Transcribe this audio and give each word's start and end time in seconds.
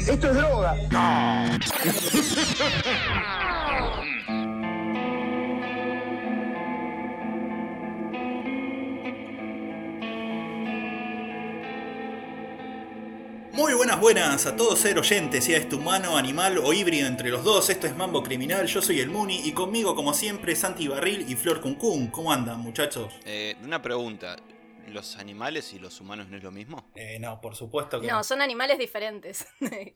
Esto 0.00 0.30
es 0.30 0.34
droga. 0.36 0.74
Muy 13.52 13.72
buenas, 13.72 13.98
buenas 14.00 14.46
a 14.46 14.54
todos 14.54 14.78
ser 14.78 14.98
oyentes, 14.98 15.44
sea 15.44 15.58
este 15.58 15.76
humano, 15.76 16.16
animal 16.16 16.58
o 16.58 16.72
híbrido 16.72 17.06
entre 17.06 17.30
los 17.30 17.42
dos. 17.42 17.70
Esto 17.70 17.86
es 17.86 17.96
Mambo 17.96 18.22
Criminal, 18.22 18.66
yo 18.66 18.82
soy 18.82 19.00
el 19.00 19.08
Muni 19.08 19.40
y 19.44 19.52
conmigo, 19.52 19.94
como 19.94 20.12
siempre, 20.12 20.54
Santi 20.54 20.88
Barril 20.88 21.24
y 21.26 21.36
Flor 21.36 21.60
Cuncún. 21.62 22.08
¿Cómo 22.08 22.32
andan, 22.32 22.60
muchachos? 22.60 23.14
Eh, 23.24 23.56
una 23.64 23.80
pregunta. 23.80 24.36
¿Los 24.86 25.16
animales 25.16 25.72
y 25.72 25.78
los 25.78 26.00
humanos 26.00 26.28
no 26.28 26.36
es 26.36 26.42
lo 26.42 26.50
mismo? 26.50 26.90
Eh, 26.94 27.18
no, 27.18 27.40
por 27.40 27.56
supuesto 27.56 28.00
que 28.00 28.06
No, 28.06 28.22
son 28.24 28.40
animales 28.40 28.78
diferentes. 28.78 29.46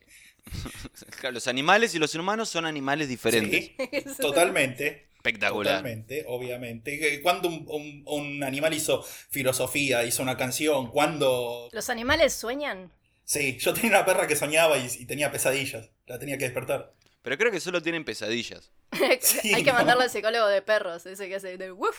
Claro, 1.19 1.33
los 1.35 1.47
animales 1.47 1.93
y 1.93 1.99
los 1.99 2.15
humanos 2.15 2.49
son 2.49 2.65
animales 2.65 3.07
diferentes. 3.07 3.71
Sí, 3.77 4.15
totalmente. 4.19 5.09
Espectacular. 5.15 5.77
Totalmente, 5.77 6.25
obviamente. 6.27 7.21
¿Cuándo 7.21 7.47
un, 7.47 7.65
un- 7.67 8.03
un 8.07 8.43
animal 8.43 8.73
hizo 8.73 9.03
filosofía, 9.03 10.03
hizo 10.03 10.23
una 10.23 10.37
canción? 10.37 10.89
¿Cuándo...? 10.89 11.69
¿Los 11.71 11.91
animales 11.91 12.33
sueñan? 12.33 12.91
Sí, 13.23 13.57
yo 13.59 13.73
tenía 13.75 13.91
una 13.91 14.05
perra 14.05 14.25
que 14.25 14.35
soñaba 14.35 14.79
y, 14.79 14.87
y 14.99 15.05
tenía 15.05 15.31
pesadillas. 15.31 15.91
La 16.07 16.17
tenía 16.17 16.39
que 16.39 16.45
despertar. 16.45 16.95
Pero 17.21 17.37
creo 17.37 17.51
que 17.51 17.59
solo 17.59 17.81
tienen 17.81 18.03
pesadillas. 18.05 18.71
Sí, 19.21 19.53
Hay 19.53 19.63
que 19.63 19.71
¿no? 19.71 19.77
mandarlo 19.77 20.03
al 20.03 20.09
psicólogo 20.09 20.47
de 20.47 20.61
perros, 20.61 21.05
ese 21.05 21.29
que 21.29 21.35
hace 21.35 21.57
de 21.57 21.71
woof, 21.71 21.97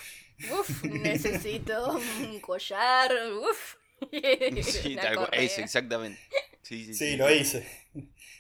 woof, 0.51 0.85
necesito 0.85 1.93
un 2.21 2.41
collar, 2.41 3.11
woof. 3.35 3.77
Sí, 4.63 4.97
tal. 4.97 5.29
Eso, 5.33 5.61
exactamente. 5.63 6.19
Sí, 6.63 6.87
sí, 6.87 6.95
Sí, 6.95 7.17
lo 7.17 7.33
hice. 7.33 7.67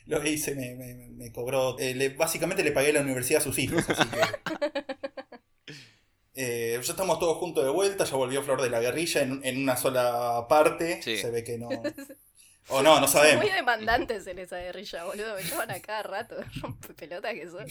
Lo 0.06 0.26
hice, 0.26 0.54
me, 0.56 0.74
me- 0.74 1.08
me 1.10 1.32
cobró. 1.32 1.78
eh, 1.78 1.94
le- 1.94 2.08
básicamente 2.10 2.64
le 2.64 2.72
pagué 2.72 2.92
la 2.92 3.00
universidad 3.00 3.40
a 3.40 3.44
sus 3.44 3.58
hijos, 3.58 3.84
así 3.88 4.08
que. 4.08 4.20
Eh, 6.34 6.80
ya 6.82 6.92
estamos 6.92 7.18
todos 7.18 7.36
juntos 7.36 7.62
de 7.64 7.70
vuelta, 7.70 8.04
ya 8.04 8.16
volvió 8.16 8.42
Flor 8.42 8.62
de 8.62 8.70
la 8.70 8.80
Guerrilla 8.80 9.20
en, 9.22 9.40
en 9.44 9.62
una 9.62 9.76
sola 9.76 10.46
parte. 10.48 11.00
Sí. 11.02 11.18
Se 11.18 11.30
ve 11.30 11.44
que 11.44 11.58
no. 11.58 11.68
O 12.68 12.80
no, 12.80 13.00
no 13.00 13.08
sabemos. 13.08 13.44
Muy 13.44 13.52
demandantes 13.52 14.26
en 14.26 14.38
esa 14.38 14.56
guerrilla, 14.58 15.04
boludo. 15.04 15.34
Me 15.34 15.42
llaman 15.42 15.70
a 15.72 15.80
cada 15.80 16.02
rato. 16.04 16.36
Rompe 16.62 16.94
pelota 16.94 17.34
que 17.34 17.50
soy. 17.50 17.64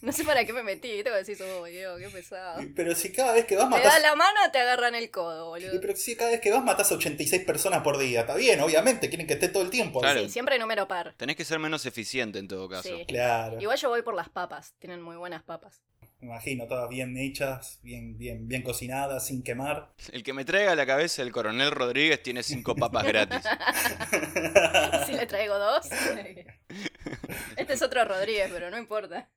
No 0.00 0.10
sé 0.10 0.24
para 0.24 0.44
qué 0.44 0.52
me 0.52 0.62
metí. 0.62 0.88
Tengo 1.02 1.16
que 1.16 1.24
decir, 1.24 1.38
oh, 1.42 1.64
Dios, 1.64 1.98
qué 1.98 2.08
pesado. 2.08 2.60
Pero 2.74 2.94
si 2.94 3.12
cada 3.12 3.34
vez 3.34 3.44
que 3.44 3.56
vas 3.56 3.66
Te 3.66 3.70
matás. 3.70 3.92
das 3.92 4.02
la 4.02 4.16
mano 4.16 4.40
te 4.50 4.58
agarran 4.58 4.94
el 4.94 5.10
codo, 5.10 5.50
boludo. 5.50 5.80
Pero 5.80 5.96
si 5.96 6.16
cada 6.16 6.30
vez 6.30 6.40
que 6.40 6.50
vas 6.50 6.64
matás 6.64 6.90
a 6.90 6.94
86 6.94 7.44
personas 7.44 7.82
por 7.82 7.98
día. 7.98 8.20
Está 8.20 8.34
bien, 8.34 8.60
obviamente, 8.60 9.08
quieren 9.08 9.26
que 9.26 9.34
esté 9.34 9.48
todo 9.48 9.62
el 9.62 9.70
tiempo. 9.70 10.00
Claro. 10.00 10.20
Sí, 10.20 10.30
siempre 10.30 10.58
número 10.58 10.88
par. 10.88 11.14
Tenés 11.16 11.36
que 11.36 11.44
ser 11.44 11.58
menos 11.58 11.84
eficiente 11.86 12.38
en 12.38 12.48
todo 12.48 12.68
caso. 12.68 12.88
Sí. 12.88 13.04
Claro. 13.06 13.60
Igual 13.60 13.78
yo 13.78 13.90
voy 13.90 14.02
por 14.02 14.14
las 14.14 14.28
papas. 14.30 14.74
Tienen 14.78 15.02
muy 15.02 15.16
buenas 15.16 15.42
papas. 15.42 15.82
Me 16.22 16.28
imagino, 16.28 16.68
todas 16.68 16.88
bien 16.88 17.16
hechas, 17.18 17.80
bien, 17.82 18.16
bien, 18.16 18.46
bien 18.46 18.62
cocinadas, 18.62 19.26
sin 19.26 19.42
quemar. 19.42 19.92
El 20.12 20.22
que 20.22 20.32
me 20.32 20.44
traiga 20.44 20.70
a 20.70 20.76
la 20.76 20.86
cabeza 20.86 21.20
el 21.20 21.32
coronel 21.32 21.72
Rodríguez 21.72 22.22
tiene 22.22 22.44
cinco 22.44 22.76
papas 22.76 23.04
gratis. 23.04 23.40
Si 25.06 25.14
le 25.14 25.26
traigo 25.26 25.58
dos. 25.58 25.88
Este 27.56 27.72
es 27.72 27.82
otro 27.82 28.04
Rodríguez, 28.04 28.50
pero 28.52 28.70
no 28.70 28.78
importa. 28.78 29.28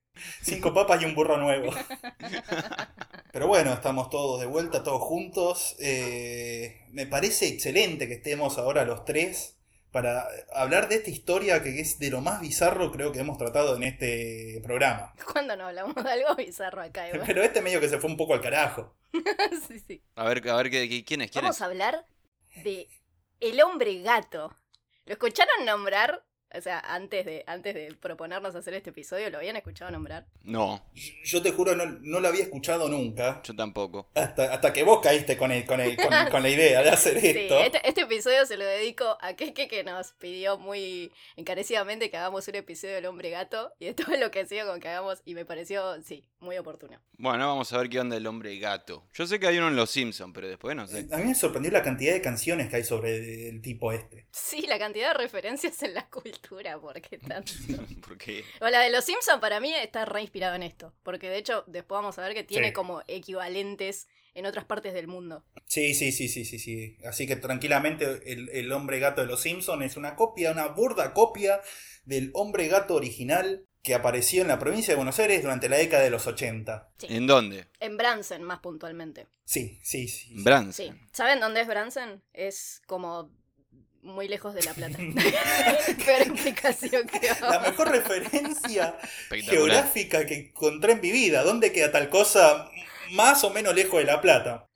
Cinco 0.44 0.76
papas 0.76 1.02
y 1.02 1.06
un 1.06 1.16
burro 1.16 1.38
nuevo. 1.38 1.74
Pero 3.32 3.48
bueno, 3.48 3.74
estamos 3.74 4.12
todos 4.12 4.40
de 4.40 4.46
vuelta, 4.46 4.84
todos 4.84 5.02
juntos. 5.02 5.76
Eh, 5.80 6.86
me 6.92 7.08
parece 7.08 7.48
excelente 7.48 8.08
que 8.08 8.14
estemos 8.14 8.60
ahora 8.60 8.86
los 8.86 9.06
tres 9.06 9.58
para 9.96 10.28
hablar 10.54 10.90
de 10.90 10.96
esta 10.96 11.10
historia 11.10 11.64
que 11.64 11.80
es 11.80 11.98
de 12.00 12.10
lo 12.10 12.20
más 12.20 12.42
bizarro 12.42 12.92
creo 12.92 13.14
que 13.14 13.20
hemos 13.20 13.38
tratado 13.38 13.78
en 13.78 13.84
este 13.84 14.60
programa. 14.62 15.14
¿Cuándo 15.32 15.56
no 15.56 15.68
hablamos 15.68 15.96
de 15.96 16.10
algo 16.12 16.36
bizarro 16.36 16.82
acá, 16.82 17.08
igual? 17.08 17.24
Pero 17.26 17.42
este 17.44 17.62
medio 17.62 17.80
que 17.80 17.88
se 17.88 17.98
fue 17.98 18.10
un 18.10 18.18
poco 18.18 18.34
al 18.34 18.42
carajo. 18.42 18.94
sí, 19.70 19.80
sí. 19.80 20.04
A 20.16 20.26
ver, 20.28 20.48
a 20.50 20.56
ver 20.58 20.70
¿qué- 20.70 20.90
qué- 20.90 21.06
quién 21.06 21.22
es, 21.22 21.32
quién 21.32 21.44
Vamos 21.44 21.56
es. 21.56 21.62
a 21.62 21.66
hablar 21.66 22.06
de 22.64 22.90
El 23.40 23.62
hombre 23.62 24.02
gato. 24.02 24.54
¿Lo 25.06 25.14
escucharon 25.14 25.64
nombrar? 25.66 26.26
O 26.58 26.62
sea, 26.62 26.80
antes 26.80 27.26
de, 27.26 27.44
antes 27.48 27.74
de 27.74 27.94
proponernos 28.00 28.56
hacer 28.56 28.74
este 28.74 28.92
episodio, 28.92 29.30
¿lo 29.30 29.38
habían 29.38 29.56
escuchado 29.56 29.92
nombrar? 29.92 30.26
No, 30.44 30.84
Yo 31.24 31.42
te 31.42 31.52
juro, 31.52 31.76
no, 31.76 31.86
no 31.86 32.20
lo 32.20 32.28
había 32.28 32.44
escuchado 32.44 32.88
nunca. 32.90 33.42
yo 33.44 33.56
tampoco. 33.56 34.10
Hasta, 34.16 34.54
hasta 34.54 34.72
que 34.74 34.84
vos 34.84 35.00
caíste 35.02 35.38
con, 35.38 35.52
el, 35.52 35.66
con, 35.66 35.80
el- 35.82 35.96
con, 35.98 36.08
con 36.32 36.44
la 36.44 36.50
idea 36.50 36.82
de 36.82 36.90
hacer 36.90 37.20
Sí, 37.20 37.28
esto. 37.28 37.60
este, 37.60 37.88
este 37.88 38.02
episodio 38.02 38.46
se 38.46 38.58
lo 38.58 38.66
dedico 38.66 39.18
a 39.22 39.34
Keke 39.36 39.68
que 39.68 39.84
nos 39.84 40.12
pidió 40.14 40.58
muy 40.58 41.12
encarecidamente 41.36 42.10
que 42.10 42.18
hagamos 42.18 42.48
un 42.48 42.56
episodio 42.56 42.96
del 42.96 43.06
hombre 43.06 43.30
gato 43.30 43.74
y 43.80 43.88
esto 43.88 44.04
es 44.12 44.20
lo 44.20 44.32
que 44.32 44.40
ha 44.42 44.46
sido 44.46 44.68
con 44.68 44.80
que 44.80 44.88
hagamos 44.90 45.22
y 45.26 45.34
me 45.36 45.46
pareció, 45.46 46.02
sí, 46.02 46.24
muy 46.40 46.58
oportuno. 46.58 47.00
Bueno, 47.18 47.48
vamos 47.48 47.72
a 47.74 47.78
ver 47.78 47.90
qué 47.90 48.00
onda 48.00 48.18
el 48.18 48.28
hombre 48.28 48.58
gato. 48.60 49.08
Yo 49.14 49.26
sé 49.26 49.40
que 49.40 49.48
hay 49.48 49.58
uno 49.58 49.68
en 49.70 49.76
Los 49.76 49.92
Simpsons, 49.92 50.32
pero 50.34 50.48
después 50.48 50.76
no 50.76 50.86
sé. 50.88 51.08
A 51.12 51.18
mí 51.18 51.26
me 51.26 51.36
sorprendió 51.36 51.72
la 51.72 51.82
cantidad 51.84 52.14
de 52.14 52.22
canciones 52.22 52.70
que 52.70 52.78
hay 52.78 52.84
sobre 52.84 53.50
el 53.50 53.62
tipo 53.62 53.92
este. 53.92 54.28
Sí, 54.32 54.66
la 54.68 54.78
cantidad 54.80 55.10
de 55.10 55.14
referencias 55.24 55.82
en 55.84 55.94
la 55.94 56.08
cultura, 56.10 56.36
¿por 56.48 57.02
qué 57.02 57.18
tanto? 57.18 57.52
O 58.62 58.70
la 58.70 58.82
de 58.82 58.90
los 58.92 59.04
Simpsons 59.06 59.40
para 59.40 59.60
mí 59.60 59.74
está 59.74 60.06
re 60.06 60.22
inspirado 60.22 60.56
en 60.56 60.64
esto, 60.64 60.94
porque 61.04 61.30
de 61.30 61.38
hecho 61.38 61.64
después 61.68 61.98
vamos 61.98 62.18
a 62.18 62.22
ver 62.24 62.34
que 62.34 62.44
tiene 62.44 62.68
Sí. 62.68 62.74
como 62.74 63.02
equivalentes 63.08 64.08
en 64.34 64.46
otras 64.46 64.66
partes 64.66 64.94
del 64.94 65.08
mundo. 65.08 65.44
Sí, 65.66 65.94
sí, 65.94 66.12
sí, 66.12 66.28
sí, 66.28 66.46
sí, 66.46 66.60
sí. 66.60 66.98
Así 67.06 67.26
que 67.28 67.36
tranquilamente 67.36 68.22
el, 68.32 68.50
el 68.50 68.72
hombre 68.72 69.00
gato 69.00 69.22
de 69.22 69.28
los 69.28 69.42
Simpsons 69.42 69.84
es 69.86 69.98
una 69.98 70.16
copia, 70.16 70.52
una 70.52 70.68
burda 70.68 71.14
copia 71.14 71.62
del 72.06 72.32
hombre 72.34 72.68
gato 72.68 72.96
original 72.96 73.66
que 73.82 73.94
apareció 73.94 74.42
en 74.42 74.48
la 74.48 74.58
provincia 74.60 74.94
de 74.94 74.96
Buenos 74.98 75.20
Aires 75.20 75.42
durante 75.44 75.70
la 75.70 75.78
década 75.78 76.04
de 76.04 76.10
los 76.10 76.26
80. 76.28 76.90
Sí. 76.98 77.08
¿en 77.10 77.28
dónde? 77.28 77.68
En 77.80 77.98
Bransen, 77.98 78.42
más 78.44 78.60
puntualmente. 78.60 79.28
Sí, 79.46 79.80
sí, 79.84 80.08
sí. 80.08 80.34
Bransen. 80.44 80.94
Sí. 80.94 81.02
¿Saben 81.14 81.40
dónde 81.40 81.62
es 81.62 81.68
Bransen? 81.68 82.22
Es 82.34 82.82
como 82.88 83.30
muy 84.06 84.28
lejos 84.28 84.54
de 84.54 84.64
La 84.64 84.74
Plata. 84.74 84.98
Peor 86.06 86.22
explicación 86.22 87.08
que 87.08 87.30
La 87.42 87.60
mejor 87.60 87.90
referencia 87.90 88.98
geográfica 89.30 90.26
que 90.26 90.36
encontré 90.36 90.94
en 90.94 91.02
mi 91.02 91.12
vida. 91.12 91.44
¿Dónde 91.44 91.72
queda 91.72 91.92
tal 91.92 92.10
cosa 92.10 92.70
más 93.12 93.44
o 93.44 93.50
menos 93.50 93.76
lejos 93.76 94.00
de 94.00 94.06
La 94.06 94.22
Plata? 94.22 94.68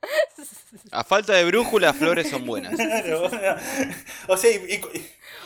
A 0.91 1.03
falta 1.03 1.33
de 1.33 1.45
brújula, 1.45 1.93
flores 1.93 2.29
son 2.29 2.45
buenas. 2.45 2.75
Claro. 2.75 3.29
O 4.27 4.37
sea, 4.37 4.51
y- 4.51 4.73
y- 4.75 4.81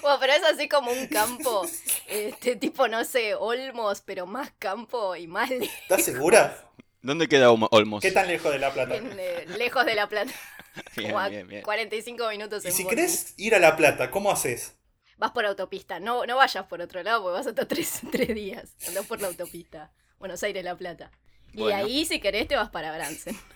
Bueno, 0.02 0.18
pero 0.20 0.34
es 0.34 0.44
así 0.44 0.68
como 0.68 0.92
un 0.92 1.08
campo, 1.08 1.66
este 2.08 2.56
tipo, 2.58 2.88
no 2.88 3.06
sé, 3.06 3.36
Olmos, 3.36 4.02
pero 4.02 4.26
más 4.26 4.52
campo 4.60 5.16
y 5.16 5.28
más 5.28 5.50
¿estás 5.52 6.04
segura? 6.04 6.66
¿Dónde 7.04 7.28
queda 7.28 7.52
Olmo- 7.52 7.68
Olmos? 7.72 8.02
¿Qué 8.02 8.12
tan 8.12 8.28
lejos 8.28 8.52
de 8.52 8.60
La 8.60 8.74
Plata? 8.74 8.96
en, 8.96 9.12
eh, 9.20 9.46
lejos 9.58 9.86
de 9.86 9.94
La 9.96 10.08
Plata. 10.10 10.32
Bien, 10.96 11.12
Como 11.12 11.20
a 11.20 11.30
bien, 11.30 11.48
bien. 11.48 11.62
45 11.62 12.30
minutos 12.30 12.66
Y 12.66 12.70
en 12.70 12.74
si 12.74 12.84
bondi. 12.84 12.96
querés 12.96 13.34
ir 13.38 13.54
a 13.54 13.60
La 13.60 13.76
Plata, 13.76 14.10
¿cómo 14.10 14.32
haces? 14.32 14.76
Vas 15.18 15.32
por 15.32 15.46
autopista, 15.46 16.00
no, 16.00 16.26
no 16.26 16.38
vayas 16.38 16.66
por 16.66 16.82
otro 16.82 17.04
lado 17.04 17.22
porque 17.22 17.38
vas 17.38 17.46
hasta 17.48 17.68
tres, 17.68 18.02
tres 18.12 18.34
días. 18.34 18.72
Andás 18.88 19.06
por 19.06 19.22
la 19.22 19.28
autopista. 19.28 19.92
Buenos 20.18 20.42
Aires, 20.42 20.64
La 20.64 20.76
Plata. 20.76 21.12
Y 21.54 21.58
Bueno. 21.60 21.78
ahí, 21.78 22.06
si 22.06 22.20
querés, 22.20 22.48
te 22.48 22.56
vas 22.56 22.70
para 22.70 22.92
Bransen. 22.96 23.38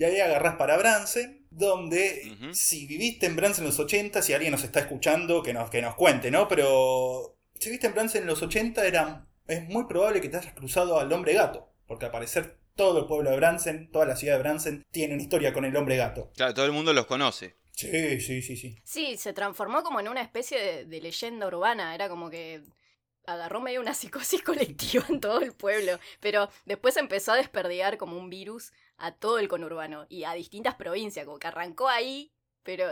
Y 0.00 0.02
ahí 0.04 0.18
agarrás 0.18 0.56
para 0.56 0.76
Bransen, 0.76 1.46
donde 1.50 2.36
si 2.52 2.86
viviste 2.88 3.26
en 3.26 3.36
Bransen 3.36 3.62
en 3.62 3.68
los 3.70 3.78
80, 3.78 4.20
si 4.20 4.32
alguien 4.32 4.50
nos 4.50 4.64
está 4.64 4.80
escuchando, 4.80 5.44
que 5.44 5.52
nos, 5.54 5.70
que 5.70 5.80
nos 5.80 5.94
cuente, 5.94 6.32
¿no? 6.32 6.48
Pero 6.48 7.38
si 7.54 7.66
viviste 7.68 7.86
en 7.86 7.94
Bransen 7.94 8.22
en 8.22 8.26
los 8.26 8.42
80, 8.42 8.84
era, 8.84 9.28
es 9.46 9.68
muy 9.68 9.84
probable 9.86 10.20
que 10.20 10.28
te 10.28 10.38
hayas 10.38 10.54
cruzado 10.54 10.98
al 10.98 11.12
hombre 11.12 11.34
gato, 11.34 11.72
porque 11.86 12.06
al 12.06 12.10
parecer 12.10 12.58
todo 12.74 13.00
el 13.00 13.06
pueblo 13.06 13.30
de 13.30 13.36
Bransen, 13.36 13.90
toda 13.90 14.06
la 14.06 14.16
ciudad 14.16 14.36
de 14.36 14.42
Bransen, 14.42 14.86
tiene 14.90 15.14
una 15.14 15.22
historia 15.22 15.52
con 15.52 15.64
el 15.64 15.76
hombre 15.76 15.96
gato. 15.96 16.30
Claro, 16.34 16.54
todo 16.54 16.66
el 16.66 16.72
mundo 16.72 16.92
los 16.92 17.06
conoce. 17.06 17.56
Sí, 17.72 18.20
sí, 18.20 18.42
sí, 18.42 18.56
sí. 18.56 18.76
Sí, 18.84 19.16
se 19.16 19.32
transformó 19.32 19.82
como 19.82 20.00
en 20.00 20.08
una 20.08 20.22
especie 20.22 20.60
de, 20.60 20.84
de 20.84 21.00
leyenda 21.00 21.46
urbana. 21.46 21.94
Era 21.94 22.08
como 22.08 22.28
que 22.28 22.62
agarró 23.26 23.60
medio 23.60 23.80
una 23.80 23.94
psicosis 23.94 24.42
colectiva 24.44 25.04
en 25.08 25.20
todo 25.20 25.40
el 25.40 25.52
pueblo. 25.52 25.98
Pero 26.20 26.48
después 26.66 26.96
empezó 26.96 27.32
a 27.32 27.36
desperdigar 27.36 27.96
como 27.96 28.18
un 28.18 28.30
virus 28.30 28.72
a 28.96 29.12
todo 29.12 29.38
el 29.38 29.48
conurbano 29.48 30.06
y 30.08 30.24
a 30.24 30.34
distintas 30.34 30.74
provincias. 30.74 31.24
Como 31.24 31.38
que 31.38 31.46
arrancó 31.46 31.88
ahí, 31.88 32.32
pero 32.62 32.86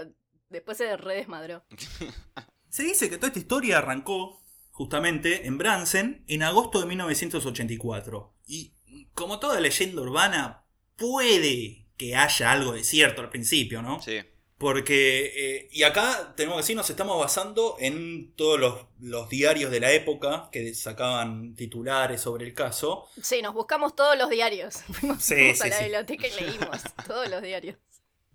después 0.48 0.78
se 0.78 0.96
redesmadró. 0.96 1.64
Se 2.70 2.82
dice 2.82 3.08
que 3.08 3.16
toda 3.16 3.28
esta 3.28 3.38
historia 3.38 3.78
arrancó 3.78 4.42
justamente 4.72 5.46
en 5.46 5.56
Bransen 5.56 6.22
en 6.28 6.42
agosto 6.42 6.80
de 6.80 6.86
1984. 6.86 8.34
Y 8.46 8.74
como 9.18 9.38
toda 9.40 9.60
leyenda 9.60 10.02
urbana, 10.02 10.64
puede 10.96 11.86
que 11.96 12.14
haya 12.16 12.52
algo 12.52 12.72
de 12.72 12.84
cierto 12.84 13.20
al 13.22 13.30
principio, 13.30 13.82
¿no? 13.82 14.00
Sí. 14.02 14.20
Porque, 14.58 15.32
eh, 15.36 15.68
y 15.70 15.84
acá 15.84 16.34
tenemos 16.36 16.56
que 16.56 16.62
decir, 16.62 16.76
nos 16.76 16.90
estamos 16.90 17.18
basando 17.20 17.76
en 17.78 18.34
todos 18.34 18.58
los, 18.58 18.86
los 18.98 19.28
diarios 19.28 19.70
de 19.70 19.78
la 19.80 19.92
época 19.92 20.48
que 20.50 20.74
sacaban 20.74 21.54
titulares 21.54 22.20
sobre 22.22 22.44
el 22.46 22.54
caso. 22.54 23.06
Sí, 23.22 23.40
nos 23.42 23.54
buscamos 23.54 23.94
todos 23.94 24.18
los 24.18 24.28
diarios. 24.30 24.82
Fuimos, 24.92 25.22
Sí, 25.22 25.34
fuimos 25.34 25.60
a 25.60 25.68
la 25.68 25.78
sí. 25.78 25.84
biblioteca 25.84 26.26
y 26.26 26.30
leímos 26.32 26.82
todos 27.06 27.28
los 27.28 27.42
diarios. 27.42 27.76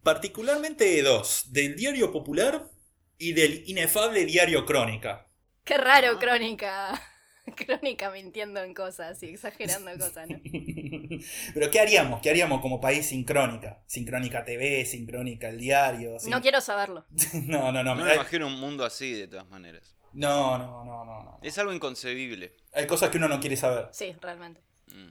Particularmente 0.03 1.01
dos, 1.01 1.51
del 1.51 1.75
Diario 1.75 2.12
Popular 2.12 2.69
y 3.18 3.33
del 3.33 3.63
inefable 3.68 4.25
Diario 4.25 4.65
Crónica. 4.65 5.27
Qué 5.65 5.77
raro, 5.77 6.19
Crónica. 6.19 7.01
Crónica 7.56 8.10
mintiendo 8.12 8.62
en 8.63 8.74
cosas 8.74 9.22
y 9.24 9.28
exagerando 9.30 9.92
cosas, 9.98 10.30
¿no? 10.30 10.40
Pero 11.54 11.69
¿qué 11.72 11.80
haríamos? 11.80 12.22
¿Qué 12.22 12.30
haríamos 12.30 12.62
como 12.62 12.80
país 12.80 13.06
sin 13.07 13.24
crónica? 13.24 13.84
Sin 13.86 14.06
crónica 14.06 14.45
TV, 14.45 14.86
sin 14.86 15.06
crónica 15.06 15.50
el 15.50 15.57
diario. 15.60 16.19
sin- 16.19 16.31
No 16.31 16.42
quiero 16.42 16.62
saberlo. 16.62 17.06
no, 17.45 17.72
no, 17.72 17.84
no. 17.84 17.95
No 17.95 18.04
me- 18.04 18.10
me 18.10 18.16
imagino 18.16 18.48
un 18.48 18.60
mundo 18.60 18.86
así 18.86 19.12
de 19.13 19.28
todas 19.28 19.50
maneras. 19.50 19.95
no, 20.13 20.57
no, 20.57 20.86
no, 20.86 21.04
no, 21.06 21.24
no. 21.24 21.40
Es 21.44 21.57
algo 21.57 21.74
inconcebible. 21.74 22.56
Hay 22.74 22.88
cosas 22.88 23.10
que 23.10 23.18
uno 23.18 23.28
no 23.28 23.40
quiere 23.40 23.57
saber. 23.57 23.90
Sí, 23.92 24.16
realmente. 24.22 24.62
Mm. 24.88 25.10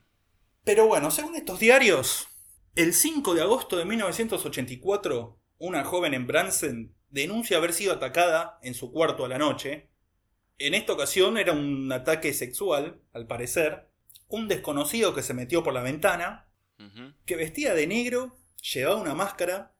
Pero 0.64 0.86
bueno, 0.86 1.10
según 1.10 1.34
estos 1.36 1.58
diarios, 1.60 2.28
el 2.76 2.94
5 2.94 3.34
de 3.34 3.42
agosto 3.42 3.76
de 3.76 3.84
1984, 3.84 5.38
una 5.58 5.84
joven 5.84 6.14
en 6.14 6.26
Bransen 6.26 6.94
denuncia 7.10 7.58
haber 7.58 7.72
sido 7.72 7.92
atacada 7.92 8.58
en 8.62 8.74
su 8.74 8.90
cuarto 8.92 9.24
a 9.24 9.28
la 9.28 9.38
noche. 9.38 9.90
En 10.58 10.74
esta 10.74 10.92
ocasión 10.92 11.38
era 11.38 11.52
un 11.52 11.90
ataque 11.92 12.32
sexual, 12.32 13.00
al 13.12 13.26
parecer. 13.26 13.88
Un 14.28 14.48
desconocido 14.48 15.14
que 15.14 15.22
se 15.22 15.34
metió 15.34 15.62
por 15.62 15.74
la 15.74 15.82
ventana, 15.82 16.48
que 17.26 17.36
vestía 17.36 17.74
de 17.74 17.86
negro, 17.86 18.36
llevaba 18.60 19.00
una 19.00 19.14
máscara, 19.14 19.72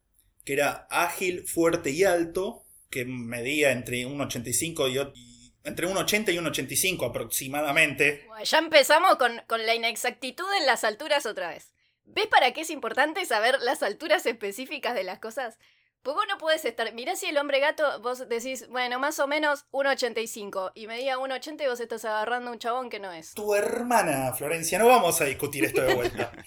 que 0.45 0.53
era 0.53 0.87
ágil, 0.91 1.47
fuerte 1.47 1.91
y 1.91 2.05
alto, 2.05 2.65
que 2.91 3.05
medía 3.05 3.73
entre 3.73 4.07
un 4.07 4.21
85 4.21 4.89
y, 4.89 4.99
entre 5.65 5.87
un 5.87 5.97
80 5.97 6.33
y 6.33 6.39
un 6.39 6.47
85 6.47 7.07
aproximadamente. 7.07 8.25
Bueno, 8.27 8.45
ya 8.45 8.59
empezamos 8.59 9.17
con, 9.17 9.41
con 9.49 9.65
la 9.67 9.75
inexactitud 9.75 10.47
en 10.61 10.67
las 10.67 10.85
alturas 10.85 11.27
otra 11.27 11.49
vez. 11.49 11.73
¿Ves 12.05 12.27
para 12.27 12.53
qué 12.53 12.63
es 12.63 12.71
importante 12.71 13.25
saber 13.25 13.59
las 13.61 13.83
alturas 13.83 14.27
específicas 14.27 14.95
de 14.95 15.05
las 15.05 15.19
cosas? 15.21 15.59
Pues 16.03 16.17
vos 16.17 16.25
no 16.29 16.37
puedes 16.37 16.65
estar. 16.65 16.93
Mirá 16.95 17.15
si 17.15 17.27
el 17.27 17.39
hombre 17.39 17.61
gato, 17.61 18.01
vos 18.01 18.29
decís, 18.29 18.69
bueno, 18.69 18.99
más 18.99 19.21
o 19.21 19.29
menos 19.29 19.67
1,85 19.71 20.73
y 20.75 20.89
medía 20.89 21.17
1,80 21.17 21.63
y 21.65 21.69
vos 21.69 21.79
estás 21.79 22.05
agarrando 22.05 22.51
un 22.51 22.59
chabón 22.59 22.91
que 22.91 22.99
no 22.99 23.13
es. 23.13 23.35
Tu 23.35 23.55
hermana, 23.55 24.33
Florencia, 24.33 24.81
no 24.81 24.89
vamos 24.89 25.21
a 25.21 25.27
discutir 25.27 25.65
esto 25.65 25.81
de 25.81 25.95
vuelta. 25.95 26.33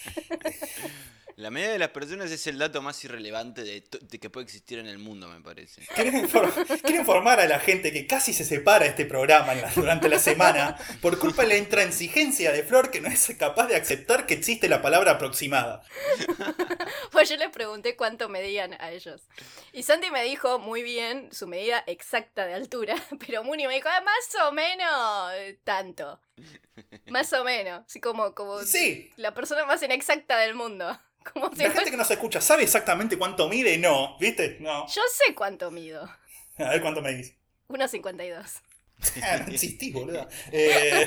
La 1.38 1.50
medida 1.52 1.72
de 1.74 1.80
las 1.80 1.90
personas 1.90 2.32
es 2.32 2.48
el 2.48 2.58
dato 2.58 2.82
más 2.82 3.04
irrelevante 3.04 3.64
de, 3.64 3.82
to- 3.82 3.98
de 4.00 4.20
que 4.20 4.30
puede 4.30 4.46
existir 4.46 4.80
en 4.80 4.88
el 4.88 5.00
mundo, 5.00 5.28
me 5.28 5.42
parece. 5.42 5.86
Quiero, 5.94 6.12
infor- 6.12 6.82
quiero 6.82 7.00
informar 7.02 7.42
a 7.42 7.46
la 7.46 7.60
gente 7.60 7.92
que 7.92 8.08
casi 8.08 8.32
se 8.32 8.46
separa 8.46 8.86
este 8.86 9.04
programa 9.06 9.54
la- 9.54 9.70
durante 9.76 10.08
la 10.08 10.18
semana 10.20 10.78
por 11.02 11.20
culpa 11.20 11.42
de 11.42 11.50
la 11.50 11.58
intransigencia 11.58 12.54
de 12.54 12.64
Flor 12.64 12.90
que 12.90 13.02
no 13.02 13.10
es 13.10 13.36
capaz 13.38 13.68
de 13.68 13.76
aceptar 13.76 14.26
que 14.26 14.34
existe 14.34 14.70
la 14.70 14.82
palabra 14.82 15.12
aproximada. 15.12 15.82
Pues 17.12 17.30
yo 17.30 17.38
les 17.38 17.50
pregunté 17.50 17.96
cuánto 17.96 18.28
medían 18.28 18.74
a 18.80 18.92
ellos. 18.92 19.22
Y 19.72 19.84
Santi 19.84 20.12
me 20.12 20.22
dijo 20.24 20.60
muy 20.60 20.84
bien 20.84 21.30
su 21.32 21.48
medida 21.48 21.82
exacta 21.88 22.46
de 22.46 22.54
altura, 22.54 22.96
pero 23.26 23.44
Muni 23.44 23.68
me 23.68 23.76
dijo, 23.76 23.88
"Ah, 23.90 24.02
más 24.02 24.44
o 24.46 24.52
menos 24.52 25.32
eh, 25.36 25.58
tanto. 25.64 26.20
Más 27.08 27.32
o 27.32 27.44
menos. 27.46 27.86
Así 27.86 28.02
como, 28.02 28.36
como 28.36 28.60
Sí, 28.64 29.12
la 29.16 29.34
persona 29.34 29.66
más 29.66 29.82
inexacta 29.82 30.38
del 30.40 30.56
mundo. 30.56 31.00
Como 31.34 31.50
la 31.56 31.72
gente 31.72 31.92
que 31.92 31.98
nos 31.98 32.10
escucha 32.12 32.40
sabe 32.40 32.64
exactamente 32.64 33.18
cuánto 33.18 33.50
mide, 33.50 33.78
no, 33.78 34.18
¿viste? 34.20 34.58
No. 34.60 34.86
Yo 34.88 35.02
sé 35.12 35.34
cuánto 35.36 35.72
mido. 35.72 36.04
A 36.58 36.70
ver 36.70 36.82
cuánto 36.82 37.02
me 37.02 37.14
dice. 37.14 37.38
1,52. 37.68 38.62
Ah, 39.24 39.38
no 39.46 39.52
insistí, 39.52 39.92
boludo. 39.92 40.28
Eh, 40.52 41.06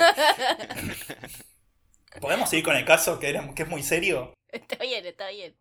¿Podemos 2.21 2.51
seguir 2.51 2.65
con 2.65 2.77
el 2.77 2.85
caso 2.85 3.19
que, 3.19 3.29
era, 3.29 3.55
que 3.55 3.63
es 3.63 3.69
muy 3.69 3.83
serio? 3.83 4.35
Está 4.51 4.77
bien, 4.79 5.07
está 5.07 5.29
bien. 5.31 5.55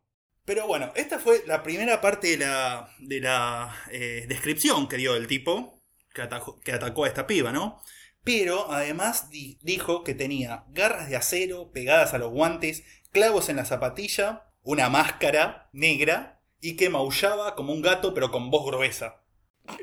Pero 0.45 0.65
bueno, 0.65 0.91
esta 0.95 1.19
fue 1.19 1.43
la 1.45 1.61
primera 1.61 1.99
parte 2.01 2.29
de 2.29 2.37
la, 2.37 2.89
de 2.99 3.19
la 3.19 3.75
eh, 3.91 4.25
descripción 4.27 4.87
que 4.87 4.97
dio 4.97 5.15
el 5.15 5.27
tipo 5.27 5.81
que 6.13 6.21
atacó, 6.21 6.59
que 6.61 6.71
atacó 6.71 7.03
a 7.03 7.07
esta 7.09 7.27
piba, 7.27 7.51
¿no? 7.51 7.81
Pero 8.23 8.71
además 8.71 9.29
di- 9.29 9.59
dijo 9.61 10.03
que 10.03 10.15
tenía 10.15 10.63
garras 10.69 11.09
de 11.09 11.15
acero 11.17 11.71
pegadas 11.71 12.13
a 12.13 12.17
los 12.17 12.31
guantes, 12.31 12.83
clavos 13.11 13.49
en 13.49 13.57
la 13.57 13.65
zapatilla, 13.65 14.46
una 14.67 14.89
máscara 14.89 15.69
negra 15.71 16.41
y 16.59 16.75
que 16.75 16.89
maullaba 16.89 17.55
como 17.55 17.71
un 17.71 17.81
gato 17.81 18.13
pero 18.13 18.29
con 18.31 18.51
voz 18.51 18.65
gruesa. 18.65 19.21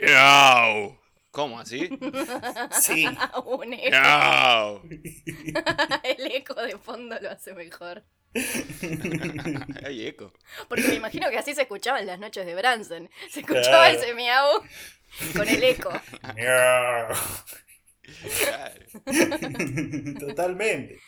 ¡Miau! 0.02 0.98
¿Cómo 1.31 1.58
así? 1.58 1.88
Sí, 2.82 3.06
Un 3.46 3.72
eco. 3.72 3.90
¡Miau! 3.90 4.82
El 6.04 6.32
eco 6.32 6.54
de 6.62 6.76
fondo 6.76 7.16
lo 7.19 7.31
hace 7.31 7.54
mejor. 7.54 8.04
Hay 9.86 10.06
eco. 10.06 10.34
Porque 10.69 10.82
me 10.88 10.94
imagino 10.96 11.31
que 11.31 11.38
así 11.38 11.54
se 11.54 11.62
escuchaba 11.62 12.00
en 12.00 12.06
las 12.06 12.19
noches 12.19 12.44
de 12.44 12.54
Branson. 12.54 13.08
Se 13.31 13.40
escuchaba 13.40 13.88
Claro. 13.88 13.98
ese 13.98 14.12
miau 14.14 14.62
con 15.34 15.48
el 15.48 15.62
eco. 15.64 15.90
Claro. 16.36 17.14
totalmente. 20.20 21.00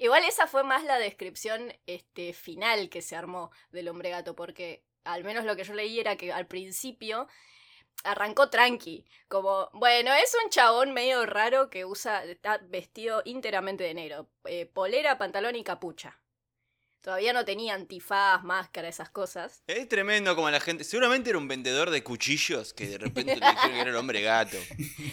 Igual 0.00 0.24
esa 0.24 0.46
fue 0.46 0.64
más 0.64 0.84
la 0.84 0.98
descripción 0.98 1.72
este, 1.86 2.32
final 2.32 2.88
que 2.88 3.02
se 3.02 3.16
armó 3.16 3.50
del 3.70 3.88
hombre 3.88 4.10
gato, 4.10 4.34
porque 4.34 4.84
al 5.04 5.24
menos 5.24 5.44
lo 5.44 5.56
que 5.56 5.64
yo 5.64 5.74
leí 5.74 5.98
era 6.00 6.16
que 6.16 6.32
al 6.32 6.46
principio 6.46 7.28
arrancó 8.04 8.50
tranqui, 8.50 9.06
como, 9.28 9.70
bueno, 9.72 10.12
es 10.12 10.36
un 10.44 10.50
chabón 10.50 10.92
medio 10.92 11.24
raro 11.26 11.70
que 11.70 11.84
usa, 11.84 12.24
está 12.24 12.58
vestido 12.58 13.22
íntegramente 13.24 13.84
de 13.84 13.94
negro, 13.94 14.28
eh, 14.44 14.66
polera, 14.66 15.18
pantalón 15.18 15.56
y 15.56 15.64
capucha. 15.64 16.20
Todavía 17.00 17.32
no 17.32 17.44
tenía 17.44 17.74
antifaz, 17.74 18.42
máscara, 18.42 18.88
esas 18.88 19.10
cosas. 19.10 19.62
Es 19.68 19.88
tremendo 19.88 20.34
como 20.34 20.50
la 20.50 20.58
gente. 20.58 20.82
Seguramente 20.82 21.30
era 21.30 21.38
un 21.38 21.46
vendedor 21.46 21.90
de 21.90 22.02
cuchillos 22.02 22.74
que 22.74 22.88
de 22.88 22.98
repente 22.98 23.36
le 23.36 23.46
dijeron 23.46 23.72
que 23.74 23.80
era 23.80 23.90
el 23.90 23.96
hombre 23.96 24.22
gato. 24.22 24.56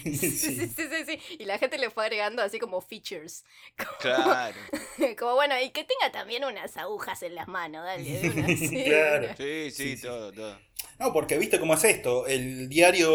Sí, 0.03 0.31
sí, 0.31 0.55
sí, 0.57 0.67
sí, 0.75 1.05
sí. 1.05 1.19
Y 1.39 1.45
la 1.45 1.57
gente 1.59 1.77
le 1.77 1.89
fue 1.91 2.03
agregando 2.05 2.41
así 2.41 2.57
como 2.59 2.81
features. 2.81 3.43
Como, 3.77 3.97
Claro. 3.99 4.55
como, 5.19 5.35
bueno, 5.35 5.55
y 5.61 5.69
que 5.69 5.83
tenga 5.83 6.11
también 6.11 6.43
unas 6.45 6.77
agujas 6.77 7.21
en 7.23 7.35
las 7.35 7.47
manos, 7.47 7.83
dale. 7.85 8.03
de 8.03 8.29
una, 8.29 8.47
sí, 8.47 8.83
Claro. 8.85 9.25
una. 9.25 9.35
Sí, 9.37 9.71
sí, 9.71 9.71
Sí, 9.71 9.97
sí. 9.97 10.01
todo, 10.03 10.31
todo. 10.31 10.59
No, 10.99 11.13
porque 11.13 11.37
viste 11.37 11.59
cómo 11.59 11.73
es 11.75 11.83
esto. 11.83 12.27
El 12.27 12.69
diario 12.69 13.09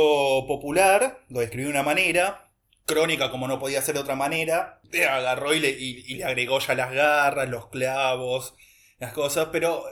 popular 0.46 1.24
lo 1.28 1.40
describió 1.40 1.66
de 1.68 1.72
una 1.72 1.82
manera. 1.82 2.47
Crónica, 2.88 3.30
como 3.30 3.46
no 3.46 3.60
podía 3.60 3.80
ser 3.82 3.94
de 3.94 4.00
otra 4.00 4.16
manera, 4.16 4.80
agarró 5.08 5.54
y 5.54 5.60
le, 5.60 5.70
y- 5.70 6.04
y 6.08 6.14
le 6.16 6.24
agregó 6.24 6.58
ya 6.58 6.74
las 6.74 6.90
garras, 6.92 7.48
los 7.48 7.68
clavos, 7.68 8.54
las 8.98 9.12
cosas. 9.12 9.50
Pero 9.52 9.84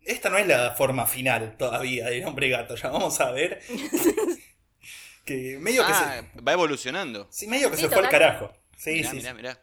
esta 0.00 0.30
no 0.30 0.38
es 0.38 0.46
la 0.48 0.72
forma 0.72 1.06
final 1.06 1.56
todavía 1.56 2.06
del 2.06 2.24
hombre 2.24 2.48
gato. 2.48 2.74
Ya 2.74 2.88
vamos 2.90 3.20
a 3.20 3.30
ver. 3.30 3.60
Que 5.24 5.58
medio 5.60 5.84
que 5.84 5.92
Ah, 5.92 6.22
va 6.46 6.52
evolucionando. 6.54 7.26
se, 7.30 7.40
sí, 7.40 7.46
medio 7.48 7.70
que 7.70 7.76
Sí, 7.76 7.82
se 7.82 7.88
fue 7.90 7.98
al 7.98 8.08
carajo. 8.08 8.50
Sí, 8.76 8.92
mirá, 8.92 9.10
sí, 9.10 9.16
mirá, 9.16 9.34
mirá. 9.34 9.62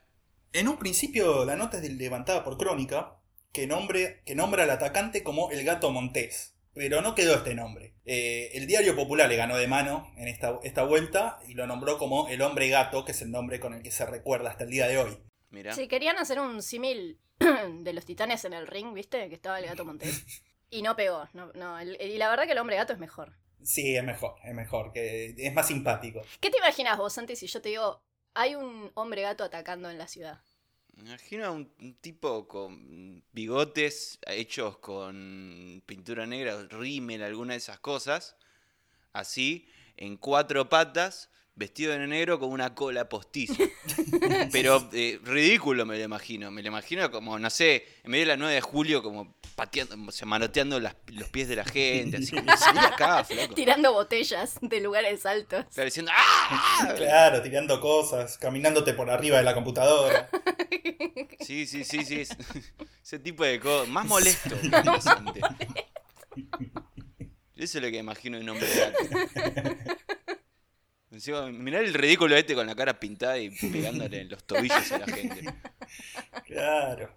En 0.54 0.68
un 0.68 0.78
principio, 0.78 1.44
la 1.44 1.56
nota 1.56 1.78
es 1.80 1.90
levantada 1.92 2.44
por 2.44 2.58
Crónica, 2.58 3.16
que, 3.52 3.66
nombre, 3.66 4.22
que 4.26 4.36
nombra 4.36 4.64
al 4.64 4.70
atacante 4.70 5.24
como 5.24 5.50
el 5.52 5.64
gato 5.66 5.90
Montés. 5.90 6.54
Pero 6.76 7.02
no 7.02 7.16
quedó 7.16 7.36
este 7.36 7.56
nombre. 7.56 7.96
Eh, 8.06 8.52
el 8.54 8.68
diario 8.68 8.96
popular 8.96 9.28
le 9.30 9.38
ganó 9.38 9.58
de 9.58 9.66
mano 9.66 10.12
en 10.18 10.28
esta, 10.28 10.60
esta 10.64 10.84
vuelta 10.84 11.40
y 11.48 11.54
lo 11.56 11.66
nombró 11.66 11.98
como 11.98 12.28
el 12.28 12.42
hombre 12.42 12.68
gato, 12.70 13.06
que 13.06 13.14
es 13.14 13.22
el 13.22 13.32
nombre 13.32 13.60
con 13.60 13.74
el 13.74 13.82
que 13.82 13.92
se 13.92 14.06
recuerda 14.06 14.50
hasta 14.52 14.66
el 14.66 14.70
día 14.70 14.88
de 14.88 14.98
hoy. 14.98 15.18
Mirá. 15.50 15.74
Sí, 15.74 15.88
querían 15.88 16.18
hacer 16.18 16.40
un 16.40 16.62
símil 16.62 17.18
de 17.40 17.94
los 17.94 18.06
titanes 18.06 18.44
en 18.46 18.54
el 18.54 18.68
ring, 18.68 18.94
¿viste? 18.94 19.30
Que 19.30 19.36
estaba 19.36 19.58
el 19.60 19.66
gato 19.68 19.86
Montés. 19.86 20.26
Y 20.70 20.82
no 20.82 20.96
pegó. 20.98 21.30
No, 21.34 21.52
no, 21.54 21.80
el- 21.80 22.00
y 22.02 22.18
la 22.18 22.30
verdad 22.30 22.46
que 22.46 22.52
el 22.52 22.58
hombre 22.58 22.76
gato 22.76 22.92
es 22.92 23.00
mejor. 23.00 23.34
Sí, 23.64 23.96
es 23.96 24.04
mejor, 24.04 24.36
es 24.44 24.54
mejor, 24.54 24.92
que 24.92 25.34
es 25.38 25.54
más 25.54 25.68
simpático. 25.68 26.22
¿Qué 26.42 26.50
te 26.52 26.58
imaginas 26.58 26.98
vos, 26.98 27.14
Santi, 27.14 27.36
si 27.36 27.48
yo 27.48 27.62
te 27.62 27.70
digo, 27.70 28.04
hay 28.34 28.54
un 28.56 28.92
hombre 28.96 29.22
gato 29.22 29.44
atacando 29.44 29.90
en 29.90 29.98
la 29.98 30.08
ciudad? 30.08 30.40
Imagino 30.98 31.46
a 31.46 31.52
un, 31.52 31.70
un 31.82 31.96
tipo 31.96 32.48
con 32.48 33.24
bigotes 33.34 34.18
hechos 34.28 34.78
con 34.78 35.84
pintura 35.86 36.26
negra, 36.26 36.64
rímel, 36.70 37.22
alguna 37.22 37.54
de 37.54 37.58
esas 37.58 37.80
cosas. 37.80 38.38
Así, 39.12 39.68
en 39.98 40.18
cuatro 40.18 40.70
patas, 40.70 41.30
vestido 41.56 41.94
de 41.94 42.06
negro 42.06 42.40
con 42.40 42.50
una 42.50 42.76
cola 42.76 43.08
postiza. 43.10 43.64
Pero 44.52 44.90
eh, 44.94 45.20
ridículo 45.24 45.86
me 45.86 45.98
lo 45.98 46.04
imagino. 46.04 46.52
Me 46.52 46.62
lo 46.62 46.68
imagino 46.68 47.10
como, 47.12 47.40
no 47.40 47.50
sé, 47.50 47.86
en 48.04 48.12
medio 48.12 48.24
de 48.26 48.28
la 48.34 48.38
9 48.38 48.54
de 48.56 48.62
julio, 48.62 49.02
como 49.02 49.36
pateando, 49.56 49.96
o 50.08 50.12
sea, 50.12 50.28
manoteando 50.28 50.80
las- 50.82 50.96
los 51.08 51.30
pies 51.30 51.48
de 51.48 51.56
la 51.56 51.64
gente. 51.64 52.18
Así 52.18 52.32
como, 52.36 52.58
salí 52.58 52.80
acá, 52.80 53.24
flaco. 53.24 53.54
Tirando 53.56 53.94
botellas 53.94 54.58
de 54.62 54.82
lugares 54.82 55.26
altos. 55.26 55.66
Claro, 55.74 55.86
diciendo, 55.86 56.12
¡ah! 56.14 56.94
Claro, 56.98 57.42
tirando 57.42 57.80
cosas, 57.80 58.38
caminándote 58.38 58.94
por 58.94 59.10
arriba 59.10 59.38
de 59.38 59.44
la 59.44 59.54
computadora. 59.54 60.30
Sí, 61.46 61.68
sí, 61.68 61.84
sí, 61.84 62.04
sí. 62.04 62.22
es- 62.22 62.36
Ese 63.04 63.20
tipo 63.20 63.44
de 63.44 63.60
cosas. 63.60 63.88
Más 63.88 64.06
molesto 64.08 64.60
que 64.60 64.66
interesante. 64.66 65.40
Eso 67.56 67.78
es 67.78 67.84
lo 67.84 67.92
que 67.92 67.98
imagino 67.98 68.38
de 68.38 68.44
un 68.44 68.50
hombre 68.50 68.68
gato. 68.76 69.78
Encima, 71.16 71.50
mirá 71.50 71.80
el 71.80 71.94
ridículo 71.94 72.36
este 72.36 72.56
con 72.56 72.68
la 72.68 72.76
cara 72.76 73.00
pintada 73.00 73.38
y 73.38 73.50
pegándole 73.50 74.20
en 74.20 74.30
los 74.30 74.44
tobillos 74.44 74.92
a 74.92 74.98
la 75.00 75.06
gente. 75.06 75.46
Claro. 76.46 77.16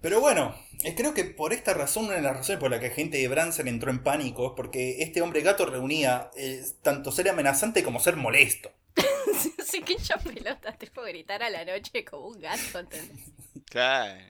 Pero 0.00 0.20
bueno, 0.20 0.52
eh, 0.82 0.94
creo 0.96 1.14
que 1.14 1.24
por 1.24 1.52
esta 1.52 1.72
razón, 1.74 2.06
una 2.06 2.14
de 2.14 2.22
las 2.22 2.36
razones 2.36 2.58
por 2.58 2.72
la 2.72 2.80
que 2.80 2.90
gente 2.90 3.18
de 3.18 3.28
Branson 3.28 3.68
entró 3.68 3.90
en 3.92 4.02
pánico, 4.02 4.48
es 4.48 4.52
porque 4.56 5.02
este 5.02 5.22
hombre 5.22 5.42
gato 5.42 5.64
reunía 5.64 6.30
eh, 6.36 6.64
tanto 6.82 7.12
ser 7.12 7.28
amenazante 7.28 7.84
como 7.84 8.00
ser 8.00 8.16
molesto. 8.16 8.72
sí 9.64 9.82
que 9.82 9.92
hincha 9.92 10.16
pelota, 10.18 10.72
tipo 10.72 11.02
gritar 11.02 11.44
a 11.44 11.50
la 11.50 11.64
noche 11.64 12.04
como 12.04 12.26
un 12.28 12.40
gato, 12.40 12.80
¿entendés? 12.80 13.28
Claro. 13.66 14.20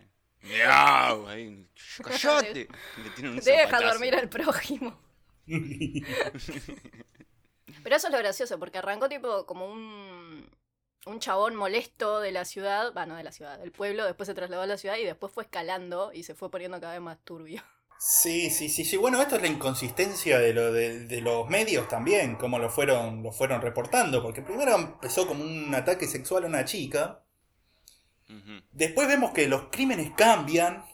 Miau, 0.43 1.27
ahí, 1.29 1.67
¡Callate! 2.03 2.69
Le 3.03 3.11
tiene 3.15 3.31
un 3.31 3.37
Deja 3.37 3.65
zapatazo. 3.65 3.93
dormir 3.93 4.15
al 4.15 4.29
prójimo. 4.29 5.01
Pero 7.87 7.99
eso 7.99 8.09
es 8.09 8.13
lo 8.13 8.19
gracioso, 8.19 8.59
porque 8.59 8.79
arrancó 8.79 9.09
tipo 9.09 9.47
como 9.47 9.65
un, 9.65 10.45
un 11.07 11.21
chabón 11.21 11.55
molesto 11.55 12.19
de 12.19 12.33
la 12.33 12.45
ciudad, 12.45 12.93
bueno, 12.93 13.15
de 13.15 13.23
la 13.23 13.31
ciudad, 13.31 13.61
del 13.61 13.71
pueblo, 13.71 14.05
después 14.05 14.27
se 14.27 14.35
trasladó 14.35 14.63
a 14.63 14.67
la 14.67 14.77
ciudad 14.77 14.97
y 14.97 15.05
después 15.05 15.33
fue 15.33 15.45
escalando 15.45 16.11
y 16.13 16.25
se 16.25 16.35
fue 16.35 16.51
poniendo 16.51 16.81
cada 16.81 16.95
vez 16.95 17.03
más 17.03 17.19
turbio. 17.23 17.63
Sí, 18.01 18.51
sí, 18.51 18.69
sí, 18.69 18.85
sí. 18.85 18.97
Bueno, 18.97 19.23
esto 19.23 19.37
es 19.37 19.43
la 19.43 19.49
inconsistencia 19.49 20.41
de, 20.41 20.53
lo, 20.53 20.73
de, 20.73 21.07
de 21.07 21.21
los 21.21 21.49
medios 21.49 21.87
también, 21.89 22.35
como 22.35 22.59
lo 22.59 22.71
fueron, 22.71 23.23
lo 23.23 23.31
fueron 23.31 23.63
reportando, 23.63 24.21
porque 24.21 24.43
primero 24.43 24.75
empezó 24.75 25.29
como 25.29 25.45
un 25.45 25.73
ataque 25.73 26.09
sexual 26.09 26.43
a 26.43 26.49
una 26.49 26.65
chica, 26.65 27.23
después 28.73 29.07
vemos 29.07 29.31
que 29.31 29.47
los 29.47 29.69
crímenes 29.71 30.11
cambian 30.17 30.85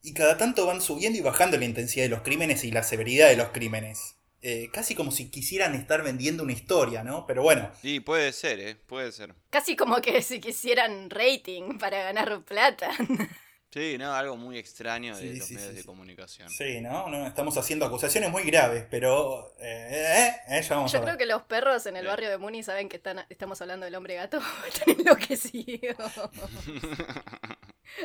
y 0.00 0.14
cada 0.14 0.38
tanto 0.38 0.64
van 0.64 0.80
subiendo 0.80 1.18
y 1.18 1.22
bajando 1.22 1.58
la 1.58 1.64
intensidad 1.64 2.04
de 2.04 2.10
los 2.10 2.22
crímenes 2.22 2.62
y 2.62 2.70
la 2.70 2.84
severidad 2.84 3.28
de 3.28 3.36
los 3.36 3.48
crímenes. 3.48 4.19
Eh, 4.42 4.70
casi 4.72 4.94
como 4.94 5.10
si 5.10 5.30
quisieran 5.30 5.74
estar 5.74 6.02
vendiendo 6.02 6.42
una 6.42 6.52
historia, 6.52 7.02
¿no? 7.04 7.26
Pero 7.26 7.42
bueno, 7.42 7.70
Sí, 7.82 8.00
puede 8.00 8.32
ser, 8.32 8.58
¿eh? 8.60 8.74
Puede 8.74 9.12
ser. 9.12 9.34
Casi 9.50 9.76
como 9.76 10.00
que 10.00 10.22
si 10.22 10.40
quisieran 10.40 11.10
rating 11.10 11.78
para 11.78 12.02
ganar 12.02 12.42
plata. 12.44 12.90
Sí, 13.72 13.98
no, 13.98 14.12
algo 14.12 14.36
muy 14.36 14.58
extraño 14.58 15.16
de 15.16 15.22
Sí, 15.22 15.38
los 15.38 15.46
sí, 15.46 15.54
medios 15.54 15.68
sí, 15.70 15.74
de 15.76 15.80
sí. 15.82 15.86
comunicación. 15.86 16.50
sí, 16.50 16.80
¿no? 16.80 17.06
No, 17.08 17.24
Estamos 17.24 17.56
haciendo 17.56 17.86
acusaciones 17.86 18.28
muy 18.32 18.42
graves, 18.42 18.84
pero... 18.90 19.54
Eh, 19.60 20.32
eh, 20.48 20.58
eh, 20.58 20.62
ya 20.62 20.74
vamos 20.74 20.90
Yo 20.90 20.98
a 20.98 21.00
ver. 21.02 21.10
creo 21.10 21.18
que 21.18 21.26
los 21.26 21.42
perros 21.42 21.86
en 21.86 21.96
el 21.96 22.04
barrio 22.04 22.30
de 22.30 22.38
Muni 22.38 22.64
saben 22.64 22.88
que 22.88 22.96
están, 22.96 23.24
estamos 23.28 23.60
hablando 23.62 23.84
del 23.84 23.94
hombre 23.94 24.16
gato. 24.16 24.40
Están 24.66 24.96
enloquecidos. 24.98 25.96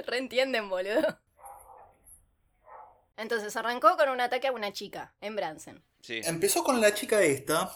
Reentienden, 0.06 0.70
boludo. 0.70 1.18
Entonces 3.18 3.56
arrancó 3.56 3.98
con 3.98 4.10
un 4.10 4.22
ataque 4.22 4.46
a 4.48 4.52
una 4.52 4.72
chica 4.72 5.16
en 5.20 5.36
Bransen. 5.36 5.82
Sí. 6.06 6.22
Empezó 6.24 6.64
con 6.64 6.80
la 6.82 6.94
chica 6.94 7.24
esta 7.24 7.76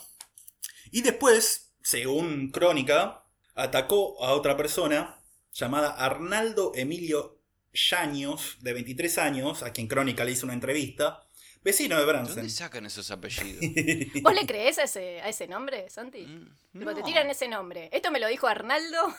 y 0.92 1.02
después, 1.02 1.72
según 1.82 2.52
Crónica, 2.52 3.24
atacó 3.56 4.24
a 4.24 4.34
otra 4.34 4.56
persona 4.56 5.20
llamada 5.54 5.90
Arnaldo 5.92 6.72
Emilio 6.76 7.40
Yaños, 7.74 8.58
de 8.62 8.74
23 8.74 9.18
años, 9.20 9.64
a 9.64 9.72
quien 9.74 9.88
Crónica 9.88 10.24
le 10.24 10.32
hizo 10.32 10.46
una 10.46 10.54
entrevista, 10.54 11.28
vecino 11.64 11.96
de 11.96 12.02
¿De 12.02 12.08
Bransen. 12.08 12.36
dónde 12.38 12.50
sacan 12.52 12.86
esos 12.86 13.10
apellidos? 13.12 13.62
¿Vos 14.24 14.34
le 14.34 14.46
crees 14.46 14.78
a 14.80 14.84
ese, 14.84 15.22
a 15.22 15.30
ese 15.30 15.48
nombre, 15.48 15.90
Santi? 15.90 16.26
Mm, 16.26 16.56
Tipo, 16.80 16.94
te 16.94 17.00
no. 17.02 17.06
tiran 17.06 17.30
ese 17.30 17.48
nombre. 17.48 17.90
Esto 17.92 18.12
me 18.12 18.20
lo 18.20 18.28
dijo 18.28 18.48
Arnaldo. 18.48 19.14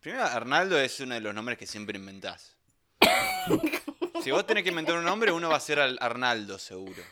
Primero, 0.00 0.24
Arnaldo 0.24 0.78
es 0.78 0.98
uno 1.00 1.14
de 1.14 1.20
los 1.20 1.34
nombres 1.34 1.58
que 1.58 1.66
siempre 1.66 1.98
inventás. 1.98 2.56
si 4.22 4.30
vos 4.30 4.46
tenés 4.46 4.62
que 4.64 4.70
inventar 4.70 4.96
un 4.96 5.04
nombre, 5.04 5.32
uno 5.32 5.48
va 5.50 5.56
a 5.56 5.60
ser 5.60 5.78
Al- 5.78 5.98
Arnaldo, 6.00 6.58
seguro. 6.58 7.02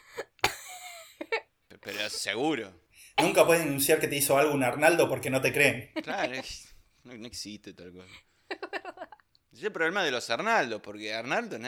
Pe- 1.82 1.92
Pero 1.92 2.08
seguro. 2.10 2.72
Nunca 3.18 3.44
puedes 3.46 3.64
denunciar 3.64 4.00
que 4.00 4.08
te 4.08 4.16
hizo 4.16 4.38
algo 4.38 4.54
un 4.54 4.64
Arnaldo 4.64 5.08
porque 5.08 5.30
no 5.30 5.40
te 5.40 5.52
creen. 5.52 5.90
Claro, 6.02 6.32
es- 6.34 6.68
no, 7.04 7.14
no 7.16 7.26
existe 7.26 7.74
tal 7.74 7.92
cosa. 7.92 8.08
Es 9.52 9.62
el 9.62 9.72
problema 9.72 10.02
de 10.02 10.10
los 10.10 10.30
Arnaldos, 10.30 10.80
porque 10.80 11.12
Arnaldo... 11.12 11.58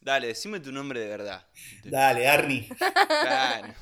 dale, 0.00 0.26
decime 0.26 0.60
tu 0.60 0.70
nombre 0.72 1.00
de 1.00 1.08
verdad. 1.08 1.46
Dale, 1.84 2.28
Arnie. 2.28 2.68
Claro. 2.76 3.74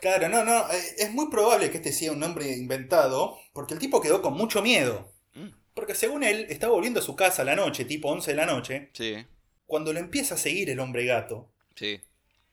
Claro, 0.00 0.28
no, 0.28 0.44
no, 0.44 0.70
eh, 0.70 0.82
es 0.98 1.10
muy 1.12 1.30
probable 1.30 1.70
que 1.70 1.78
este 1.78 1.92
sea 1.92 2.12
un 2.12 2.20
nombre 2.20 2.50
inventado, 2.52 3.38
porque 3.52 3.74
el 3.74 3.80
tipo 3.80 4.00
quedó 4.00 4.20
con 4.22 4.34
mucho 4.34 4.62
miedo. 4.62 5.10
Mm, 5.34 5.48
Porque 5.74 5.94
según 5.94 6.22
él, 6.22 6.46
estaba 6.50 6.72
volviendo 6.74 7.00
a 7.00 7.02
su 7.02 7.16
casa 7.16 7.42
a 7.42 7.44
la 7.46 7.56
noche, 7.56 7.84
tipo 7.84 8.08
11 8.10 8.30
de 8.32 8.36
la 8.36 8.46
noche, 8.46 8.90
Sí, 8.92 9.24
cuando 9.66 9.92
lo 9.92 9.98
empieza 10.00 10.34
a 10.34 10.38
seguir 10.38 10.68
el 10.70 10.80
hombre 10.80 11.04
gato. 11.06 11.50
sí, 11.74 12.00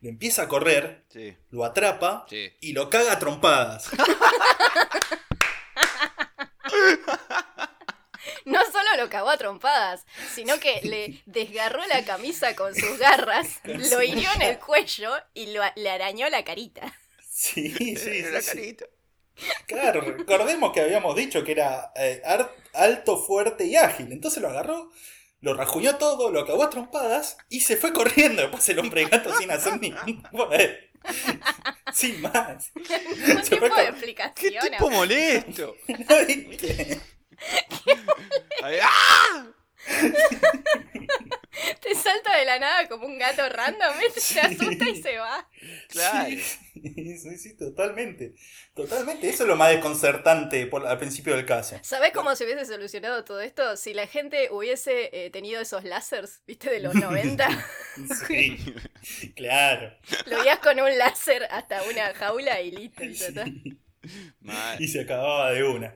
Le 0.02 0.10
empieza 0.10 0.44
a 0.44 0.48
correr, 0.48 1.04
sí, 1.10 1.36
lo 1.52 1.64
atrapa 1.64 2.26
sí. 2.30 2.52
y 2.60 2.74
lo 2.74 2.90
caga 2.90 3.14
a 3.14 3.20
trompadas. 3.20 3.90
No 8.46 8.60
solo 8.66 8.90
lo 8.98 9.10
cagó 9.10 9.30
a 9.30 9.38
trompadas, 9.38 10.06
sino 10.34 10.60
que 10.60 10.82
le 10.84 11.22
desgarró 11.26 11.86
la 11.88 12.04
camisa 12.06 12.56
con 12.56 12.74
sus 12.76 12.98
garras, 12.98 13.60
lo 13.64 14.02
hirió 14.02 14.30
en 14.36 14.42
el 14.42 14.60
cuello 14.60 15.12
y 15.34 15.54
lo, 15.54 15.62
le 15.76 15.90
arañó 15.90 16.30
la 16.30 16.44
carita. 16.44 16.94
Sí, 17.30 17.72
sí, 17.72 17.96
sí, 17.96 18.22
la 18.24 18.42
sí. 18.42 18.48
carita. 18.48 18.86
Claro, 19.66 20.02
recordemos 20.02 20.72
que 20.72 20.82
habíamos 20.82 21.16
dicho 21.16 21.44
que 21.44 21.54
era 21.54 21.92
eh, 21.96 22.22
alto, 22.74 23.18
fuerte 23.18 23.66
y 23.66 23.76
ágil. 23.76 24.12
Entonces 24.12 24.42
lo 24.42 24.50
agarró, 24.50 24.92
lo 25.42 25.54
rajuñó 25.54 25.98
todo, 25.98 26.32
lo 26.32 26.42
acabó 26.42 26.64
a 26.64 26.70
trompadas 26.70 27.38
y 27.50 27.62
se 27.62 27.76
fue 27.78 27.94
corriendo. 27.94 28.42
Después 28.44 28.68
el 28.70 28.80
hombre 28.80 29.06
gato 29.06 29.36
sin 29.38 29.52
hacer 29.52 29.80
ningún 29.80 30.22
poder. 30.32 30.92
Sin 31.94 32.22
más. 32.22 32.72
Ningún 32.76 33.44
Se 33.44 33.58
fue 33.58 33.60
tipo 33.60 33.66
de 33.66 33.70
con- 33.70 33.78
¡Qué 33.78 33.90
explicación. 33.90 34.72
tipo 34.72 34.90
molesto! 34.92 35.76
¿Viste? 36.28 37.02
Ay, 38.64 38.78
¡Ah! 38.84 39.48
Te 41.82 41.96
salta 41.96 42.38
de 42.38 42.46
la 42.46 42.60
nada 42.60 42.88
como 42.88 43.06
un 43.06 43.18
gato 43.18 43.48
random, 43.50 43.98
¿viste? 44.00 44.20
se 44.22 44.40
asusta 44.40 44.90
y 44.90 45.02
se 45.02 45.18
va. 45.18 45.50
Claro. 45.90 46.30
Sí, 46.30 46.40
sí, 47.18 47.38
sí, 47.38 47.58
totalmente. 47.58 48.34
Totalmente. 48.74 49.30
Eso 49.30 49.44
es 49.44 49.50
lo 49.50 49.56
más 49.56 49.70
desconcertante 49.72 50.66
por- 50.68 50.88
al 50.88 50.98
principio 50.98 51.36
del 51.36 51.46
caso. 51.46 51.78
¿Sabés 51.84 52.12
cómo 52.14 52.36
se 52.36 52.46
hubiese 52.46 52.66
solucionado 52.66 53.24
todo 53.24 53.42
esto? 53.42 53.76
Si 53.76 53.94
la 53.94 54.08
gente 54.08 54.50
hubiese 54.52 55.10
eh, 55.26 55.30
tenido 55.30 55.62
esos 55.62 55.84
láseres, 55.84 56.42
¿viste? 56.48 56.70
De 56.70 56.80
los 56.80 56.96
90. 56.96 57.48
Sí, 58.28 58.58
claro. 59.36 59.94
Lo 60.28 60.42
guías 60.42 60.60
con 60.60 60.80
un 60.80 60.98
láser 60.98 61.44
hasta 61.52 61.84
una 61.84 62.14
jaula 62.14 62.62
y 62.62 62.72
listo. 62.72 63.42
Mal. 64.40 64.82
Y 64.82 64.88
se 64.88 65.02
acababa 65.02 65.52
de 65.52 65.64
una. 65.64 65.96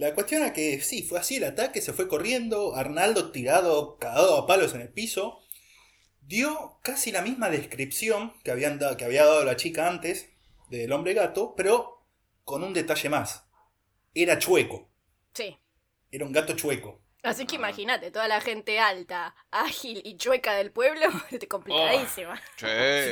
La 0.00 0.14
cuestión 0.14 0.42
es 0.42 0.52
que 0.52 0.80
sí, 0.80 1.02
fue 1.02 1.18
así 1.18 1.36
el 1.36 1.44
ataque, 1.44 1.82
se 1.82 1.92
fue 1.92 2.08
corriendo, 2.08 2.74
Arnaldo 2.74 3.30
tirado, 3.32 3.98
cagado 3.98 4.38
a 4.38 4.46
palos 4.46 4.74
en 4.74 4.80
el 4.80 4.88
piso, 4.88 5.40
dio 6.22 6.78
casi 6.82 7.12
la 7.12 7.20
misma 7.20 7.50
descripción 7.50 8.32
que, 8.42 8.50
habían 8.50 8.78
da- 8.78 8.96
que 8.96 9.04
había 9.04 9.24
dado 9.26 9.44
la 9.44 9.56
chica 9.56 9.88
antes 9.88 10.30
del 10.70 10.90
hombre 10.92 11.12
gato, 11.12 11.54
pero 11.54 12.02
con 12.44 12.64
un 12.64 12.72
detalle 12.72 13.10
más. 13.10 13.44
Era 14.14 14.38
chueco, 14.38 14.88
Sí. 15.34 15.58
era 16.10 16.24
un 16.24 16.32
gato 16.32 16.54
chueco. 16.54 17.02
Así 17.22 17.44
que 17.44 17.56
Ah. 17.56 17.58
imagínate, 17.58 18.10
toda 18.10 18.26
la 18.26 18.40
gente 18.40 18.78
alta, 18.80 19.34
ágil 19.50 20.00
y 20.02 20.16
chueca 20.16 20.54
del 20.54 20.72
pueblo, 20.72 21.06
complicadísima. 21.50 22.40
Sí, 22.56 22.64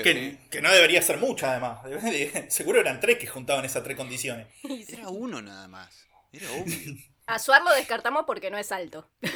Que, 0.03 0.39
que 0.51 0.63
no 0.63 0.73
debería 0.73 1.03
ser 1.03 1.19
mucha 1.19 1.51
además. 1.51 1.81
Seguro 2.49 2.81
eran 2.81 2.99
tres 3.01 3.19
que 3.19 3.27
juntaban 3.27 3.67
esas 3.67 3.85
tres 3.85 3.99
condiciones. 3.99 4.47
Era 4.89 5.11
uno 5.11 5.43
nada 5.43 5.69
más. 5.69 6.08
Era 6.33 6.51
obvio. 6.53 6.97
A 7.27 7.39
Suar 7.39 7.63
lo 7.63 7.75
descartamos 7.75 8.25
porque 8.27 8.51
no 8.51 8.59
es 8.59 8.73
alto. 8.73 9.11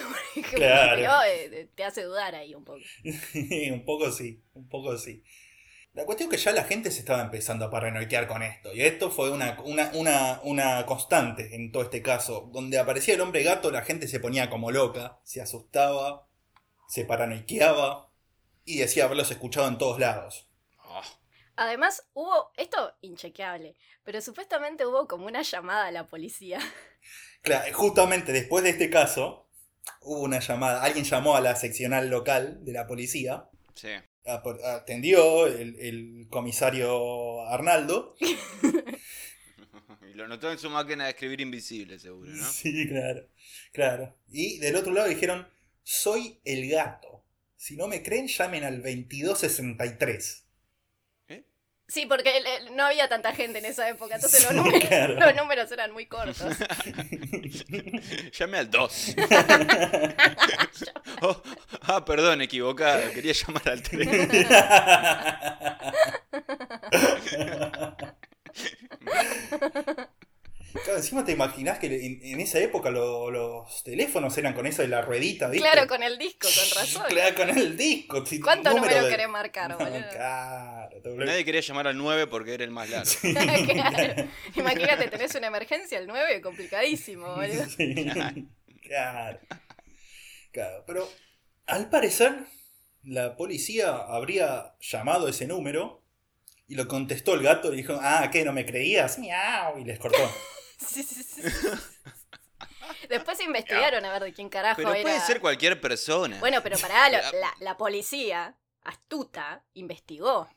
Claro. 0.50 0.96
Pero 0.96 1.12
eh, 1.26 1.68
te 1.75 1.84
hace 1.84 2.04
dudar 2.04 2.34
ahí 2.34 2.54
un 2.54 2.64
poco. 2.64 2.80
un 3.34 3.84
poco 3.84 4.11
sí, 4.11 4.42
un 4.54 4.66
poco 4.66 4.96
sí. 4.96 5.22
La 5.92 6.06
cuestión 6.06 6.32
es 6.32 6.38
que 6.38 6.44
ya 6.44 6.52
la 6.52 6.64
gente 6.64 6.90
se 6.90 7.00
estaba 7.00 7.20
empezando 7.20 7.66
a 7.66 7.70
paranoiquear 7.70 8.26
con 8.26 8.42
esto. 8.42 8.72
Y 8.72 8.80
esto 8.80 9.11
fue 9.11 9.30
una, 9.30 9.61
una, 9.62 9.90
una, 9.92 10.40
una 10.42 10.87
constante 10.87 11.54
en 11.54 11.70
todo 11.70 11.82
este 11.82 12.00
caso. 12.00 12.49
Donde 12.50 12.78
aparecía 12.78 13.14
el 13.14 13.20
hombre 13.20 13.42
gato, 13.42 13.70
la 13.70 13.82
gente 13.82 14.08
se 14.08 14.20
ponía 14.20 14.49
como 14.49 14.70
loca, 14.70 15.20
se 15.22 15.42
asustaba, 15.42 16.26
se 16.88 17.04
paranoiqueaba 17.04 18.11
y 18.64 18.78
decía 18.78 19.04
haberlos 19.04 19.30
escuchado 19.30 19.68
en 19.68 19.76
todos 19.76 19.99
lados. 19.99 20.49
Además, 21.56 22.04
hubo, 22.14 22.50
esto 22.56 22.94
inchequeable, 23.02 23.76
pero 24.04 24.21
supuestamente 24.21 24.87
hubo 24.87 25.06
como 25.06 25.26
una 25.26 25.42
llamada 25.42 25.87
a 25.87 25.92
la 25.92 26.06
policía. 26.06 26.59
Claro, 27.42 27.73
justamente 27.75 28.30
después 28.30 28.62
de 28.62 28.71
este 28.71 28.88
caso, 28.88 29.49
hubo 30.02 30.21
una 30.21 30.38
llamada. 30.38 30.85
Alguien 30.85 31.04
llamó 31.04 31.35
a 31.35 31.40
la 31.40 31.56
seccional 31.56 32.09
local 32.09 32.64
de 32.64 32.73
la 32.73 32.87
policía. 32.87 33.49
sí. 33.75 33.88
Ap- 34.25 34.47
Atendió 34.64 35.49
el, 35.49 35.75
el 35.80 36.28
comisario 36.30 37.44
Arnaldo. 37.49 38.14
Y 40.09 40.14
lo 40.14 40.28
notó 40.28 40.50
en 40.52 40.59
su 40.59 40.68
máquina 40.71 41.04
de 41.04 41.11
escribir 41.11 41.40
invisible, 41.40 41.99
seguro, 41.99 42.30
¿no? 42.30 42.44
Sí, 42.52 42.87
claro, 42.88 43.26
claro. 43.73 44.14
Y 44.28 44.59
del 44.59 44.76
otro 44.76 44.92
lado 44.92 45.09
dijeron, 45.09 45.49
soy 45.82 46.40
el 46.44 46.68
gato. 46.68 47.25
Si 47.56 47.76
no 47.76 47.88
me 47.88 48.02
creen, 48.02 48.26
llamen 48.28 48.64
al 48.64 48.76
2263. 48.82 50.44
Sí, 51.92 52.06
porque 52.06 52.38
eh, 52.38 52.70
no 52.70 52.84
había 52.84 53.06
tanta 53.06 53.34
gente 53.34 53.58
en 53.58 53.66
esa 53.66 53.87
época, 53.87 54.14
entonces 54.14 54.42
los, 54.44 54.54
números, 54.54 54.82
claro. 54.88 55.20
los 55.20 55.37
números 55.37 55.70
eran 55.72 55.92
muy 55.92 56.06
cortos. 56.06 56.38
Llame 58.32 58.58
al 58.58 58.70
2. 58.70 59.16
Oh, 61.25 61.40
ah, 61.82 62.04
perdón, 62.04 62.42
equivocado. 62.42 63.12
Quería 63.12 63.32
llamar 63.32 63.68
al 63.68 63.82
3. 63.82 64.46
Claro, 70.73 70.97
encima 70.99 71.25
te 71.25 71.33
imaginás 71.33 71.79
que 71.79 71.87
en, 71.87 72.21
en 72.23 72.41
esa 72.41 72.59
época 72.59 72.91
lo- 72.91 73.31
los 73.31 73.83
teléfonos 73.85 74.37
eran 74.38 74.55
con 74.55 74.67
eso 74.67 74.83
de 74.83 74.88
la 74.88 75.02
ruedita, 75.02 75.49
¿viste? 75.49 75.69
Claro, 75.69 75.87
con 75.87 76.02
el 76.02 76.19
disco, 76.19 76.49
con 76.49 76.79
razón. 76.83 77.02
Claro, 77.09 77.35
con 77.37 77.50
el 77.50 77.76
disco. 77.76 78.25
si- 78.26 78.41
¿Cuánto 78.41 78.71
número 78.71 78.87
número 78.87 79.05
de- 79.05 79.11
querés 79.11 79.29
marcar, 79.29 79.71
No, 79.71 79.79
boludo? 79.79 80.09
claro, 80.12 81.00
doble- 81.02 81.26
Nadie 81.26 81.45
quería 81.45 81.61
llamar 81.61 81.87
al 81.88 81.97
9 81.99 82.26
porque 82.26 82.55
era 82.55 82.64
el 82.64 82.71
más 82.71 82.88
largo. 82.91 83.11
Claro. 83.23 84.29
Imagínate, 84.57 85.09
tenés 85.09 85.35
una 85.35 85.47
emergencia, 85.49 85.99
el 85.99 86.07
9, 86.07 86.41
complicadísimo, 86.41 87.35
boludo. 87.35 87.64
Sí, 87.69 87.95
claro. 88.83 89.38
Claro, 90.52 90.85
pero 90.87 91.09
al 91.67 91.88
parecer 91.88 92.35
la 93.05 93.37
policía 93.37 93.91
habría 93.97 94.75
llamado 94.81 95.29
ese 95.29 95.47
número 95.47 96.02
y 96.69 96.75
lo 96.75 96.87
contestó 96.88 97.35
el 97.35 97.43
gato 97.43 97.73
y 97.73 97.76
dijo, 97.76 97.99
ah, 98.00 98.29
¿qué? 98.33 98.45
¿No 98.45 98.52
me 98.52 98.64
creías? 98.67 99.19
Miau, 99.19 99.79
y 99.79 99.85
les 99.85 99.99
cortó. 99.99 100.19
Sí, 100.86 101.02
sí, 101.02 101.22
sí. 101.22 101.42
Después 103.08 103.40
investigaron 103.40 104.04
a 104.04 104.12
ver 104.12 104.22
de 104.24 104.32
quién 104.32 104.48
carajo 104.48 104.76
Pero 104.76 104.92
era. 104.92 105.02
puede 105.02 105.20
ser 105.20 105.40
cualquier 105.40 105.80
persona. 105.80 106.38
Bueno, 106.40 106.60
pero 106.62 106.78
pará, 106.78 107.08
lo- 107.08 107.18
la, 107.40 107.54
la 107.60 107.76
policía, 107.76 108.56
astuta, 108.82 109.64
investigó. 109.74 110.48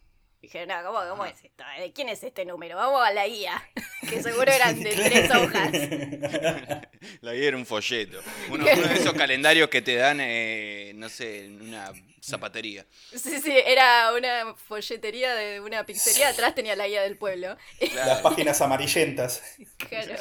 Dije, 0.46 0.68
no, 0.68 0.76
¿cómo, 0.84 1.00
cómo 1.10 1.26
es 1.26 1.44
esto? 1.44 1.64
¿De 1.80 1.92
quién 1.92 2.08
es 2.08 2.22
este 2.22 2.46
número? 2.46 2.76
Vamos 2.76 3.02
a 3.04 3.12
la 3.12 3.28
guía. 3.28 3.68
Que 4.08 4.22
seguro 4.22 4.52
eran 4.52 4.80
de 4.80 4.92
tres 4.96 5.32
hojas. 5.32 5.72
La 7.22 7.34
guía 7.34 7.48
era 7.48 7.58
un 7.58 7.66
folleto. 7.66 8.20
Uno, 8.52 8.64
uno 8.72 8.88
de 8.88 8.94
esos 8.94 9.14
calendarios 9.14 9.68
que 9.70 9.82
te 9.82 9.96
dan, 9.96 10.20
eh, 10.22 10.92
no 10.94 11.10
sé, 11.10 11.46
en 11.46 11.60
una 11.64 11.92
zapatería. 12.22 12.86
Sí, 13.16 13.42
sí, 13.42 13.52
era 13.66 14.14
una 14.14 14.54
folletería 14.54 15.34
de 15.34 15.60
una 15.60 15.88
pizzería. 15.88 16.30
Atrás 16.30 16.54
tenía 16.54 16.76
la 16.76 16.88
guía 16.88 17.02
del 17.02 17.18
pueblo. 17.18 17.58
Las 17.96 18.22
páginas 18.22 18.62
amarillentas. 18.62 19.42
Claro. 19.90 20.14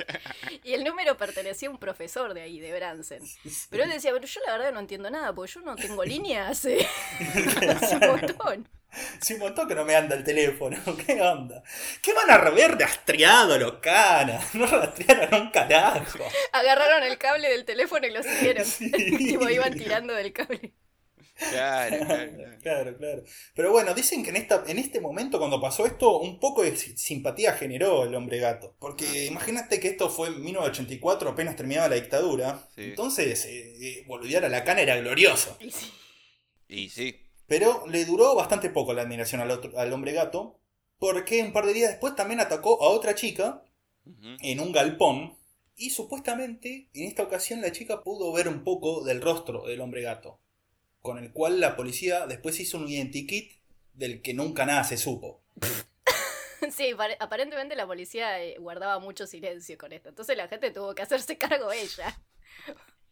Y 0.62 0.72
el 0.72 0.82
número 0.82 1.18
pertenecía 1.18 1.68
a 1.68 1.72
un 1.72 1.78
profesor 1.78 2.32
de 2.32 2.40
ahí, 2.40 2.60
de 2.60 2.72
Bransen. 2.72 3.22
Pero 3.68 3.84
él 3.84 3.90
decía, 3.90 4.12
pero 4.14 4.26
yo 4.26 4.40
la 4.46 4.52
verdad 4.52 4.72
no 4.72 4.80
entiendo 4.80 5.10
nada, 5.10 5.34
porque 5.34 5.52
yo 5.52 5.60
no 5.60 5.76
tengo 5.76 6.02
línea 6.04 6.48
hace, 6.48 6.88
hace 7.68 7.96
un 7.96 8.00
montón. 8.00 8.68
Sí, 9.20 9.34
un 9.34 9.40
montón 9.40 9.68
que 9.68 9.74
no 9.74 9.84
me 9.84 9.94
anda 9.94 10.14
el 10.16 10.24
teléfono. 10.24 10.76
¿Qué 11.06 11.20
onda? 11.20 11.62
¿Qué 12.02 12.12
van 12.14 12.30
a 12.30 12.34
haber 12.34 12.78
rastreado 12.78 13.58
los 13.58 13.74
canas? 13.78 14.54
No 14.54 14.66
rastrearon 14.66 15.42
un 15.42 15.50
carajo. 15.50 16.18
Agarraron 16.52 17.02
el 17.04 17.18
cable 17.18 17.48
del 17.50 17.64
teléfono 17.64 18.06
y 18.06 18.10
lo 18.10 18.22
siguieron. 18.22 18.64
Sí. 18.64 18.90
tipo, 19.18 19.48
iban 19.48 19.74
tirando 19.74 20.12
del 20.14 20.32
cable. 20.32 20.74
Claro, 21.36 22.06
claro, 22.06 22.32
claro. 22.36 22.58
Claro, 22.62 22.96
claro. 22.96 23.24
Pero 23.54 23.72
bueno, 23.72 23.92
dicen 23.92 24.22
que 24.22 24.30
en, 24.30 24.36
esta, 24.36 24.62
en 24.68 24.78
este 24.78 25.00
momento, 25.00 25.38
cuando 25.38 25.60
pasó 25.60 25.84
esto, 25.84 26.18
un 26.20 26.38
poco 26.38 26.62
de 26.62 26.76
si- 26.76 26.96
simpatía 26.96 27.54
generó 27.54 28.04
el 28.04 28.14
hombre 28.14 28.38
gato. 28.38 28.76
Porque 28.78 29.24
imagínate 29.26 29.80
que 29.80 29.88
esto 29.88 30.08
fue 30.10 30.28
en 30.28 30.42
1984, 30.42 31.30
apenas 31.30 31.56
terminaba 31.56 31.88
la 31.88 31.96
dictadura. 31.96 32.68
Sí. 32.76 32.82
Entonces, 32.84 33.44
eh, 33.46 33.74
eh, 33.80 34.04
boludear 34.06 34.44
a 34.44 34.48
la 34.48 34.62
cana 34.64 34.82
era 34.82 34.96
glorioso. 34.96 35.56
Y 35.60 35.70
sí. 35.72 35.92
Y 36.68 36.88
sí. 36.88 37.23
Pero 37.46 37.86
le 37.86 38.04
duró 38.04 38.34
bastante 38.34 38.70
poco 38.70 38.92
la 38.94 39.02
admiración 39.02 39.40
al, 39.40 39.50
otro- 39.50 39.78
al 39.78 39.92
hombre 39.92 40.12
gato. 40.12 40.60
Porque 40.98 41.42
un 41.42 41.52
par 41.52 41.66
de 41.66 41.74
días 41.74 41.90
después 41.90 42.14
también 42.14 42.40
atacó 42.40 42.82
a 42.82 42.88
otra 42.88 43.14
chica 43.14 43.62
en 44.42 44.60
un 44.60 44.72
galpón. 44.72 45.36
Y 45.76 45.90
supuestamente, 45.90 46.88
en 46.94 47.04
esta 47.08 47.24
ocasión, 47.24 47.60
la 47.60 47.72
chica 47.72 48.02
pudo 48.02 48.32
ver 48.32 48.46
un 48.48 48.62
poco 48.62 49.02
del 49.04 49.20
rostro 49.20 49.64
del 49.66 49.80
hombre 49.80 50.02
gato. 50.02 50.40
Con 51.02 51.18
el 51.18 51.32
cual 51.32 51.60
la 51.60 51.76
policía 51.76 52.26
después 52.26 52.58
hizo 52.60 52.78
un 52.78 52.88
identikit 52.88 53.52
del 53.92 54.22
que 54.22 54.34
nunca 54.34 54.64
nada 54.66 54.84
se 54.84 54.96
supo. 54.96 55.42
Sí, 56.72 56.94
pare- 56.96 57.18
aparentemente 57.20 57.76
la 57.76 57.86
policía 57.86 58.42
eh, 58.42 58.56
guardaba 58.58 58.98
mucho 58.98 59.26
silencio 59.26 59.76
con 59.76 59.92
esto. 59.92 60.08
Entonces 60.08 60.34
la 60.34 60.48
gente 60.48 60.70
tuvo 60.70 60.94
que 60.94 61.02
hacerse 61.02 61.36
cargo 61.36 61.70
ella. 61.72 62.18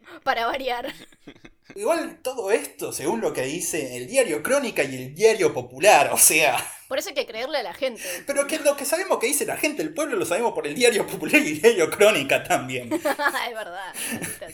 Para 0.23 0.47
variar. 0.47 0.93
Igual 1.75 2.21
todo 2.23 2.51
esto, 2.51 2.93
según 2.93 3.21
lo 3.21 3.33
que 3.33 3.43
dice 3.43 3.97
el 3.97 4.07
diario 4.07 4.43
Crónica 4.43 4.85
y 4.85 4.95
el 4.95 5.15
diario 5.15 5.55
Popular, 5.55 6.11
o 6.13 6.19
sea. 6.19 6.59
Por 6.87 6.99
eso 6.99 7.09
hay 7.09 7.15
que 7.15 7.27
creerle 7.27 7.59
a 7.59 7.63
la 7.63 7.73
gente. 7.73 8.03
Pero 8.27 8.47
que 8.47 8.59
lo 8.59 8.77
que 8.77 8.85
sabemos 8.85 9.19
que 9.19 9.27
dice 9.27 9.47
la 9.47 9.57
gente 9.57 9.83
del 9.83 9.95
pueblo 9.95 10.17
lo 10.17 10.27
sabemos 10.27 10.53
por 10.53 10.67
el 10.67 10.75
diario 10.75 11.07
Popular 11.07 11.41
y 11.41 11.49
el 11.49 11.63
diario 11.63 11.91
Crónica 11.91 12.43
también. 12.43 12.93
es 12.93 13.03
verdad, 13.03 13.95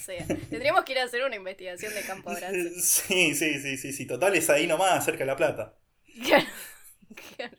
sea. 0.00 0.26
Tendríamos 0.48 0.84
que 0.84 0.92
ir 0.92 1.00
a 1.00 1.04
hacer 1.04 1.24
una 1.24 1.34
investigación 1.34 1.92
de 1.92 2.02
campo 2.02 2.30
Bransen. 2.32 2.80
Sí, 2.80 3.34
sí, 3.34 3.60
sí, 3.60 3.76
sí, 3.76 3.92
sí. 3.92 4.06
Total 4.06 4.36
es 4.36 4.48
ahí 4.50 4.68
nomás, 4.68 5.04
cerca 5.04 5.20
de 5.20 5.26
la 5.26 5.36
plata. 5.36 5.74
Claro. 6.22 6.46
claro. 7.36 7.56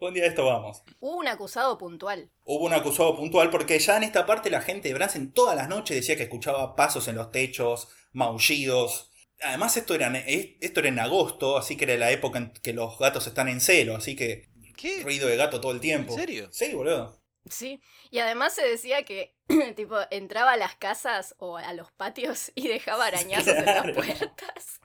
Un 0.00 0.14
día 0.14 0.24
de 0.24 0.28
esto 0.30 0.44
vamos. 0.44 0.82
Hubo 1.00 1.16
un 1.16 1.28
acusado 1.28 1.78
puntual. 1.78 2.30
Hubo 2.44 2.64
un 2.66 2.72
acusado 2.74 3.16
puntual 3.16 3.50
porque 3.50 3.78
ya 3.78 3.96
en 3.96 4.02
esta 4.04 4.26
parte 4.26 4.50
la 4.50 4.60
gente 4.60 4.88
de 4.88 4.94
Bransen 4.94 5.32
todas 5.32 5.56
las 5.56 5.68
noches 5.68 5.96
decía 5.96 6.16
que 6.16 6.24
escuchaba 6.24 6.76
pasos 6.76 7.08
en 7.08 7.16
los 7.16 7.30
techos, 7.32 7.88
maullidos. 8.12 9.10
Además 9.42 9.76
esto 9.76 9.94
era, 9.94 10.06
en- 10.08 10.56
esto 10.60 10.80
era 10.80 10.88
en 10.88 10.98
agosto, 10.98 11.56
así 11.56 11.76
que 11.76 11.84
era 11.84 11.96
la 11.96 12.10
época 12.10 12.38
en 12.38 12.52
que 12.52 12.72
los 12.72 12.98
gatos 12.98 13.26
están 13.26 13.48
en 13.48 13.60
celo, 13.60 13.96
así 13.96 14.16
que 14.16 14.48
¿Qué? 14.76 15.00
ruido 15.02 15.28
de 15.28 15.36
gato 15.36 15.60
todo 15.60 15.72
el 15.72 15.80
tiempo. 15.80 16.12
¿En 16.14 16.18
serio? 16.18 16.48
Sí, 16.52 16.72
boludo. 16.74 17.20
Sí. 17.48 17.80
Y 18.10 18.18
además 18.18 18.54
se 18.54 18.66
decía 18.66 19.04
que, 19.04 19.36
tipo, 19.76 19.96
entraba 20.10 20.52
a 20.52 20.56
las 20.56 20.74
casas 20.76 21.34
o 21.38 21.56
a 21.58 21.72
los 21.74 21.92
patios 21.92 22.50
y 22.54 22.68
dejaba 22.68 23.06
arañazos 23.06 23.54
en 23.54 23.64
las 23.66 23.92
puertas. 23.92 24.80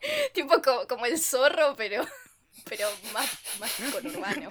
tipo 0.34 0.60
co- 0.62 0.86
como 0.88 1.06
el 1.06 1.18
zorro, 1.18 1.74
pero, 1.76 2.04
pero 2.68 2.88
más, 3.12 3.28
más 3.58 3.72
conurbano. 3.92 4.50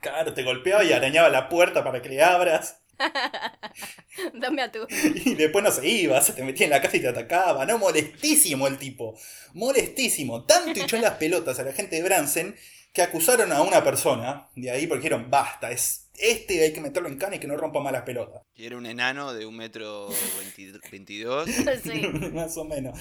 Claro, 0.00 0.34
te 0.34 0.42
golpeaba 0.42 0.82
y 0.84 0.92
arañaba 0.92 1.28
la 1.28 1.48
puerta 1.48 1.84
para 1.84 2.02
que 2.02 2.08
le 2.08 2.22
abras. 2.22 2.78
Dame 4.34 4.62
a 4.62 4.70
tu. 4.72 4.86
Y 4.90 5.34
después 5.34 5.64
no 5.64 5.70
se 5.70 5.86
iba, 5.88 6.20
se 6.20 6.32
te 6.32 6.42
metía 6.44 6.64
en 6.66 6.70
la 6.70 6.80
casa 6.80 6.96
y 6.96 7.00
te 7.00 7.08
atacaba. 7.08 7.64
No, 7.66 7.78
molestísimo 7.78 8.66
el 8.66 8.78
tipo. 8.78 9.18
Molestísimo. 9.54 10.44
Tanto 10.44 10.80
echó 10.80 10.96
en 10.96 11.02
las 11.02 11.14
pelotas 11.16 11.58
a 11.58 11.64
la 11.64 11.72
gente 11.72 11.96
de 11.96 12.02
Bransen 12.02 12.56
que 12.92 13.02
acusaron 13.02 13.52
a 13.52 13.62
una 13.62 13.82
persona 13.82 14.48
de 14.54 14.70
ahí 14.70 14.86
porque 14.86 15.02
dijeron, 15.04 15.30
basta, 15.30 15.70
es 15.70 16.10
este 16.18 16.62
hay 16.62 16.74
que 16.74 16.80
meterlo 16.82 17.08
en 17.08 17.16
cana 17.16 17.36
y 17.36 17.38
que 17.38 17.46
no 17.46 17.56
rompa 17.56 17.80
más 17.80 17.92
las 17.92 18.02
pelotas. 18.02 18.42
Y 18.54 18.66
era 18.66 18.76
un 18.76 18.84
enano 18.84 19.32
de 19.32 19.46
un 19.46 19.56
metro 19.56 20.08
veinti- 20.38 20.78
veintidós. 20.90 21.48
Sí. 21.82 22.06
Más 22.34 22.56
o 22.58 22.64
menos. 22.64 22.98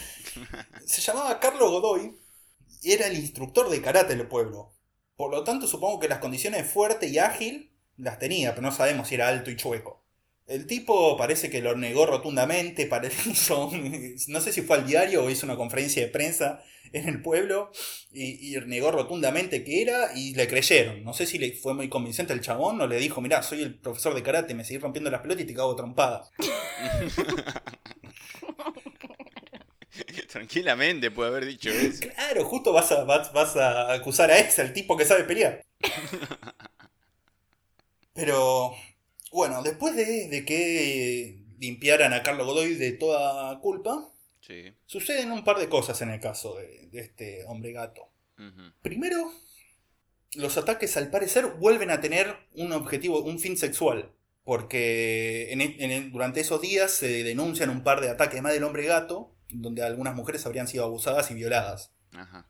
Se 0.86 1.02
llamaba 1.02 1.40
Carlos 1.40 1.70
Godoy 1.70 2.16
era 2.84 3.08
el 3.08 3.18
instructor 3.18 3.70
de 3.70 3.82
karate 3.82 4.16
del 4.16 4.28
pueblo. 4.28 4.74
Por 5.16 5.32
lo 5.32 5.44
tanto, 5.44 5.68
supongo 5.68 6.00
que 6.00 6.08
las 6.08 6.20
condiciones 6.20 6.70
fuerte 6.70 7.08
y 7.08 7.20
ágil 7.20 7.72
las 7.98 8.20
tenía, 8.20 8.52
pero 8.56 8.64
no 8.64 8.72
sabemos 8.72 9.08
si 9.08 9.16
era 9.16 9.28
alto 9.28 9.52
y 9.52 9.56
chueco. 9.56 10.04
El 10.48 10.66
tipo 10.68 11.16
parece 11.16 11.50
que 11.50 11.62
lo 11.62 11.76
negó 11.76 12.06
rotundamente, 12.06 12.90
hizo 13.32 13.68
un- 13.68 14.16
no 14.28 14.42
sé 14.42 14.52
si 14.52 14.62
fue 14.62 14.78
al 14.78 14.88
diario 14.88 15.24
o 15.24 15.30
hizo 15.30 15.46
una 15.46 15.56
conferencia 15.56 16.02
de 16.02 16.10
prensa 16.10 16.64
en 16.94 17.08
el 17.08 17.22
pueblo 17.22 17.72
y, 18.12 18.58
negó 18.66 18.92
rotundamente 18.92 19.64
que 19.64 19.82
era 19.82 20.12
y 20.16 20.34
le 20.34 20.48
creyeron. 20.48 21.04
No 21.04 21.14
sé 21.14 21.26
si 21.26 21.38
le 21.38 21.54
fue 21.54 21.74
muy 21.74 21.88
convincente 21.90 22.34
el 22.34 22.42
chabón 22.42 22.82
o 22.82 22.88
le 22.88 22.98
dijo, 22.98 23.22
mirá, 23.22 23.44
soy 23.44 23.62
el 23.62 23.80
profesor 23.80 24.14
de 24.14 24.24
karate, 24.24 24.54
me 24.56 24.66
seguís 24.66 24.82
rompiendo 24.82 25.10
las 25.10 25.22
pelotas 25.22 25.44
y 25.44 25.48
te 25.48 25.54
cago 25.54 25.76
trompada. 25.76 26.30
Tranquilamente 30.32 31.12
puede 31.12 31.30
haber 31.30 31.46
dicho 31.46 31.70
eso. 31.70 32.02
Claro, 32.16 32.46
justo 32.46 32.72
vas 32.74 32.92
a, 32.92 33.04
vas, 33.04 33.32
vas 33.34 33.56
a 33.58 33.94
acusar 33.94 34.32
a 34.32 34.40
ese, 34.40 34.62
el 34.62 34.74
tipo 34.74 34.96
que 34.98 35.06
sabe 35.06 35.24
pelear. 35.24 35.62
Pero, 38.14 38.74
bueno, 39.32 39.64
después 39.64 39.96
de, 39.96 40.28
de 40.28 40.46
que 40.46 41.40
limpiaran 41.60 42.14
a 42.14 42.24
Carlos 42.24 42.48
Godoy 42.48 42.76
de 42.76 42.92
toda 42.94 43.60
culpa, 43.60 44.08
Sí. 44.42 44.74
suceden 44.86 45.32
un 45.32 45.44
par 45.44 45.60
de 45.60 45.70
cosas 45.70 46.02
en 46.02 46.10
el 46.10 46.20
caso 46.20 46.56
de, 46.56 46.88
de 46.92 47.00
este 47.02 47.46
hombre 47.46 47.72
gato. 47.72 48.08
Primero, 48.82 49.32
los 50.34 50.58
ataques 50.58 50.98
al 50.98 51.12
parecer 51.12 51.46
vuelven 51.60 51.92
a 51.92 52.02
tener 52.02 52.36
un 52.56 52.72
objetivo, 52.72 53.22
un 53.22 53.40
fin 53.40 53.56
sexual. 53.56 54.12
Porque 54.44 55.52
en 55.52 55.62
en 55.62 55.92
e- 55.92 56.10
durante 56.10 56.40
esos 56.40 56.60
días 56.62 56.92
se 56.92 57.24
denuncian 57.24 57.70
un 57.70 57.84
par 57.84 58.02
de 58.02 58.10
ataques 58.10 58.42
más 58.42 58.54
del 58.54 58.64
hombre 58.64 58.86
gato, 58.88 59.32
donde 59.54 59.84
algunas 59.84 60.16
mujeres 60.16 60.46
habrían 60.46 60.68
sido 60.68 60.84
abusadas 60.84 61.32
y 61.32 61.34
violadas. 61.34 61.94
Ajá. 62.14 62.48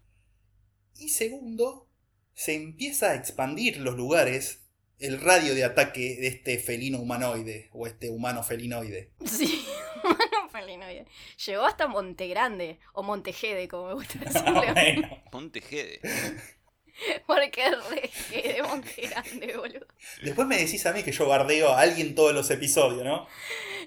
Y 0.97 1.09
segundo, 1.09 1.87
se 2.33 2.55
empieza 2.55 3.11
a 3.11 3.15
expandir 3.15 3.77
los 3.77 3.95
lugares, 3.95 4.67
el 4.99 5.19
radio 5.19 5.55
de 5.55 5.63
ataque 5.63 6.17
de 6.19 6.27
este 6.27 6.59
felino 6.59 6.99
humanoide, 6.99 7.69
o 7.73 7.87
este 7.87 8.09
humano 8.09 8.43
felinoide. 8.43 9.11
Sí. 9.25 9.65
Bueno, 10.03 10.49
felinoide. 10.51 11.05
Llegó 11.45 11.63
hasta 11.65 11.87
Monte 11.87 12.27
Grande, 12.27 12.79
o 12.93 13.03
Montejede, 13.03 13.67
como 13.67 13.87
me 13.87 13.93
gusta 13.93 14.19
decirle. 14.25 14.73
Bueno, 14.73 15.23
Ponte 15.31 15.61
Gede. 15.61 16.01
Porque 17.27 17.65
es 17.65 17.89
re 17.89 18.09
de 18.53 18.63
Monte 18.63 19.01
Grande, 19.07 19.57
boludo. 19.57 19.85
después 20.21 20.47
me 20.47 20.57
decís 20.57 20.85
a 20.85 20.93
mí 20.93 21.03
que 21.03 21.11
yo 21.11 21.27
bardeo 21.27 21.69
a 21.69 21.81
alguien 21.81 22.15
todos 22.15 22.33
los 22.33 22.49
episodios, 22.51 23.03
¿no? 23.03 23.27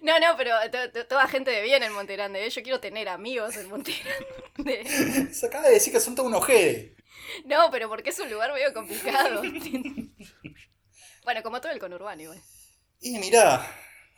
No, 0.02 0.18
no, 0.18 0.36
pero 0.36 0.52
to- 0.70 0.90
to- 0.92 1.06
toda 1.06 1.26
gente 1.28 1.50
de 1.50 1.62
bien 1.62 1.82
en 1.82 1.92
Monte 1.92 2.14
Grande. 2.14 2.44
¿eh? 2.46 2.50
Yo 2.50 2.62
quiero 2.62 2.80
tener 2.80 3.08
amigos 3.08 3.56
en 3.56 3.68
Monte 3.68 3.92
Grande. 4.56 5.30
Se 5.32 5.46
acaba 5.46 5.68
de 5.68 5.74
decir 5.74 5.92
que 5.92 6.00
son 6.00 6.14
todos 6.14 6.28
unos 6.28 6.40
ojede. 6.42 6.94
No, 7.46 7.70
pero 7.70 7.88
porque 7.88 8.10
es 8.10 8.18
un 8.18 8.30
lugar 8.30 8.52
medio 8.52 8.72
complicado. 8.74 9.42
bueno, 11.24 11.42
como 11.42 11.60
todo 11.60 11.72
el 11.72 11.78
conurbano 11.78 12.22
igual. 12.22 12.40
Y 13.00 13.18
mirá, 13.18 13.66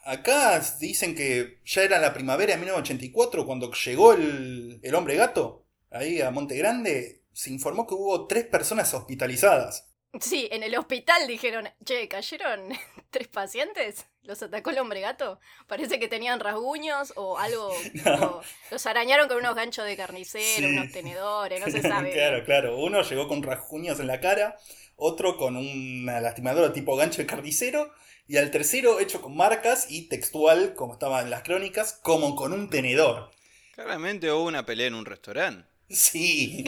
acá 0.04 0.60
dicen 0.80 1.14
que 1.14 1.60
ya 1.64 1.82
era 1.82 1.98
la 1.98 2.12
primavera 2.14 2.52
de 2.54 2.58
1984 2.58 3.46
cuando 3.46 3.72
llegó 3.72 4.12
el, 4.12 4.80
el 4.82 4.94
hombre 4.94 5.16
gato 5.16 5.66
ahí 5.90 6.20
a 6.20 6.30
Monte 6.30 6.56
Grande. 6.56 7.22
Se 7.36 7.50
informó 7.50 7.86
que 7.86 7.92
hubo 7.92 8.26
tres 8.26 8.46
personas 8.46 8.94
hospitalizadas. 8.94 9.92
Sí, 10.18 10.48
en 10.50 10.62
el 10.62 10.74
hospital 10.78 11.26
dijeron, 11.26 11.68
che, 11.84 12.08
¿cayeron 12.08 12.70
tres 13.10 13.28
pacientes? 13.28 14.06
¿Los 14.22 14.42
atacó 14.42 14.70
el 14.70 14.78
hombre 14.78 15.02
gato? 15.02 15.38
Parece 15.66 15.98
que 16.00 16.08
tenían 16.08 16.40
rasguños 16.40 17.12
o 17.16 17.36
algo. 17.38 17.68
o 18.22 18.40
los 18.70 18.86
arañaron 18.86 19.28
con 19.28 19.36
unos 19.36 19.54
ganchos 19.54 19.84
de 19.84 19.98
carnicero, 19.98 20.66
Sí. 20.66 20.72
unos 20.78 20.90
tenedores, 20.92 21.60
no 21.60 21.70
se 21.70 21.82
sabe. 21.88 22.12
claro, 22.14 22.42
claro. 22.46 22.78
Uno 22.78 23.02
llegó 23.02 23.28
con 23.28 23.42
rasguños 23.42 24.00
en 24.00 24.06
la 24.06 24.18
cara, 24.20 24.56
otro 24.96 25.36
con 25.36 25.58
una 25.58 26.22
lastimadora 26.22 26.72
tipo 26.72 26.96
gancho 26.96 27.18
de 27.20 27.26
carnicero, 27.26 27.92
y 28.26 28.38
al 28.38 28.50
tercero 28.50 28.98
hecho 28.98 29.20
con 29.20 29.36
marcas 29.36 29.90
y 29.90 30.08
textual, 30.08 30.74
como 30.74 30.94
estaba 30.94 31.20
en 31.20 31.28
las 31.28 31.42
crónicas, 31.42 32.00
como 32.02 32.34
con 32.34 32.54
un 32.54 32.70
tenedor. 32.70 33.30
Claramente 33.74 34.32
hubo 34.32 34.44
una 34.44 34.64
pelea 34.64 34.86
en 34.86 34.94
un 34.94 35.04
restaurante. 35.04 35.68
Sí. 35.90 36.64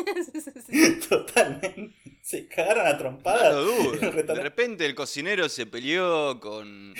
totalmente. 1.08 1.94
Se 2.22 2.46
cagaron 2.46 2.86
a 2.86 2.96
trompadas. 2.98 3.54
De 4.00 4.34
repente 4.34 4.86
el 4.86 4.94
cocinero 4.94 5.48
se 5.48 5.66
peleó 5.66 6.38
con, 6.40 6.94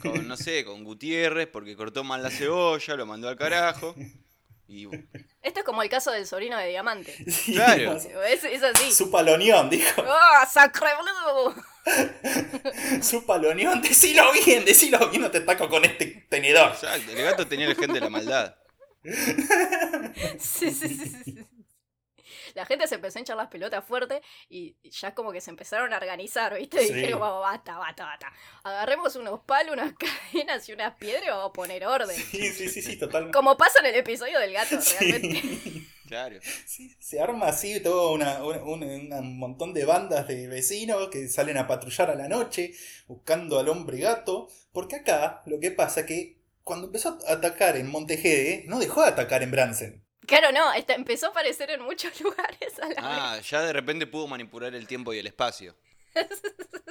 con, 0.00 0.28
no 0.28 0.36
sé, 0.36 0.64
con 0.64 0.84
Gutiérrez 0.84 1.48
porque 1.48 1.76
cortó 1.76 2.04
mal 2.04 2.22
la 2.22 2.30
cebolla, 2.30 2.94
lo 2.94 3.06
mandó 3.06 3.28
al 3.28 3.36
carajo. 3.36 3.94
Y 4.68 4.86
Esto 5.42 5.60
es 5.60 5.64
como 5.64 5.82
el 5.82 5.88
caso 5.88 6.12
del 6.12 6.26
sobrino 6.26 6.56
de 6.56 6.68
Diamante. 6.68 7.12
Sí, 7.28 7.54
Claro. 7.54 7.96
Es, 7.96 8.44
es 8.44 8.62
así. 8.62 8.92
Su 8.92 9.10
palonión, 9.10 9.68
dijo. 9.68 10.02
¡Oh, 10.06 10.46
sacre! 10.48 10.90
Su 13.02 13.24
palonión, 13.26 13.82
decilo 13.82 14.22
bien, 14.32 14.64
decilo 14.64 15.08
bien, 15.08 15.22
no 15.22 15.30
te 15.30 15.40
taco 15.40 15.68
con 15.68 15.84
este 15.84 16.26
tenedor. 16.28 16.70
exacto, 16.72 17.10
el 17.10 17.22
gato 17.22 17.46
tenía 17.48 17.66
el 17.66 17.74
gen 17.74 17.92
de 17.92 18.00
la 18.00 18.10
maldad. 18.10 18.54
Sí, 20.38 20.70
sí, 20.70 20.88
sí, 20.88 21.12
sí. 21.24 21.38
La 22.54 22.66
gente 22.66 22.86
se 22.86 22.96
empezó 22.96 23.18
a 23.18 23.20
hinchar 23.20 23.36
las 23.36 23.48
pelotas 23.48 23.84
fuerte 23.84 24.22
y 24.48 24.76
ya 24.90 25.14
como 25.14 25.32
que 25.32 25.40
se 25.40 25.50
empezaron 25.50 25.92
a 25.92 25.96
organizar, 25.98 26.56
¿viste? 26.58 26.78
Sí. 26.86 26.92
Dijeron, 26.92 27.20
vamos, 27.20 27.42
basta, 27.42 27.76
basta, 27.78 28.04
basta. 28.04 28.32
Agarremos 28.64 29.16
unos 29.16 29.40
palos, 29.40 29.72
unas 29.74 29.92
cadenas 30.32 30.68
y 30.68 30.72
unas 30.72 30.94
piedras 30.96 31.24
y 31.26 31.30
vamos 31.30 31.50
a 31.50 31.52
poner 31.52 31.86
orden. 31.86 32.16
Sí, 32.16 32.50
sí, 32.52 32.68
sí, 32.68 32.82
sí, 32.82 32.96
totalmente. 32.98 33.36
Como 33.36 33.56
pasa 33.56 33.80
en 33.80 33.86
el 33.86 33.94
episodio 33.96 34.38
del 34.38 34.52
gato, 34.52 34.76
realmente. 35.00 35.40
Sí. 35.40 35.86
Claro. 36.10 36.40
Sí, 36.66 36.92
se 36.98 37.20
arma 37.20 37.46
así 37.46 37.78
todo 37.78 38.12
una- 38.12 38.42
un, 38.42 38.82
un 38.82 39.38
montón 39.38 39.72
de 39.72 39.84
bandas 39.84 40.26
de 40.26 40.48
vecinos 40.48 41.08
que 41.08 41.28
salen 41.28 41.56
a 41.56 41.68
patrullar 41.68 42.10
a 42.10 42.16
la 42.16 42.26
noche 42.26 42.72
buscando 43.06 43.60
al 43.60 43.68
hombre 43.68 43.98
gato. 44.00 44.48
Porque 44.72 44.96
acá 44.96 45.40
lo 45.46 45.60
que 45.60 45.70
pasa 45.70 46.06
que 46.06 46.36
cuando 46.64 46.88
empezó 46.88 47.16
a 47.28 47.34
atacar 47.34 47.76
en 47.76 47.88
Montejede, 47.88 48.64
no 48.66 48.80
dejó 48.80 49.02
de 49.02 49.08
atacar 49.10 49.44
en 49.44 49.52
Bransen. 49.52 50.04
Claro, 50.26 50.52
no, 50.52 50.72
esta- 50.72 50.94
empezó 50.94 51.26
a 51.26 51.28
aparecer 51.30 51.70
en 51.70 51.82
muchos 51.82 52.20
lugares 52.20 52.78
a 52.80 52.88
la 52.88 52.94
Ah, 52.98 53.40
ya 53.40 53.62
de 53.62 53.72
repente 53.72 54.06
pudo 54.06 54.26
manipular 54.26 54.74
el 54.74 54.86
tiempo 54.86 55.12
y 55.12 55.18
el 55.18 55.26
espacio. 55.26 55.74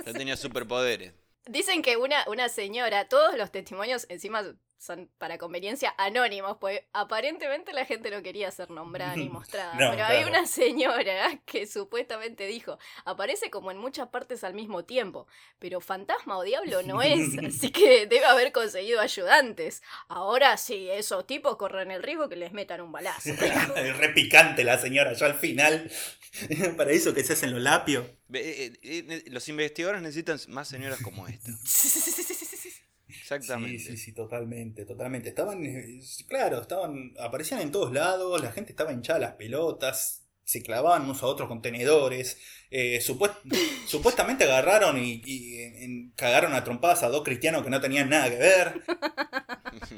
Ya 0.05 0.13
tenía 0.13 0.35
superpoderes. 0.37 1.13
Dicen 1.45 1.81
que 1.81 1.97
una, 1.97 2.23
una 2.27 2.47
señora, 2.49 3.07
todos 3.07 3.35
los 3.37 3.51
testimonios 3.51 4.05
encima 4.09 4.43
son 4.79 5.09
para 5.17 5.37
conveniencia 5.37 5.93
anónimos, 5.97 6.57
pues 6.59 6.81
aparentemente 6.93 7.73
la 7.73 7.85
gente 7.85 8.09
no 8.09 8.23
quería 8.23 8.49
ser 8.49 8.71
nombrada 8.71 9.15
ni 9.15 9.29
mostrada. 9.29 9.73
No, 9.73 9.91
pero 9.91 10.05
hay 10.05 10.23
claro. 10.23 10.29
una 10.29 10.47
señora 10.47 11.39
que 11.45 11.67
supuestamente 11.67 12.47
dijo, 12.47 12.79
aparece 13.05 13.49
como 13.49 13.71
en 13.71 13.77
muchas 13.77 14.07
partes 14.07 14.43
al 14.43 14.53
mismo 14.53 14.85
tiempo, 14.85 15.27
pero 15.59 15.81
fantasma 15.81 16.37
o 16.37 16.43
diablo 16.43 16.81
no 16.83 17.01
es, 17.01 17.37
así 17.45 17.71
que 17.71 18.07
debe 18.07 18.25
haber 18.25 18.51
conseguido 18.53 19.01
ayudantes. 19.01 19.83
Ahora 20.07 20.55
sí, 20.57 20.89
esos 20.89 21.27
tipos 21.27 21.57
corren 21.57 21.91
el 21.91 22.01
riesgo 22.01 22.29
que 22.29 22.37
les 22.37 22.53
metan 22.53 22.81
un 22.81 22.93
balazo. 22.93 23.31
Re 23.35 24.09
picante 24.09 24.63
la 24.63 24.77
señora, 24.77 25.13
ya 25.13 25.25
al 25.25 25.35
final. 25.35 25.91
Para 26.77 26.91
eso 26.91 27.13
que 27.13 27.23
se 27.23 27.33
hacen 27.33 27.51
los 27.51 27.61
lapios. 27.61 28.05
Eh, 28.33 28.71
eh, 28.83 29.05
eh, 29.09 29.23
los 29.27 29.49
investigadores 29.49 30.01
necesitan 30.01 30.39
más 30.49 30.67
señoras 30.67 31.01
como 31.01 31.27
esta. 31.27 31.51
Exactamente. 33.35 33.79
Sí, 33.79 33.85
sí, 33.91 33.97
sí, 33.97 34.13
totalmente, 34.13 34.85
totalmente. 34.85 35.29
Estaban, 35.29 35.63
eh, 35.65 35.99
claro, 36.27 36.61
estaban, 36.61 37.13
aparecían 37.19 37.61
en 37.61 37.71
todos 37.71 37.91
lados, 37.93 38.41
la 38.41 38.51
gente 38.51 38.71
estaba 38.71 38.91
hinchada 38.93 39.19
las 39.19 39.33
pelotas, 39.33 40.25
se 40.43 40.63
clavaban 40.63 41.03
unos 41.03 41.21
a 41.21 41.27
otros 41.27 41.47
con 41.47 41.61
tenedores. 41.61 42.37
eh, 42.71 42.99
supuest- 43.01 43.35
supuestamente 43.87 44.45
agarraron 44.45 44.97
y, 45.03 45.21
y, 45.25 45.59
en- 45.61 45.75
en- 45.83 46.11
cagaron 46.15 46.53
a 46.53 46.63
trompadas 46.63 47.03
a 47.03 47.09
dos 47.09 47.23
cristianos 47.23 47.63
que 47.63 47.69
no 47.69 47.81
tenían 47.81 48.09
nada 48.09 48.29
que 48.29 48.37
ver. 48.37 48.81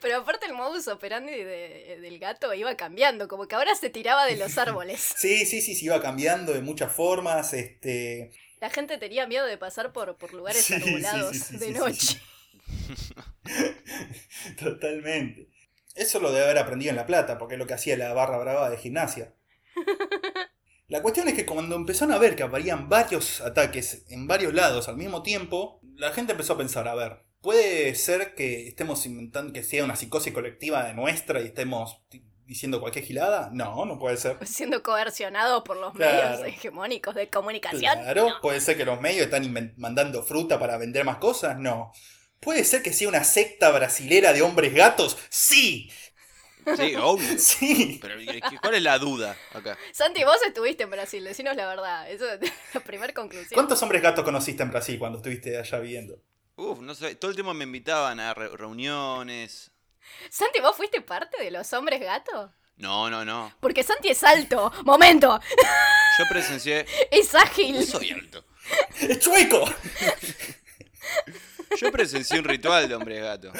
Pero 0.00 0.18
aparte 0.18 0.46
el 0.46 0.52
modus 0.54 0.88
operandi 0.88 1.32
de- 1.32 1.98
del 2.00 2.18
gato 2.18 2.52
iba 2.54 2.76
cambiando, 2.76 3.28
como 3.28 3.46
que 3.48 3.54
ahora 3.56 3.74
se 3.74 3.90
tiraba 3.90 4.26
de 4.26 4.36
los 4.36 4.56
árboles. 4.66 5.14
Sí, 5.16 5.44
sí, 5.46 5.60
sí, 5.60 5.74
se 5.74 5.86
iba 5.86 6.00
cambiando 6.00 6.52
de 6.52 6.60
muchas 6.62 6.92
formas. 6.92 7.52
Este, 7.52 8.30
La 8.60 8.70
gente 8.70 8.98
tenía 8.98 9.26
miedo 9.26 9.46
de 9.46 9.58
pasar 9.58 9.92
por, 9.92 10.16
por 10.16 10.32
lugares 10.32 10.64
Sí, 10.64 10.74
sí, 10.74 10.88
arbolados 10.88 11.36
sí, 11.36 11.40
sí, 11.40 11.56
de 11.58 11.70
noche. 11.72 12.20
totalmente. 14.58 15.48
Eso 15.94 16.20
lo 16.20 16.32
debe 16.32 16.44
haber 16.44 16.58
aprendido 16.58 16.90
en 16.90 16.96
La 16.96 17.06
Plata, 17.06 17.38
porque 17.38 17.54
es 17.54 17.58
lo 17.58 17.66
que 17.66 17.74
hacía 17.74 17.96
la 17.96 18.12
barra 18.12 18.38
brava 18.38 18.70
de 18.70 18.78
gimnasia. 18.78 19.34
La 20.88 21.02
cuestión 21.02 21.26
es 21.26 21.34
que 21.34 21.46
cuando 21.46 21.74
empezaron 21.74 22.14
a 22.14 22.18
ver 22.18 22.36
que 22.36 22.44
habrían 22.44 22.88
varios 22.88 23.40
ataques 23.40 24.04
en 24.08 24.28
varios 24.28 24.54
lados 24.54 24.88
al 24.88 24.96
mismo 24.96 25.24
tiempo, 25.24 25.80
la 25.96 26.12
gente 26.12 26.30
empezó 26.30 26.52
a 26.52 26.58
pensar, 26.58 26.86
a 26.86 26.94
ver, 26.94 27.24
¿puede 27.40 27.92
ser 27.96 28.36
que 28.36 28.68
estemos 28.68 29.04
inventando 29.04 29.52
que 29.52 29.64
sea 29.64 29.82
una 29.82 29.96
psicosis 29.96 30.32
colectiva 30.32 30.84
de 30.84 30.94
nuestra 30.94 31.40
y 31.40 31.46
estemos 31.46 32.04
diciendo 32.46 32.80
cualquier 32.80 33.04
gilada? 33.04 33.50
No, 33.52 33.84
no 33.84 33.98
puede 33.98 34.16
ser. 34.16 34.38
Siendo 34.46 34.82
coercionado 34.82 35.64
por 35.64 35.76
los 35.76 35.92
Claro. 35.94 36.38
medios 36.38 36.48
hegemónicos 36.48 37.14
de 37.14 37.28
comunicación. 37.28 37.80
Claro, 37.80 38.28
No. 38.28 38.40
puede 38.40 38.60
ser 38.60 38.76
que 38.76 38.84
los 38.84 39.00
medios 39.00 39.24
están 39.26 39.74
mandando 39.76 40.22
fruta 40.22 40.58
para 40.58 40.76
vender 40.78 41.04
más 41.04 41.16
cosas, 41.18 41.58
no. 41.58 41.92
¿Puede 42.40 42.64
ser 42.64 42.82
que 42.82 42.92
sea 42.92 43.08
una 43.08 43.24
secta 43.24 43.70
brasilera 43.70 44.32
de 44.32 44.42
hombres 44.42 44.72
gatos? 44.74 45.16
Sí, 45.28 45.90
Sí, 46.76 46.96
obvio. 46.96 47.26
sí. 47.38 47.98
Pero 48.02 48.20
¿y 48.20 48.26
qué- 48.26 48.40
¿cuál 48.60 48.74
es 48.74 48.82
la 48.82 48.98
duda 48.98 49.36
acá? 49.52 49.78
Santi, 49.92 50.24
vos 50.24 50.36
estuviste 50.44 50.82
en 50.82 50.90
Brasil, 50.90 51.22
decinos 51.22 51.54
la 51.54 51.68
verdad. 51.68 52.10
Eso 52.10 52.28
es 52.28 52.40
la 52.74 52.80
primera 52.80 53.12
conclusión. 53.14 53.52
¿Cuántos 53.54 53.80
hombres 53.84 54.02
gatos 54.02 54.24
conociste 54.24 54.64
en 54.64 54.70
Brasil 54.72 54.98
cuando 54.98 55.18
estuviste 55.18 55.56
allá 55.56 55.78
viviendo? 55.78 56.18
Uf, 56.56 56.80
no 56.80 56.94
sé, 56.96 57.14
todo 57.14 57.30
el 57.30 57.36
tiempo 57.36 57.54
me 57.54 57.62
invitaban 57.64 58.18
a 58.18 58.34
re- 58.34 58.48
reuniones. 58.48 59.70
Santi, 60.30 60.60
¿vos 60.60 60.76
fuiste 60.76 61.00
parte 61.00 61.42
de 61.42 61.50
los 61.50 61.72
hombres 61.72 62.00
gatos? 62.00 62.50
No, 62.76 63.08
no, 63.08 63.24
no. 63.24 63.52
Porque 63.60 63.82
Santi 63.82 64.08
es 64.08 64.22
alto. 64.22 64.70
Momento. 64.84 65.40
Yo 66.18 66.24
presencié. 66.28 66.86
Es 67.10 67.34
ágil. 67.34 67.84
Soy 67.86 68.10
alto. 68.10 68.44
¡Es 69.00 69.18
chueco! 69.20 69.64
Yo 71.76 71.92
presencié 71.92 72.38
un 72.38 72.44
ritual 72.44 72.88
de 72.88 72.94
hombre 72.94 73.20
gato. 73.20 73.52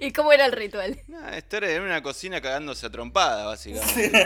¿Y 0.00 0.12
cómo 0.12 0.32
era 0.32 0.46
el 0.46 0.52
ritual? 0.52 1.00
Nah, 1.08 1.36
estar 1.36 1.64
en 1.64 1.82
una 1.82 2.02
cocina 2.02 2.40
cagándose 2.40 2.86
a 2.86 2.90
trompada, 2.90 3.44
básicamente. 3.44 4.10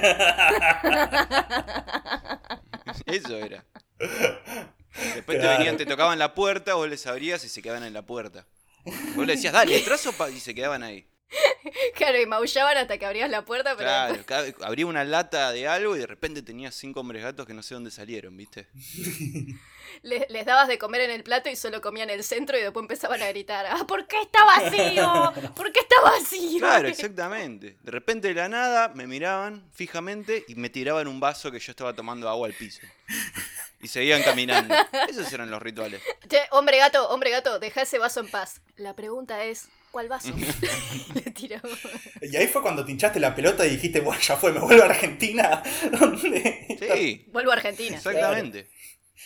Eso 3.07 3.37
era. 3.37 3.65
Después 5.15 5.41
te 5.41 5.47
venían, 5.47 5.77
te 5.77 5.87
tocaban 5.87 6.19
la 6.19 6.35
puerta, 6.35 6.75
vos 6.75 6.89
les 6.89 7.07
abrías 7.07 7.45
y 7.45 7.49
se 7.49 7.63
quedaban 7.63 7.85
en 7.85 7.93
la 7.93 8.03
puerta. 8.03 8.47
Vos 9.19 9.27
le 9.27 9.35
decías, 9.37 9.53
dale, 9.53 9.79
trazo 9.81 10.13
pa-", 10.13 10.31
y 10.31 10.41
se 10.41 10.55
quedaban 10.55 10.83
ahí. 10.83 11.07
Claro, 11.95 12.19
y 12.21 12.25
maullaban 12.27 12.77
hasta 12.79 12.97
que 12.97 13.05
abrías 13.05 13.29
la 13.29 13.45
puerta, 13.45 13.77
pero 13.77 13.87
Claro, 13.89 14.15
después- 14.15 14.55
abría 14.63 14.87
una 14.87 15.05
lata 15.05 15.53
de 15.53 15.67
algo 15.69 15.95
y 15.97 15.99
de 15.99 16.07
repente 16.07 16.41
tenías 16.43 16.75
cinco 16.75 17.01
hombres 17.01 17.23
gatos 17.23 17.47
que 17.47 17.53
no 17.53 17.63
sé 17.63 17.75
dónde 17.75 17.91
salieron, 17.91 18.35
¿viste? 18.37 18.69
le- 20.03 20.27
les 20.31 20.47
dabas 20.47 20.69
de 20.69 20.79
comer 20.79 21.03
en 21.03 21.11
el 21.11 21.23
plato 21.25 21.51
y 21.51 21.57
solo 21.57 21.81
comían 21.83 22.09
el 22.09 22.23
centro 22.25 22.57
y 22.57 22.63
después 22.63 22.85
empezaban 22.85 23.21
a 23.23 23.29
gritar, 23.29 23.67
¡Ah, 23.69 23.87
¿por 23.87 24.07
qué 24.07 24.21
está 24.23 24.45
vacío? 24.45 25.33
¿Por 25.55 25.73
qué 25.73 25.81
está 25.81 26.01
vacío? 26.03 26.59
Claro, 26.61 26.89
exactamente. 26.89 27.77
De 27.83 27.91
repente 27.91 28.29
de 28.29 28.35
la 28.35 28.49
nada 28.49 28.89
me 28.95 29.07
miraban 29.07 29.69
fijamente 29.73 30.45
y 30.49 30.55
me 30.55 30.71
tiraban 30.71 31.09
un 31.09 31.21
vaso 31.21 31.51
que 31.51 31.59
yo 31.59 31.73
estaba 31.73 31.95
tomando 31.95 32.29
agua 32.29 32.47
al 32.47 32.55
piso. 32.55 32.81
Y 33.81 33.89
seguían 33.89 34.23
caminando. 34.23 34.75
Esos 35.09 35.33
eran 35.33 35.51
los 35.51 35.63
rituales. 35.63 36.03
Che, 36.29 36.41
hombre 36.51 36.79
gato, 36.79 37.09
hombre 37.11 37.31
gato, 37.31 37.59
deja 37.59 37.83
ese 37.83 37.99
vaso 37.99 38.21
en 38.21 38.29
paz. 38.29 38.61
La 38.77 38.95
pregunta 38.97 39.45
es, 39.45 39.69
¿cuál 39.93 40.09
vaso? 40.09 40.33
Le 41.15 41.21
tiraba. 41.31 41.69
Y 42.23 42.35
ahí 42.37 42.49
fue 42.49 42.61
cuando 42.63 42.85
te 42.85 42.91
hinchaste 42.93 43.21
la 43.21 43.35
pelota 43.35 43.65
y 43.67 43.71
dijiste, 43.71 44.01
bueno, 44.01 44.21
ya 44.21 44.37
fue, 44.37 44.53
me 44.53 44.59
vuelvo 44.61 44.83
a 44.83 44.87
Argentina. 44.87 45.63
¿Dónde? 46.01 46.67
Sí, 46.93 47.25
Vuelvo 47.29 47.51
a 47.53 47.55
Argentina. 47.55 47.97
exactamente. 47.97 48.69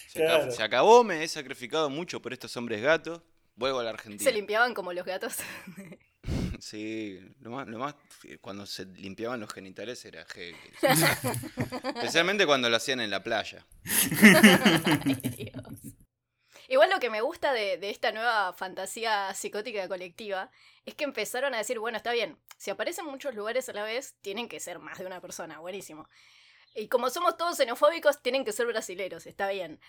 Se, 0.08 0.20
acab- 0.20 0.26
Claro. 0.38 0.50
se 0.52 0.62
acabó, 0.62 1.04
me 1.04 1.22
he 1.24 1.28
sacrificado 1.28 1.88
mucho 1.88 2.20
por 2.20 2.32
estos 2.34 2.54
hombres 2.58 2.82
gatos. 2.82 3.22
vuelvo 3.56 3.80
a 3.80 3.84
la 3.84 3.90
Argentina. 3.90 4.22
Se 4.30 4.34
limpiaban 4.36 4.74
como 4.74 4.92
los 4.92 5.04
gatos. 5.06 5.36
Sí, 6.60 7.18
lo 7.40 7.50
más, 7.50 7.66
lo 7.66 7.78
más 7.78 7.96
cuando 8.40 8.66
se 8.66 8.86
limpiaban 8.86 9.40
los 9.40 9.52
genitales 9.52 10.04
era 10.04 10.24
heavy. 10.26 10.56
Especialmente 11.96 12.46
cuando 12.46 12.70
lo 12.70 12.76
hacían 12.76 13.00
en 13.00 13.10
la 13.10 13.22
playa. 13.22 13.66
Ay, 13.84 15.14
Dios. 15.14 15.94
Igual 16.68 16.88
lo 16.90 17.00
que 17.00 17.10
me 17.10 17.20
gusta 17.20 17.52
de, 17.52 17.76
de 17.76 17.90
esta 17.90 18.12
nueva 18.12 18.52
fantasía 18.54 19.34
psicótica 19.34 19.86
colectiva 19.88 20.50
es 20.86 20.94
que 20.94 21.04
empezaron 21.04 21.52
a 21.54 21.58
decir, 21.58 21.78
bueno, 21.78 21.98
está 21.98 22.12
bien, 22.12 22.38
si 22.56 22.70
aparecen 22.70 23.04
muchos 23.04 23.34
lugares 23.34 23.68
a 23.68 23.72
la 23.72 23.82
vez, 23.82 24.14
tienen 24.22 24.48
que 24.48 24.60
ser 24.60 24.78
más 24.78 24.98
de 24.98 25.04
una 25.04 25.20
persona, 25.20 25.58
buenísimo. 25.58 26.08
Y 26.74 26.88
como 26.88 27.10
somos 27.10 27.36
todos 27.36 27.56
xenofóbicos, 27.56 28.22
tienen 28.22 28.44
que 28.44 28.52
ser 28.52 28.66
brasileros, 28.66 29.26
está 29.26 29.50
bien. 29.50 29.80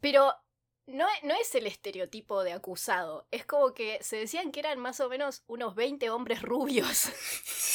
Pero 0.00 0.34
no, 0.90 1.06
e- 1.08 1.26
no 1.26 1.34
es 1.34 1.54
el 1.54 1.66
estereotipo 1.66 2.42
de 2.44 2.52
acusado, 2.52 3.26
es 3.30 3.44
como 3.46 3.74
que 3.74 3.98
se 4.02 4.16
decían 4.16 4.52
que 4.52 4.60
eran 4.60 4.78
más 4.78 5.00
o 5.00 5.08
menos 5.08 5.42
unos 5.46 5.74
20 5.74 6.10
hombres 6.10 6.42
rubios. 6.42 7.10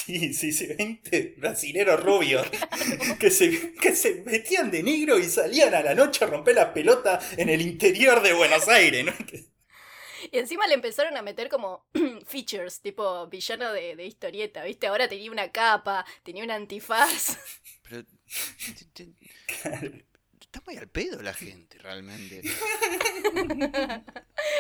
Sí, 0.06 0.34
sí, 0.36 0.52
sí, 0.52 0.68
20 0.68 1.34
brasileros 1.38 2.00
rubios 2.04 2.46
que 3.20 3.32
se, 3.32 3.74
que 3.74 3.96
se 3.96 4.22
metían 4.24 4.70
de 4.70 4.84
negro 4.84 5.18
y 5.18 5.24
salían 5.24 5.74
a 5.74 5.82
la 5.82 5.96
noche 5.96 6.24
a 6.24 6.28
romper 6.28 6.56
la 6.56 6.74
pelota 6.74 7.20
en 7.38 7.50
el 7.50 7.62
interior 7.62 8.22
de 8.22 8.34
Buenos 8.34 8.68
Aires, 8.68 9.04
¿no? 9.06 9.14
Y 10.32 10.38
encima 10.40 10.68
le 10.68 10.74
empezaron 10.76 11.18
a 11.18 11.22
meter 11.22 11.50
como 11.50 11.86
features, 12.26 12.82
tipo 12.82 13.28
villano 13.28 13.72
de, 13.72 13.96
de 13.96 14.06
historieta, 14.06 14.64
¿viste? 14.64 14.88
Ahora 14.88 15.08
tenía 15.08 15.32
una 15.32 15.52
capa, 15.52 16.06
tenía 16.24 16.44
un 16.44 16.52
antifaz. 16.52 17.38
Pero. 17.84 18.06
Está 20.56 20.72
muy 20.72 20.78
al 20.80 20.88
pedo 20.88 21.22
la 21.22 21.34
gente, 21.34 21.78
realmente. 21.80 22.42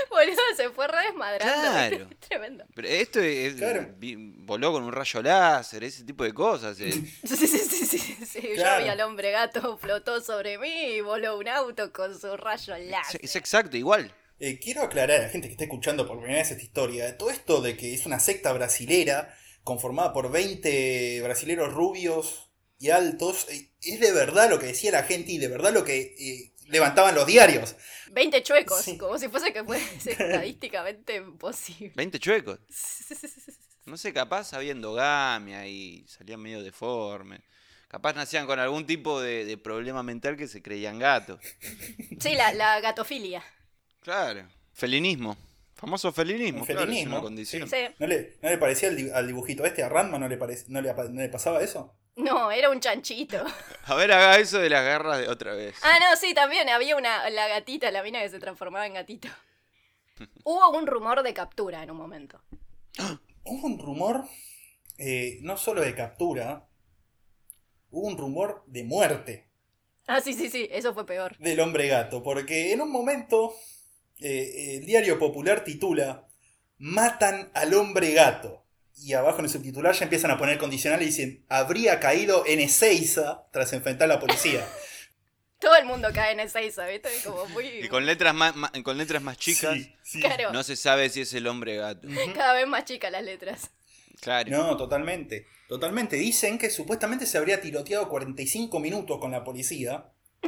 Boludo, 0.10 0.42
se 0.58 0.70
fue 0.72 0.90
re 0.90 1.06
desmadrando. 1.06 1.54
Claro. 1.62 2.10
Tremendo. 2.28 2.66
Pero 2.76 2.88
esto 2.90 3.22
es. 3.22 3.54
Claro. 3.54 3.96
voló 4.40 4.74
con 4.74 4.84
un 4.84 4.92
rayo 4.92 5.22
láser, 5.22 5.86
ese 5.86 6.04
tipo 6.04 6.26
de 6.26 6.34
cosas. 6.34 6.78
eh. 6.82 6.92
Sí, 6.92 7.08
sí, 7.24 7.48
sí, 7.48 7.86
sí, 7.86 8.18
sí. 8.26 8.42
Claro. 8.56 8.80
Yo 8.80 8.84
vi 8.84 8.90
al 8.90 9.00
hombre 9.08 9.32
gato, 9.32 9.78
flotó 9.78 10.20
sobre 10.20 10.58
mí 10.58 10.68
y 10.98 11.00
voló 11.00 11.38
un 11.38 11.48
auto 11.48 11.94
con 11.94 12.20
su 12.20 12.36
rayo 12.36 12.76
Es, 12.76 12.90
láser. 12.90 13.22
es 13.24 13.34
exacto, 13.38 13.78
igual. 13.78 14.14
Eh, 14.42 14.60
quiero 14.60 14.82
aclarar 14.82 15.22
a 15.22 15.24
la 15.24 15.30
gente 15.30 15.48
que 15.48 15.54
está 15.54 15.64
escuchando 15.64 16.06
por 16.06 16.18
primera 16.18 16.40
vez 16.40 16.52
esta 16.52 16.62
historia, 16.62 17.18
todo 17.18 17.30
esto 17.30 17.62
de 17.62 17.78
que 17.78 17.94
es 17.94 18.06
una 18.06 18.20
secta 18.20 18.52
brasilera 18.52 19.34
conformada 19.64 20.12
por 20.12 20.30
20 20.30 21.22
brasileros 21.22 21.74
rubios 21.74 22.45
y 22.80 22.90
altos, 22.90 23.48
eh, 23.50 23.72
es 23.82 24.00
de 24.00 24.12
verdad 24.12 24.50
lo 24.50 24.60
que 24.60 24.68
decía 24.68 24.92
la 24.92 25.04
gente 25.04 25.32
y 25.32 25.38
de 25.38 25.48
verdad 25.48 25.74
lo 25.74 25.84
que 25.84 26.16
eh, 26.20 26.54
levantaban 26.68 27.16
los 27.16 27.26
diarios. 27.26 27.76
20 28.12 28.44
chuecos, 28.44 28.82
Sí. 28.84 28.98
como 28.98 29.18
si 29.18 29.28
fuese 29.30 29.52
que 29.54 29.64
fuese 29.64 30.12
estadísticamente 30.12 31.16
imposible. 31.16 31.94
20 31.96 32.20
chuecos. 32.20 32.60
No 33.86 33.98
sé, 33.98 34.12
capaz 34.14 34.54
había 34.54 34.72
endogamia 34.72 35.68
y 35.68 36.08
salían 36.08 36.42
medio 36.42 36.64
deformes. 36.64 37.42
Capaz 37.88 38.14
nacían 38.16 38.48
con 38.48 38.58
algún 38.58 38.88
tipo 38.88 39.22
de, 39.22 39.46
de 39.46 39.58
problema 39.60 40.02
mental 40.02 40.36
que 40.38 40.48
se 40.48 40.64
creían 40.64 40.98
gatos. 40.98 41.40
Sí, 42.20 42.34
la, 42.34 42.52
la 42.56 42.80
gatofilia. 42.82 43.44
Claro. 44.00 44.48
Felinismo. 44.74 45.38
Famoso 45.76 46.12
felinismo. 46.12 46.62
El 46.62 46.66
claro, 46.66 46.80
es 46.82 46.86
felinismo, 46.88 47.14
una 47.18 47.22
condición. 47.22 47.70
Sí. 47.70 47.78
¿No 48.00 48.08
le, 48.08 48.38
no 48.42 48.50
le 48.50 48.58
parecía 48.58 48.90
al, 48.90 48.96
di- 48.96 49.12
al 49.12 49.28
dibujito 49.28 49.64
este, 49.66 49.84
a 49.84 49.90
Ranma, 49.90 50.18
no 50.18 50.28
le, 50.28 50.40
parec- 50.40 50.66
no, 50.68 50.82
le, 50.82 50.90
apa- 50.90 51.04
no 51.10 51.22
le 51.22 51.30
pasaba 51.30 51.62
eso? 51.62 51.96
No, 52.15 52.51
era 52.51 52.69
un 52.69 52.80
chanchito. 52.80 53.43
A 53.86 53.95
ver, 53.95 54.12
haga 54.12 54.39
eso 54.39 54.60
de 54.60 54.69
las 54.69 54.84
garras 54.86 55.19
de 55.19 55.28
otra 55.28 55.54
vez. 55.54 55.75
Ah, 55.84 55.97
no, 55.99 56.15
sí, 56.15 56.34
también 56.34 56.69
había 56.69 56.95
una, 56.95 57.30
la 57.30 57.47
gatita, 57.47 57.91
la 57.91 58.04
mina 58.04 58.21
que 58.21 58.30
se 58.30 58.39
transformaba 58.39 58.88
en 58.88 58.93
gatito. 58.93 59.28
Hubo 60.43 60.69
un 60.78 60.88
rumor 60.88 61.23
de 61.23 61.34
captura 61.34 61.84
en 61.84 61.91
un 61.91 61.97
momento. 61.97 62.41
Hubo 63.43 63.67
un 63.67 63.78
rumor, 63.78 64.23
eh, 64.97 65.39
no 65.41 65.58
solo 65.58 65.82
de 65.82 65.93
captura, 65.93 66.67
hubo 67.91 68.08
un 68.08 68.17
rumor 68.17 68.63
de 68.65 68.84
muerte 68.84 69.47
Ah, 70.08 70.19
sí, 70.19 70.34
sí, 70.34 70.49
sí, 70.49 70.67
eso 70.71 70.93
fue 70.93 71.06
peor. 71.06 71.38
del 71.38 71.60
hombre 71.60 71.88
gato, 71.88 72.21
porque 72.23 72.73
en 72.73 72.82
un 72.82 72.91
momento 72.91 73.54
eh, 74.19 74.78
el 74.78 74.86
diario 74.86 75.17
popular 75.19 75.63
titula 75.63 76.28
Matan 76.78 77.51
al 77.54 77.73
hombre 77.75 78.13
gato. 78.13 78.64
Y 78.98 79.14
abajo 79.14 79.40
en 79.40 79.46
el 79.46 79.52
subtitular 79.52 79.94
ya 79.94 80.04
empiezan 80.06 80.32
a 80.32 80.38
poner 80.38 80.58
condicionales 80.58 81.08
y 81.08 81.10
dicen, 81.12 81.46
habría 81.50 82.00
caído 82.00 82.46
en 82.48 82.60
Ezeiza 82.62 83.44
tras 83.52 83.74
enfrentar 83.74 84.10
a 84.10 84.16
la 84.16 84.20
policía. 84.20 84.66
Todo 85.60 85.76
el 85.78 85.86
mundo 85.86 86.10
cae 86.14 86.34
en 86.34 86.42
esa 86.42 86.62
isa, 86.62 86.86
¿viste? 86.86 87.10
Como 87.24 87.46
muy... 87.48 87.66
Y 87.66 87.88
con 87.88 88.06
letras 88.06 88.34
más, 88.36 88.56
más- 88.56 88.72
con 88.84 88.98
letras 88.98 89.22
más 89.22 89.38
chicas, 89.38 89.74
Sí, 89.74 89.96
sí. 90.04 90.20
Claro, 90.22 90.52
no 90.52 90.64
se 90.64 90.76
sabe 90.76 91.10
si 91.10 91.22
es 91.22 91.34
el 91.34 91.48
hombre 91.48 91.78
gato. 91.78 92.08
Cada 92.36 92.54
vez 92.54 92.68
más 92.68 92.86
chicas 92.86 93.12
las 93.12 93.24
letras. 93.24 93.72
Claro. 94.22 94.50
No, 94.50 94.78
totalmente. 94.78 95.48
Totalmente. 95.68 96.16
Dicen 96.18 96.58
que 96.58 96.70
supuestamente 96.70 97.26
se 97.26 97.38
habría 97.38 97.60
tiroteado 97.62 98.08
45 98.10 98.80
minutos 98.80 99.20
con 99.20 99.32
la 99.32 99.44
policía. 99.44 100.06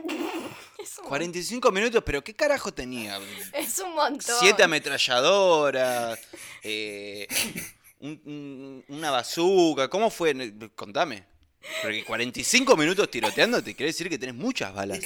Es 0.79 0.99
un, 0.99 1.05
45 1.05 1.71
minutos, 1.71 2.01
pero 2.05 2.23
¿qué 2.23 2.33
carajo 2.35 2.73
tenía? 2.73 3.19
es 3.53 3.79
un 3.79 3.93
montón. 3.95 4.35
Siete 4.39 4.63
ametralladoras, 4.63 6.17
eh, 6.63 7.27
un- 7.99 8.21
un- 8.25 8.85
una 8.89 9.11
bazooka, 9.11 9.89
¿cómo 9.89 10.09
fue? 10.09 10.35
Contame. 10.75 11.23
Porque 11.81 12.05
45 12.05 12.77
minutos 12.77 13.09
tiroteando 13.11 13.61
te 13.61 13.75
quiere 13.75 13.91
decir 13.91 14.07
que 14.09 14.17
tenés 14.17 14.35
muchas 14.35 14.73
balas. 14.73 14.99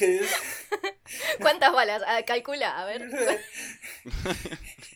¿Cuántas 1.39 1.73
balas? 1.73 2.03
Ah, 2.05 2.21
calcula, 2.23 2.79
a 2.79 2.85
ver. 2.85 3.09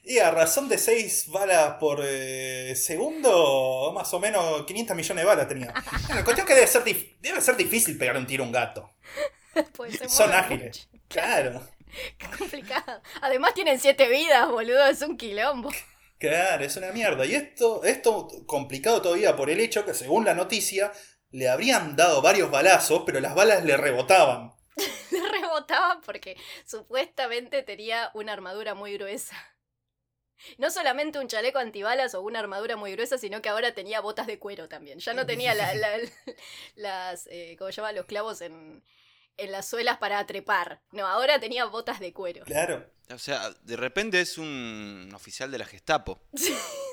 Y 0.03 0.19
a 0.19 0.29
razón 0.29 0.69
de 0.69 0.77
6 0.77 1.25
balas 1.29 1.77
por 1.79 2.01
eh, 2.03 2.75
segundo, 2.75 3.91
más 3.95 4.13
o 4.13 4.19
menos 4.19 4.63
500 4.65 4.95
millones 4.95 5.23
de 5.23 5.27
balas 5.27 5.47
tenía. 5.47 5.73
Bueno, 5.73 6.15
la 6.15 6.23
cuestión 6.23 6.39
es 6.39 6.45
que 6.45 6.53
debe 6.53 6.67
ser, 6.67 6.83
debe 7.21 7.41
ser 7.41 7.57
difícil 7.57 7.97
pegar 7.97 8.15
un 8.17 8.27
tiro 8.27 8.43
a 8.43 8.47
un 8.47 8.51
gato. 8.53 8.89
Pues 9.75 9.97
se 9.97 10.09
Son 10.09 10.31
ágiles. 10.33 10.87
mucho. 10.91 11.03
Claro, 11.07 11.65
Qué 12.17 12.27
complicado. 12.37 13.01
Además 13.21 13.53
tienen 13.53 13.79
siete 13.79 14.09
vidas, 14.09 14.49
boludo, 14.49 14.85
es 14.85 15.01
un 15.01 15.17
quilombo. 15.17 15.71
Claro, 16.27 16.63
es 16.65 16.75
una 16.77 16.91
mierda. 16.91 17.25
Y 17.25 17.35
esto, 17.35 17.83
esto 17.83 18.27
complicado 18.45 19.01
todavía 19.01 19.35
por 19.35 19.49
el 19.49 19.59
hecho 19.59 19.85
que, 19.85 19.93
según 19.93 20.25
la 20.25 20.33
noticia, 20.33 20.91
le 21.31 21.49
habrían 21.49 21.95
dado 21.95 22.21
varios 22.21 22.49
balazos, 22.51 23.03
pero 23.05 23.19
las 23.19 23.35
balas 23.35 23.63
le 23.65 23.77
rebotaban. 23.77 24.51
Le 25.11 25.21
rebotaba 25.29 26.01
porque 26.05 26.35
supuestamente 26.65 27.63
tenía 27.63 28.11
una 28.13 28.33
armadura 28.33 28.73
muy 28.75 28.93
gruesa. 28.93 29.35
No 30.57 30.69
solamente 30.69 31.17
un 31.17 31.27
chaleco 31.29 31.59
antibalas 31.59 32.13
o 32.13 32.21
una 32.21 32.39
armadura 32.39 32.75
muy 32.75 32.91
gruesa, 32.91 33.17
sino 33.17 33.41
que 33.41 33.47
ahora 33.49 33.73
tenía 33.73 34.01
botas 34.01 34.27
de 34.27 34.37
cuero 34.37 34.67
también. 34.67 34.99
Ya 34.99 35.13
no 35.13 35.25
tenía 35.25 35.53
la- 35.53 35.73
la- 35.75 35.97
las, 36.75 37.27
eh, 37.27 37.55
¿cómo 37.57 37.71
se 37.71 37.77
llama? 37.77 37.93
Los 37.93 38.05
clavos 38.05 38.41
en, 38.41 38.83
en 39.37 39.51
las 39.51 39.67
suelas 39.67 39.97
para 39.97 40.25
trepar. 40.25 40.81
No, 40.91 41.05
ahora 41.07 41.39
tenía 41.39 41.65
botas 41.65 41.99
de 41.99 42.13
cuero. 42.13 42.45
Claro, 42.55 42.85
O 43.13 43.17
sea, 43.17 43.51
de 43.63 43.75
repente 43.75 44.21
es 44.21 44.37
un 44.37 45.11
oficial 45.13 45.51
de 45.51 45.57
la 45.57 45.65
Gestapo. 45.65 46.19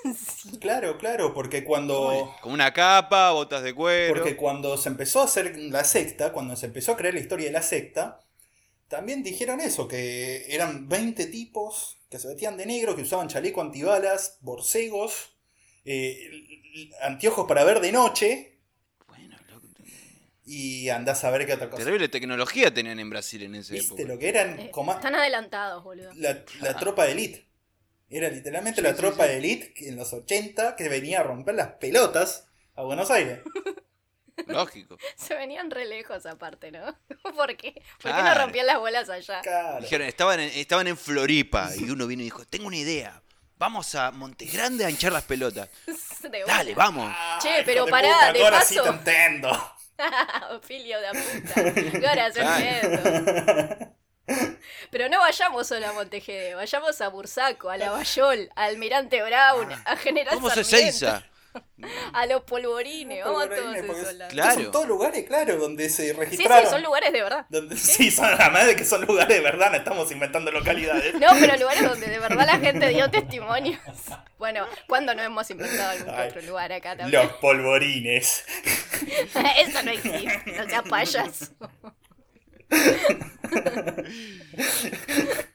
Sí. 0.02 0.58
claro, 0.58 0.98
claro, 0.98 1.32
porque 1.32 1.62
cuando... 1.62 2.34
Con 2.40 2.52
una 2.52 2.72
capa, 2.72 3.30
botas 3.30 3.62
de 3.62 3.72
cuero. 3.72 4.14
Porque 4.14 4.34
cuando 4.34 4.76
se 4.76 4.88
empezó 4.88 5.20
a 5.20 5.26
hacer 5.26 5.56
la 5.56 5.84
secta, 5.84 6.32
cuando 6.32 6.56
se 6.56 6.66
empezó 6.66 6.90
a 6.90 6.96
crear 6.96 7.14
la 7.14 7.20
historia 7.20 7.46
de 7.46 7.52
la 7.52 7.62
secta, 7.62 8.18
también 8.88 9.22
dijeron 9.22 9.60
eso, 9.60 9.86
que 9.86 10.52
eran 10.52 10.88
20 10.88 11.26
tipos 11.28 11.98
que 12.10 12.18
se 12.18 12.26
vestían 12.26 12.56
de 12.56 12.66
negro, 12.66 12.96
que 12.96 13.02
usaban 13.02 13.28
chaleco 13.28 13.60
antibalas, 13.60 14.38
borcegos, 14.40 15.36
eh, 15.84 16.30
anteojos 17.00 17.46
para 17.46 17.64
ver 17.64 17.80
de 17.80 17.92
noche, 17.92 18.51
y 20.44 20.88
andás 20.88 21.22
a 21.24 21.30
ver 21.30 21.46
qué 21.46 21.54
otra 21.54 21.70
cosa. 21.70 21.84
terrible 21.84 22.08
tecnología 22.08 22.72
tenían 22.74 22.98
en 22.98 23.08
Brasil 23.10 23.42
en 23.42 23.54
esa 23.54 23.72
¿Viste 23.74 23.94
época. 23.94 24.08
lo 24.12 24.18
que 24.18 24.28
eran? 24.28 24.58
Eh, 24.60 24.70
Coma- 24.70 24.94
están 24.94 25.14
adelantados, 25.14 25.82
boludo. 25.84 26.10
la, 26.16 26.44
la 26.60 26.76
tropa 26.76 27.04
de 27.04 27.12
élite. 27.12 27.48
Era 28.10 28.28
literalmente 28.28 28.80
Sí, 28.80 28.84
la 28.86 28.90
sí, 28.90 28.96
tropa 28.96 29.24
sí. 29.24 29.30
de 29.30 29.38
élite 29.38 29.72
que 29.72 29.88
en 29.88 29.96
los 29.96 30.12
80 30.12 30.76
que 30.76 30.88
venía 30.88 31.20
a 31.20 31.22
romper 31.22 31.54
las 31.54 31.68
pelotas 31.74 32.46
a 32.74 32.82
Buenos 32.82 33.10
Aires. 33.10 33.40
Lógico. 34.46 34.96
Se 35.16 35.34
venían 35.34 35.70
re 35.70 35.84
lejos 35.86 36.26
aparte, 36.26 36.72
¿no? 36.72 36.98
¿Por 37.36 37.56
qué? 37.56 37.80
¿Por 38.02 38.14
qué 38.14 38.22
no 38.22 38.34
rompían 38.34 38.66
las 38.66 38.78
bolas 38.78 39.08
allá? 39.08 39.40
Claro. 39.42 39.80
Dijeron, 39.80 40.06
estaban 40.06 40.40
en, 40.40 40.50
estaban 40.58 40.86
en 40.88 40.96
Floripa 40.96 41.70
y 41.76 41.84
uno 41.90 42.06
vino 42.06 42.22
y 42.22 42.24
dijo, 42.24 42.44
tengo 42.46 42.66
una 42.66 42.76
idea. 42.76 43.22
Vamos 43.58 43.94
a 43.94 44.10
Monte 44.10 44.46
Grande 44.46 44.84
a 44.84 44.90
hinchar 44.90 45.12
las 45.12 45.22
pelotas. 45.22 45.68
Dale, 46.48 46.74
vamos. 46.74 47.14
Che, 47.40 47.48
Ay, 47.48 47.62
pero 47.64 47.76
hijo 47.78 47.84
de 47.86 47.90
pará, 47.92 48.08
puta, 48.08 48.32
de 48.32 48.42
ahora 48.42 48.60
sí 48.62 48.74
paso- 48.74 48.90
te 48.90 48.96
entiendo. 49.10 49.72
Filio 50.62 50.98
de 51.00 51.08
puta. 51.10 52.00
Claro. 52.00 52.58
Nieto. 52.58 53.92
Pero 54.90 55.08
no 55.08 55.18
vayamos 55.18 55.66
solo 55.66 55.86
a 55.88 55.92
Montegede, 55.92 56.54
vayamos 56.54 57.00
a 57.00 57.08
Bursaco, 57.08 57.70
a 57.70 57.76
Lavallol, 57.76 58.50
a 58.54 58.64
Almirante 58.64 59.22
Brown, 59.22 59.68
a 59.84 59.96
General 59.96 60.36
Vamos 60.36 60.52
a 60.52 60.62
Sarmiento. 60.64 60.86
Ezeiza. 60.88 61.24
A 62.14 62.24
los 62.26 62.42
polvorines, 62.44 63.24
vamos 63.24 63.42
a 63.44 63.48
todos 63.48 63.76
esos 63.76 64.14
lados. 64.14 64.32
Claro. 64.32 64.54
Son 64.54 64.70
todos 64.72 64.88
lugares, 64.88 65.24
claro, 65.26 65.56
donde 65.56 65.90
se 65.90 66.02
Sí, 66.04 66.08
sí, 66.08 66.12
registraron. 66.12 66.70
son 66.70 66.82
lugares 66.82 67.12
de 67.12 67.22
verdad. 67.22 67.44
Donde, 67.50 67.76
sí, 67.76 68.10
son 68.10 68.30
la 68.38 68.48
madre 68.50 68.74
que 68.76 68.84
son 68.86 69.04
lugares 69.04 69.36
de 69.36 69.42
verdad, 69.42 69.70
no 69.70 69.76
estamos 69.76 70.10
inventando 70.12 70.50
localidades. 70.50 71.12
No, 71.14 71.26
pero 71.38 71.56
lugares 71.56 71.82
donde 71.82 72.06
de 72.06 72.18
verdad 72.20 72.46
la 72.46 72.58
gente 72.58 72.88
dio 72.88 73.10
testimonios. 73.10 73.80
Bueno, 74.38 74.64
¿cuándo 74.86 75.14
no 75.14 75.22
hemos 75.22 75.50
inventado 75.50 75.90
algún 75.90 76.14
Ay, 76.14 76.28
otro 76.28 76.42
lugar 76.42 76.72
acá 76.72 76.96
también? 76.96 77.22
Los 77.22 77.32
polvorines. 77.34 78.44
Eso 79.58 79.82
no 79.82 79.90
existe, 79.90 80.52
no 80.56 80.68
seas 80.68 80.88
payaso. 80.88 81.46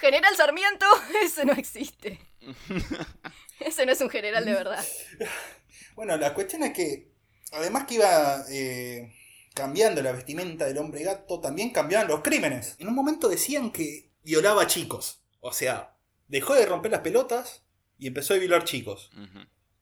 General 0.00 0.36
Sarmiento, 0.36 0.86
eso 1.24 1.44
no 1.44 1.52
existe. 1.54 2.20
Ese 3.60 3.86
no 3.86 3.92
es 3.92 4.00
un 4.00 4.10
general 4.10 4.44
de 4.44 4.52
verdad. 4.52 4.84
Bueno, 5.94 6.16
la 6.16 6.34
cuestión 6.34 6.62
es 6.62 6.72
que, 6.72 7.12
además 7.52 7.84
que 7.86 7.94
iba 7.94 8.44
eh, 8.50 9.12
cambiando 9.54 10.02
la 10.02 10.12
vestimenta 10.12 10.66
del 10.66 10.78
hombre 10.78 11.02
gato, 11.02 11.40
también 11.40 11.70
cambiaban 11.70 12.08
los 12.08 12.20
crímenes. 12.20 12.76
En 12.78 12.88
un 12.88 12.94
momento 12.94 13.28
decían 13.28 13.72
que 13.72 14.10
violaba 14.22 14.62
a 14.62 14.66
chicos. 14.66 15.22
O 15.40 15.52
sea, 15.52 15.96
dejó 16.28 16.54
de 16.54 16.66
romper 16.66 16.92
las 16.92 17.00
pelotas 17.00 17.62
y 17.98 18.06
empezó 18.06 18.34
a 18.34 18.38
violar 18.38 18.64
chicos. 18.64 19.10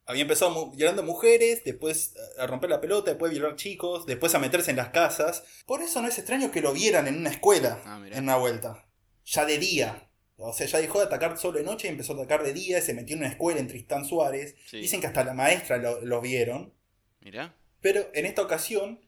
Había 0.06 0.22
empezado 0.22 0.50
mu- 0.50 0.70
violando 0.72 1.02
mujeres, 1.02 1.64
después 1.64 2.14
a 2.38 2.46
romper 2.46 2.68
la 2.70 2.80
pelota, 2.80 3.10
después 3.12 3.30
a 3.30 3.32
violar 3.34 3.56
chicos, 3.56 4.04
después 4.06 4.34
a 4.34 4.38
meterse 4.38 4.70
en 4.70 4.76
las 4.76 4.90
casas. 4.90 5.44
Por 5.66 5.80
eso 5.82 6.02
no 6.02 6.08
es 6.08 6.18
extraño 6.18 6.50
que 6.50 6.60
lo 6.60 6.72
vieran 6.72 7.06
en 7.08 7.16
una 7.16 7.30
escuela, 7.30 7.80
Ah, 7.86 8.02
en 8.10 8.24
una 8.24 8.36
vuelta. 8.36 8.86
Ya 9.24 9.44
de 9.46 9.58
día. 9.58 10.10
O 10.36 10.52
sea, 10.52 10.66
ya 10.66 10.78
dejó 10.78 10.98
de 10.98 11.06
atacar 11.06 11.38
solo 11.38 11.58
de 11.58 11.64
noche 11.64 11.86
y 11.86 11.90
empezó 11.90 12.12
a 12.12 12.16
atacar 12.16 12.42
de 12.42 12.52
día 12.52 12.78
y 12.78 12.82
se 12.82 12.92
metió 12.92 13.14
en 13.16 13.20
una 13.22 13.30
escuela 13.30 13.60
en 13.60 13.68
Tristán 13.68 14.04
Suárez. 14.04 14.56
Sí. 14.66 14.78
Dicen 14.78 15.00
que 15.00 15.06
hasta 15.06 15.24
la 15.24 15.32
maestra 15.32 15.78
lo, 15.78 16.00
lo 16.02 16.20
vieron. 16.20 16.74
Mirá. 17.20 17.54
Pero 17.80 18.10
en 18.14 18.26
esta 18.26 18.42
ocasión 18.42 19.00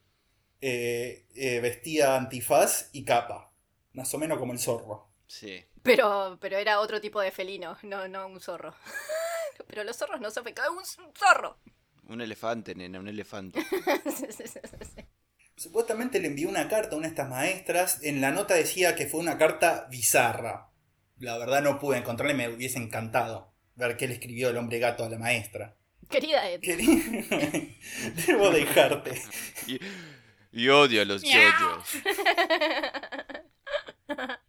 eh, 0.62 1.26
eh, 1.34 1.60
vestía 1.60 2.16
antifaz 2.16 2.88
y 2.92 3.04
capa. 3.04 3.52
Más 3.92 4.12
o 4.14 4.18
menos 4.18 4.38
como 4.38 4.52
el 4.52 4.58
zorro. 4.58 5.08
Sí. 5.26 5.62
Pero, 5.82 6.38
pero 6.40 6.56
era 6.58 6.80
otro 6.80 7.00
tipo 7.00 7.20
de 7.20 7.30
felino, 7.32 7.76
no, 7.82 8.08
no 8.08 8.26
un 8.28 8.40
zorro. 8.40 8.74
Pero 9.66 9.84
los 9.84 9.96
zorros 9.96 10.20
no 10.20 10.30
son 10.30 10.44
pecados, 10.44 10.96
un 10.98 11.12
zorro. 11.14 11.58
Un 12.08 12.20
elefante, 12.20 12.74
nena, 12.74 13.00
un 13.00 13.08
elefante. 13.08 13.64
Supuestamente 15.56 16.20
le 16.20 16.28
envió 16.28 16.48
una 16.48 16.68
carta 16.68 16.94
a 16.94 16.98
una 16.98 17.06
de 17.08 17.12
estas 17.14 17.28
maestras. 17.30 18.02
En 18.02 18.20
la 18.20 18.30
nota 18.30 18.54
decía 18.54 18.94
que 18.94 19.06
fue 19.06 19.20
una 19.20 19.38
carta 19.38 19.86
bizarra. 19.90 20.68
La 21.18 21.38
verdad 21.38 21.62
no 21.62 21.78
pude 21.78 21.96
encontrarla 21.98 22.34
y 22.34 22.36
me 22.36 22.48
hubiese 22.54 22.78
encantado 22.78 23.54
ver 23.74 23.96
qué 23.96 24.06
le 24.06 24.14
escribió 24.14 24.50
el 24.50 24.56
hombre 24.58 24.78
gato 24.78 25.04
a 25.04 25.08
la 25.08 25.18
maestra. 25.18 25.76
Querida 26.10 26.48
Ed, 26.48 26.60
Quería- 26.60 27.74
Debo 28.26 28.50
dejarte. 28.50 29.20
Y, 29.66 29.80
y 30.52 30.68
odio 30.68 31.02
a 31.02 31.04
los 31.06 31.22
yoyos. 31.22 31.90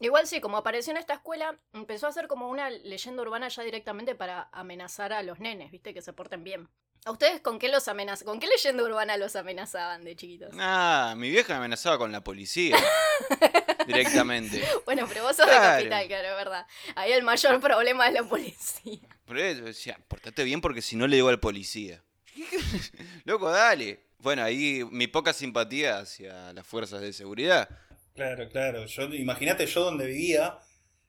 Igual 0.00 0.26
sí, 0.26 0.40
como 0.40 0.56
apareció 0.56 0.92
en 0.92 0.96
esta 0.96 1.14
escuela, 1.14 1.58
empezó 1.74 2.06
a 2.06 2.12
ser 2.12 2.26
como 2.26 2.48
una 2.48 2.70
leyenda 2.70 3.22
urbana 3.22 3.48
ya 3.48 3.62
directamente 3.62 4.14
para 4.14 4.48
amenazar 4.50 5.12
a 5.12 5.22
los 5.22 5.40
nenes, 5.40 5.70
¿viste? 5.70 5.92
Que 5.92 6.00
se 6.00 6.14
porten 6.14 6.42
bien. 6.42 6.68
¿A 7.04 7.12
ustedes 7.12 7.40
con 7.40 7.58
qué 7.58 7.68
los 7.68 7.88
amenaz 7.88 8.24
¿Con 8.24 8.40
qué 8.40 8.46
leyenda 8.46 8.82
urbana 8.82 9.16
los 9.16 9.36
amenazaban 9.36 10.04
de 10.04 10.16
chiquitos? 10.16 10.54
Ah, 10.58 11.14
mi 11.16 11.30
vieja 11.30 11.52
me 11.54 11.58
amenazaba 11.58 11.98
con 11.98 12.12
la 12.12 12.22
policía. 12.22 12.76
directamente. 13.86 14.62
Bueno, 14.84 15.06
pero 15.08 15.22
vos 15.24 15.36
sos 15.36 15.46
de 15.46 15.52
capital, 15.52 16.06
claro, 16.06 16.28
es 16.28 16.36
verdad. 16.36 16.66
Ahí 16.94 17.12
el 17.12 17.22
mayor 17.22 17.60
problema 17.60 18.08
es 18.08 18.14
la 18.14 18.22
policía. 18.22 19.00
Por 19.24 19.38
eso 19.38 19.64
decía, 19.64 19.98
portate 20.08 20.44
bien 20.44 20.60
porque 20.60 20.82
si 20.82 20.96
no 20.96 21.06
le 21.06 21.16
digo 21.16 21.28
al 21.28 21.40
policía. 21.40 22.02
Loco, 23.24 23.50
dale. 23.50 24.06
Bueno, 24.18 24.42
ahí 24.42 24.82
mi 24.90 25.06
poca 25.06 25.32
simpatía 25.32 25.98
hacia 25.98 26.52
las 26.52 26.66
fuerzas 26.66 27.00
de 27.00 27.12
seguridad. 27.12 27.68
Claro, 28.14 28.48
claro. 28.48 28.86
Yo, 28.86 29.04
imagínate 29.14 29.66
yo 29.66 29.84
donde 29.84 30.06
vivía. 30.06 30.58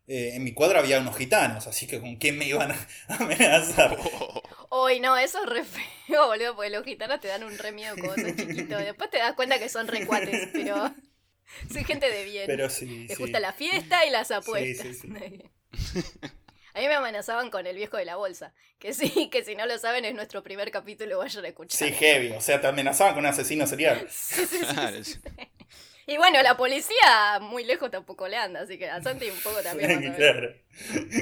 eh, 0.08 0.36
en 0.36 0.44
mi 0.44 0.54
cuadra 0.54 0.80
había 0.80 1.00
unos 1.00 1.18
gitanos, 1.18 1.68
así 1.68 1.88
que 1.88 2.00
con 2.02 2.18
quién 2.18 2.38
me 2.38 2.46
iban 2.48 2.72
a 2.74 2.88
amenazar. 3.10 3.98
Uy, 4.72 5.00
no, 5.00 5.18
eso 5.18 5.44
es 5.44 5.50
re 5.50 5.64
feo, 5.66 6.28
boludo, 6.28 6.56
porque 6.56 6.70
los 6.70 6.84
gitanos 6.86 7.20
te 7.20 7.28
dan 7.28 7.44
un 7.44 7.58
re 7.58 7.72
miedo 7.72 7.98
cuando 7.98 8.18
sos 8.18 8.36
chiquito. 8.36 8.78
Después 8.78 9.10
te 9.10 9.18
das 9.18 9.34
cuenta 9.36 9.60
que 9.60 9.70
son 9.70 9.88
re 9.88 10.04
cuates, 10.06 10.48
pero 10.52 10.96
soy 11.68 11.84
gente 11.86 12.10
de 12.10 12.24
bien. 12.26 12.46
Pero 12.48 12.70
sí, 12.70 13.08
Les 13.08 13.18
sí. 13.18 13.24
gusta 13.24 13.40
la 13.40 13.54
fiesta 13.54 14.06
y 14.06 14.10
las 14.12 14.32
apuestas. 14.32 14.88
sí, 14.88 14.94
sí. 14.94 15.10
A 16.74 16.80
mí 16.80 16.88
me 16.88 16.96
amenazaban 16.96 17.50
con 17.50 17.66
el 17.68 17.76
viejo 17.76 17.98
de 17.98 18.06
la 18.06 18.16
bolsa. 18.18 18.54
Que 18.80 18.94
sí, 18.94 19.30
que 19.30 19.44
si 19.44 19.56
no 19.56 19.66
lo 19.66 19.78
saben 19.78 20.06
es 20.06 20.14
nuestro 20.16 20.44
primer 20.44 20.72
capítulo, 20.72 21.18
vayan 21.20 21.46
a 21.46 21.50
escuchar. 21.50 21.90
Sí, 21.90 21.92
heavy. 21.94 22.32
O 22.34 22.42
sea, 22.42 22.60
te 22.62 22.68
amenazaban 22.68 23.14
con 23.14 23.24
un 23.24 23.30
asesino 23.30 23.66
serial. 23.68 24.08
Sí, 24.08 24.46
sí, 24.46 24.66
sí. 24.66 24.76
Claro, 24.76 25.04
sí. 25.04 25.20
Y 26.12 26.18
bueno, 26.18 26.42
la 26.44 26.58
policía 26.58 27.40
muy 27.42 27.64
lejos 27.64 27.90
tampoco 27.90 28.28
le 28.28 28.36
anda, 28.36 28.62
así 28.62 28.78
que 28.78 28.90
a 28.90 29.02
Santi 29.02 29.30
un 29.30 29.40
poco 29.40 29.62
también. 29.62 30.14
claro. 30.14 30.50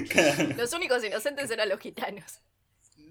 Claro. 0.10 0.50
Los 0.58 0.74
únicos 0.74 1.04
inocentes 1.04 1.52
eran 1.52 1.70
los 1.70 1.80
gitanos. 1.80 2.42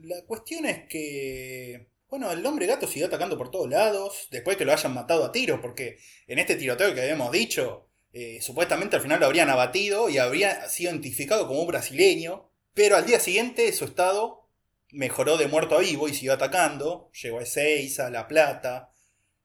La 0.03 0.23
cuestión 0.27 0.67
es 0.67 0.88
que. 0.88 1.88
Bueno, 2.09 2.33
el 2.33 2.45
hombre 2.45 2.67
gato 2.67 2.88
siguió 2.88 3.07
atacando 3.07 3.38
por 3.38 3.51
todos 3.51 3.69
lados. 3.69 4.27
Después 4.31 4.57
que 4.57 4.64
lo 4.64 4.73
hayan 4.73 4.93
matado 4.95 5.25
a 5.25 5.31
tiros. 5.31 5.61
Porque 5.61 5.99
en 6.27 6.38
este 6.41 6.57
tiroteo 6.57 6.95
que 6.95 7.03
habíamos 7.03 7.31
dicho. 7.33 7.88
eh, 8.12 8.41
supuestamente 8.41 8.97
al 8.97 9.03
final 9.03 9.21
lo 9.21 9.27
habrían 9.27 9.51
abatido 9.51 10.09
y 10.09 10.19
habría 10.19 10.69
sido 10.69 10.91
identificado 10.91 11.47
como 11.47 11.61
un 11.61 11.69
brasileño. 11.69 12.51
Pero 12.75 12.97
al 12.97 13.07
día 13.07 13.21
siguiente 13.21 13.73
su 13.73 13.85
estado 13.85 14.49
mejoró 14.91 15.37
de 15.37 15.47
muerto 15.47 15.77
a 15.77 15.81
vivo 15.81 16.09
y 16.09 16.14
siguió 16.14 16.33
atacando. 16.33 17.11
Llegó 17.23 17.38
a 17.38 17.43
Ezeiza, 17.43 18.07
a 18.07 18.11
La 18.11 18.27
Plata. 18.27 18.93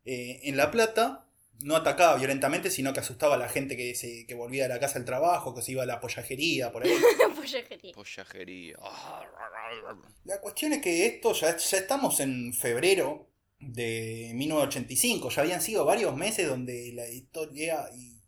Eh, 0.06 0.40
en 0.44 0.58
La 0.58 0.72
Plata 0.72 1.28
no 1.62 1.76
atacaba 1.76 2.18
violentamente, 2.18 2.70
sino 2.70 2.94
que 2.94 3.00
asustaba 3.00 3.36
a 3.36 3.38
la 3.38 3.50
gente 3.50 3.78
que, 3.78 3.96
se, 3.96 4.26
que 4.28 4.34
volvía 4.36 4.66
a 4.66 4.68
la 4.70 4.80
casa 4.80 4.96
del 4.96 5.06
trabajo, 5.06 5.54
que 5.56 5.62
se 5.62 5.72
iba 5.74 5.84
a 5.84 5.86
la 5.86 6.00
pollajería, 6.00 6.72
por 6.72 6.84
ahí. 6.84 6.92
Pollajería. 7.36 7.94
Pollajería. 7.94 8.78
La 10.26 10.40
cuestión 10.42 10.74
es 10.74 10.82
que 10.82 11.06
esto 11.06 11.34
ya, 11.34 11.56
ya 11.58 11.78
estamos 11.78 12.20
en 12.20 12.54
febrero 12.54 13.30
de 13.60 14.32
1985, 14.36 15.30
ya 15.30 15.42
habían 15.42 15.62
sido 15.62 15.86
varios 15.86 16.16
meses 16.16 16.48
donde 16.48 16.92
la 16.94 17.08
historia 17.10 17.86
y, 17.96 18.22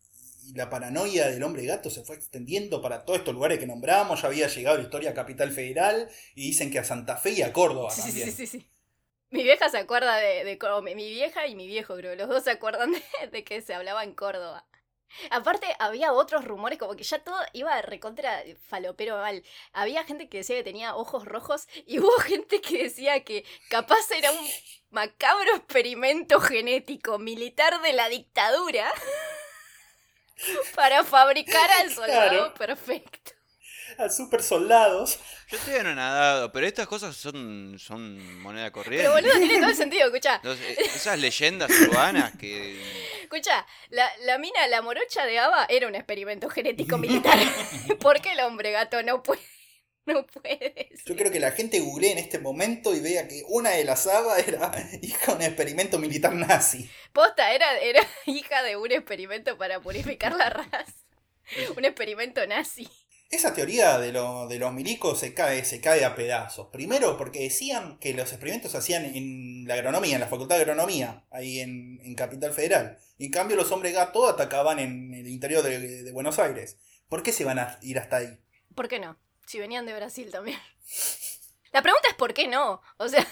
y 0.50 0.54
la 0.54 0.70
paranoia 0.70 1.28
del 1.28 1.44
hombre 1.44 1.66
gato 1.66 1.90
se 1.90 2.04
fue 2.04 2.16
extendiendo 2.16 2.82
para 2.82 3.04
todos 3.06 3.20
estos 3.20 3.34
lugares 3.34 3.60
que 3.60 3.68
nombramos, 3.68 4.22
ya 4.22 4.28
había 4.28 4.48
llegado 4.48 4.78
la 4.78 4.84
historia 4.84 5.12
a 5.12 5.14
Capital 5.14 5.52
Federal 5.52 6.10
y 6.36 6.48
dicen 6.48 6.72
que 6.72 6.80
a 6.80 6.84
Santa 6.86 7.18
Fe 7.18 7.32
y 7.32 7.42
a 7.42 7.52
Córdoba 7.54 7.92
Sí, 7.92 8.02
sí, 8.02 8.08
también. 8.08 8.32
sí, 8.32 8.32
sí, 8.32 8.48
sí. 8.48 8.70
Mi 9.36 9.43
vieja 9.43 9.69
se 9.69 9.78
acuerda 9.78 10.15
de, 10.17 10.43
de. 10.45 10.82
Mi 10.95 11.10
vieja 11.10 11.45
y 11.48 11.56
mi 11.56 11.67
viejo, 11.67 11.95
creo. 11.95 12.15
Los 12.15 12.30
dos 12.30 12.43
se 12.43 12.52
acuerdan 12.52 12.91
de, 12.93 13.04
de 13.32 13.43
que 13.43 13.62
se 13.62 13.74
hablaba 13.74 14.04
en 14.04 14.13
Córdoba. 14.13 14.65
Aparte, 15.30 15.67
había 15.80 16.13
otros 16.13 16.43
rumores, 16.45 16.78
como 16.80 16.95
que 16.95 17.04
ya 17.04 17.19
todo 17.19 17.38
iba 17.54 17.82
recontra 17.82 18.43
falopero 18.67 19.17
mal. 19.17 19.43
Había 19.71 20.04
gente 20.04 20.30
que 20.30 20.39
decía 20.39 20.58
que 20.58 20.63
tenía 20.63 20.95
ojos 20.95 21.26
rojos 21.26 21.67
y 21.86 22.00
hubo 22.00 22.12
gente 22.19 22.62
que 22.62 22.84
decía 22.84 23.24
que 23.24 23.45
capaz 23.69 24.10
era 24.12 24.32
un 24.32 24.48
macabro 24.89 25.56
experimento 25.56 26.39
genético 26.41 27.19
militar 27.19 27.82
de 27.82 27.93
la 27.93 28.10
dictadura 28.10 28.91
para 30.76 31.04
fabricar 31.04 31.69
al 31.71 31.91
soldado 31.91 32.30
Claro. 32.30 32.54
perfecto. 32.56 33.32
A 33.97 34.10
super 34.10 34.41
soldados. 34.43 35.19
Yo 35.47 35.58
estoy 35.58 35.75
anonadado, 35.75 36.51
pero 36.51 36.67
estas 36.67 36.88
cosas 36.88 37.15
son, 37.15 37.77
son 37.79 38.41
moneda 38.41 38.71
corriente. 38.71 39.03
Pero 39.03 39.13
boludo, 39.13 39.38
tiene 39.38 39.60
todo 39.60 39.69
el 39.69 39.75
sentido, 39.75 40.05
escucha. 40.08 40.36
Entonces, 40.36 40.77
e- 40.77 40.81
esas 40.84 41.19
leyendas 41.19 41.69
urbanas 41.71 42.36
que. 42.38 42.81
Escucha, 43.23 43.65
la, 43.89 44.08
la 44.23 44.38
mina, 44.38 44.67
la 44.67 44.81
morocha 44.81 45.25
de 45.25 45.39
Ava 45.39 45.65
era 45.67 45.88
un 45.88 45.95
experimento 45.95 46.47
genético 46.49 46.97
militar. 46.97 47.38
¿Por 47.99 48.21
qué 48.21 48.34
el 48.34 48.39
hombre 48.41 48.71
gato 48.71 49.01
no 49.03 49.23
puede? 49.23 49.41
No 50.05 50.23
puede. 50.27 50.89
Yo 51.03 51.15
creo 51.15 51.31
que 51.31 51.39
la 51.39 51.51
gente 51.51 51.79
googlee 51.79 52.12
en 52.12 52.19
este 52.19 52.38
momento 52.38 52.93
y 52.93 52.99
vea 52.99 53.27
que 53.27 53.41
una 53.47 53.71
de 53.71 53.84
las 53.84 54.05
habas 54.05 54.47
era 54.47 54.71
hija 55.01 55.31
de 55.31 55.38
un 55.38 55.41
experimento 55.41 55.97
militar 55.97 56.36
nazi. 56.36 56.88
Posta, 57.12 57.51
era, 57.51 57.79
era 57.79 58.08
hija 58.27 58.62
de 58.62 58.75
un 58.77 58.91
experimento 58.91 59.58
para 59.58 59.79
purificar 59.79 60.36
la 60.36 60.51
raza. 60.51 60.93
Un 61.75 61.86
experimento 61.86 62.45
nazi. 62.45 62.88
Esa 63.30 63.54
teoría 63.54 63.98
de, 63.98 64.12
lo- 64.12 64.48
de 64.48 64.60
los 64.60 64.72
milicos 64.72 65.20
se 65.20 65.34
cae, 65.34 65.66
se 65.66 65.82
cae 65.82 66.06
a 66.06 66.16
pedazos. 66.16 66.68
Primero 66.72 67.18
porque 67.18 67.40
decían 67.40 67.98
que 68.00 68.14
los 68.14 68.32
experimentos 68.32 68.72
se 68.72 68.78
hacían 68.78 69.04
en 69.06 69.68
la 69.68 69.74
agronomía, 69.74 70.15
en 70.15 70.21
la 70.21 70.28
facultad 70.28 70.56
de 70.58 70.62
agronomía, 70.62 71.26
ahí 71.32 71.60
en, 71.60 72.00
en 72.04 72.15
Capital 72.15 72.54
Federal. 72.54 73.00
Y 73.17 73.26
en 73.26 73.32
cambio 73.32 73.56
los 73.58 73.71
hombres 73.71 73.94
gato 73.94 74.28
atacaban 74.30 74.80
en 74.80 75.13
el 75.13 75.28
interior 75.28 75.63
de, 75.63 76.04
de 76.04 76.12
Buenos 76.12 76.38
Aires. 76.40 76.78
¿Por 77.10 77.23
qué 77.23 77.32
se 77.32 77.44
van 77.46 77.60
a 77.60 77.78
ir 77.82 77.98
hasta 78.00 78.17
ahí? 78.17 78.40
¿Por 78.76 78.88
qué 78.88 79.00
no? 79.00 79.17
Si 79.48 79.60
venían 79.60 79.86
de 79.86 79.94
Brasil 79.96 80.30
también. 80.32 80.60
La 81.71 81.82
pregunta 81.82 82.08
es 82.10 82.15
¿por 82.15 82.34
qué 82.34 82.48
no? 82.48 82.82
O 82.98 83.10
sea, 83.10 83.26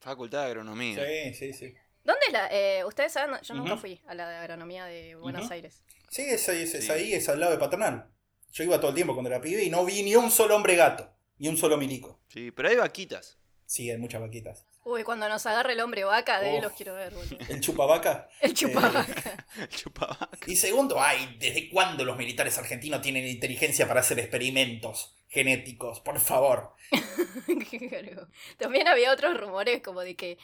Facultad 0.00 0.40
de 0.42 0.46
Agronomía. 0.48 0.96
Sí, 1.04 1.34
sí, 1.34 1.52
sí. 1.52 1.74
¿dónde 2.04 2.20
es 2.26 2.32
la...? 2.32 2.48
eh, 2.50 2.84
Ustedes 2.84 3.12
saben, 3.12 3.36
yo 3.42 3.54
nunca 3.54 3.76
fui 3.76 4.02
a 4.08 4.14
la 4.14 4.28
de 4.28 4.36
agronomía 4.36 4.84
de 4.84 5.14
Buenos. 5.14 5.50
Aires. 5.50 5.80
Sí, 6.10 6.22
es, 6.22 6.48
ahí, 6.48 6.62
es, 6.62 6.74
es 6.74 6.84
Sí. 6.86 6.90
ahí, 6.90 7.14
es 7.14 7.28
al 7.28 7.38
lado 7.40 7.52
de 7.52 7.58
Paternal. 7.58 8.10
Yo 8.52 8.64
iba 8.64 8.78
todo 8.78 8.90
el 8.90 8.94
tiempo 8.94 9.14
cuando 9.14 9.30
era 9.30 9.40
pibe 9.40 9.64
y 9.64 9.70
no 9.70 9.84
vi 9.84 10.02
ni 10.02 10.14
un 10.14 10.30
solo 10.30 10.54
hombre 10.56 10.76
gato, 10.76 11.10
ni 11.38 11.48
un 11.48 11.56
solo 11.56 11.76
milico. 11.76 12.20
Sí, 12.28 12.50
pero 12.50 12.68
hay 12.68 12.76
vaquitas. 12.76 13.38
Sí, 13.66 13.90
hay 13.90 13.96
muchas 13.98 14.20
vaquitas. 14.20 14.66
Uy, 14.84 15.04
cuando 15.04 15.28
nos 15.28 15.46
agarre 15.46 15.72
el 15.74 15.80
hombre 15.80 16.02
vaca, 16.04 16.40
de 16.40 16.50
Oh. 16.50 16.56
él 16.56 16.62
los 16.62 16.72
quiero 16.72 16.94
ver, 16.94 17.14
boludo. 17.14 17.38
¿El 17.48 17.60
chupavaca? 17.60 18.28
El 18.40 18.52
chupavaca. 18.52 19.46
Chupaba. 19.70 20.28
Y 20.46 20.56
segundo, 20.56 21.00
ay, 21.00 21.36
¿desde 21.38 21.70
cuándo 21.70 22.04
los 22.04 22.16
militares 22.16 22.58
argentinos 22.58 23.00
tienen 23.00 23.26
inteligencia 23.26 23.86
para 23.86 24.00
hacer 24.00 24.18
experimentos 24.18 25.14
genéticos? 25.28 26.00
Por 26.00 26.18
favor. 26.20 26.72
También 28.58 28.88
había 28.88 29.12
otros 29.12 29.38
rumores 29.38 29.82
como 29.82 30.00
de 30.00 30.16
que 30.16 30.38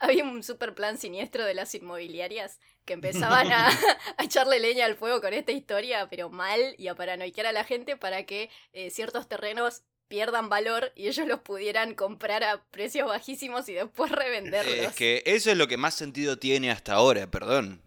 había 0.00 0.24
un 0.24 0.42
super 0.42 0.74
plan 0.74 0.98
siniestro 0.98 1.44
de 1.44 1.54
las 1.54 1.74
inmobiliarias 1.74 2.58
que 2.84 2.94
empezaban 2.94 3.50
a, 3.52 3.68
a 4.18 4.24
echarle 4.24 4.60
leña 4.60 4.86
al 4.86 4.96
fuego 4.96 5.20
con 5.20 5.32
esta 5.32 5.52
historia, 5.52 6.08
pero 6.10 6.30
mal, 6.30 6.74
y 6.78 6.88
a 6.88 6.94
paranoiquear 6.94 7.46
a 7.46 7.52
la 7.52 7.64
gente 7.64 7.96
para 7.96 8.24
que 8.24 8.50
eh, 8.72 8.90
ciertos 8.90 9.28
terrenos 9.28 9.82
pierdan 10.08 10.50
valor 10.50 10.92
y 10.94 11.08
ellos 11.08 11.26
los 11.26 11.40
pudieran 11.40 11.94
comprar 11.94 12.44
a 12.44 12.62
precios 12.70 13.08
bajísimos 13.08 13.66
y 13.70 13.72
después 13.72 14.10
revenderlos. 14.12 14.74
Es 14.74 14.92
que 14.92 15.22
eso 15.24 15.50
es 15.50 15.56
lo 15.56 15.68
que 15.68 15.78
más 15.78 15.94
sentido 15.94 16.38
tiene 16.38 16.70
hasta 16.70 16.92
ahora, 16.92 17.30
perdón. 17.30 17.82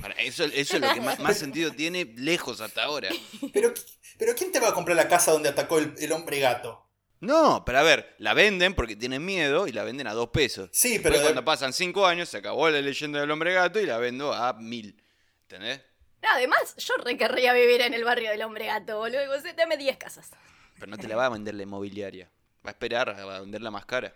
Para 0.00 0.14
eso, 0.14 0.44
eso 0.44 0.76
es 0.76 0.82
lo 0.82 0.92
que 0.92 1.00
más, 1.00 1.18
más 1.20 1.38
sentido 1.38 1.70
tiene 1.70 2.04
lejos 2.16 2.60
hasta 2.60 2.82
ahora. 2.82 3.08
Pero, 3.54 3.72
pero 4.18 4.34
¿quién 4.34 4.52
te 4.52 4.60
va 4.60 4.68
a 4.68 4.74
comprar 4.74 4.96
la 4.96 5.08
casa 5.08 5.30
donde 5.30 5.48
atacó 5.48 5.78
el, 5.78 5.94
el 5.98 6.12
hombre 6.12 6.40
gato? 6.40 6.89
No, 7.20 7.62
pero 7.66 7.78
a 7.78 7.82
ver, 7.82 8.14
la 8.18 8.32
venden 8.34 8.74
porque 8.74 8.96
tienen 8.96 9.24
miedo 9.24 9.66
y 9.68 9.72
la 9.72 9.84
venden 9.84 10.06
a 10.06 10.14
dos 10.14 10.30
pesos. 10.30 10.70
Sí, 10.72 10.98
Pero 11.02 11.14
pero... 11.16 11.22
cuando 11.24 11.44
pasan 11.44 11.72
cinco 11.72 12.06
años 12.06 12.28
se 12.30 12.38
acabó 12.38 12.68
la 12.70 12.80
leyenda 12.80 13.20
del 13.20 13.30
hombre 13.30 13.52
gato 13.52 13.78
y 13.78 13.86
la 13.86 13.98
vendo 13.98 14.32
a 14.32 14.54
mil. 14.54 15.02
¿Entendés? 15.42 15.82
No, 16.22 16.28
además, 16.32 16.74
yo 16.76 16.96
re 16.96 17.16
querría 17.18 17.52
vivir 17.52 17.82
en 17.82 17.92
el 17.94 18.04
barrio 18.04 18.30
del 18.30 18.42
hombre 18.42 18.66
gato, 18.66 18.98
boludo. 18.98 19.20
Digo, 19.20 19.34
"Sí, 19.42 19.48
Dame 19.56 19.76
10 19.76 19.96
casas. 19.98 20.30
Pero 20.78 20.86
no 20.90 20.96
te 20.96 21.08
la 21.08 21.16
va 21.16 21.26
a 21.26 21.30
vender 21.30 21.54
la 21.54 21.62
inmobiliaria. 21.64 22.30
Va 22.64 22.70
a 22.70 22.72
esperar 22.72 23.10
a 23.10 23.40
venderla 23.40 23.70
más 23.70 23.84
cara. 23.84 24.14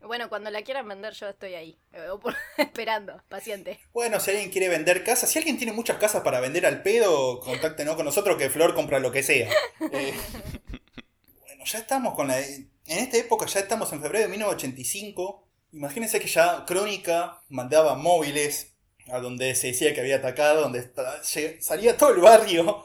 Bueno, 0.00 0.28
cuando 0.28 0.50
la 0.50 0.60
quieran 0.60 0.86
vender, 0.86 1.14
yo 1.14 1.28
estoy 1.30 1.54
ahí. 1.54 1.78
eh, 1.92 2.08
Esperando, 2.58 3.22
paciente. 3.30 3.80
Bueno, 3.94 4.20
si 4.20 4.30
alguien 4.32 4.50
quiere 4.50 4.68
vender 4.68 5.02
casas, 5.02 5.30
si 5.30 5.38
alguien 5.38 5.56
tiene 5.56 5.72
muchas 5.72 5.96
casas 5.96 6.22
para 6.22 6.40
vender 6.40 6.66
al 6.66 6.82
pedo, 6.82 7.40
contáctenos 7.40 7.96
con 7.96 8.04
nosotros 8.04 8.36
que 8.36 8.50
Flor 8.50 8.74
compra 8.74 8.98
lo 8.98 9.10
que 9.12 9.22
sea. 9.22 9.50
Eh, 9.92 10.12
ya 11.64 11.78
estamos 11.78 12.14
con 12.14 12.28
la... 12.28 12.38
En 12.40 12.68
esta 12.86 13.16
época 13.16 13.46
ya 13.46 13.60
estamos 13.60 13.92
en 13.92 14.00
febrero 14.02 14.24
de 14.24 14.28
1985. 14.30 15.48
Imagínense 15.72 16.20
que 16.20 16.28
ya 16.28 16.64
Crónica 16.66 17.42
mandaba 17.48 17.94
móviles 17.96 18.74
a 19.10 19.18
donde 19.18 19.54
se 19.54 19.68
decía 19.68 19.92
que 19.94 20.00
había 20.00 20.16
atacado, 20.16 20.62
donde 20.62 20.88
salía 21.60 21.96
todo 21.96 22.10
el 22.14 22.20
barrio 22.20 22.84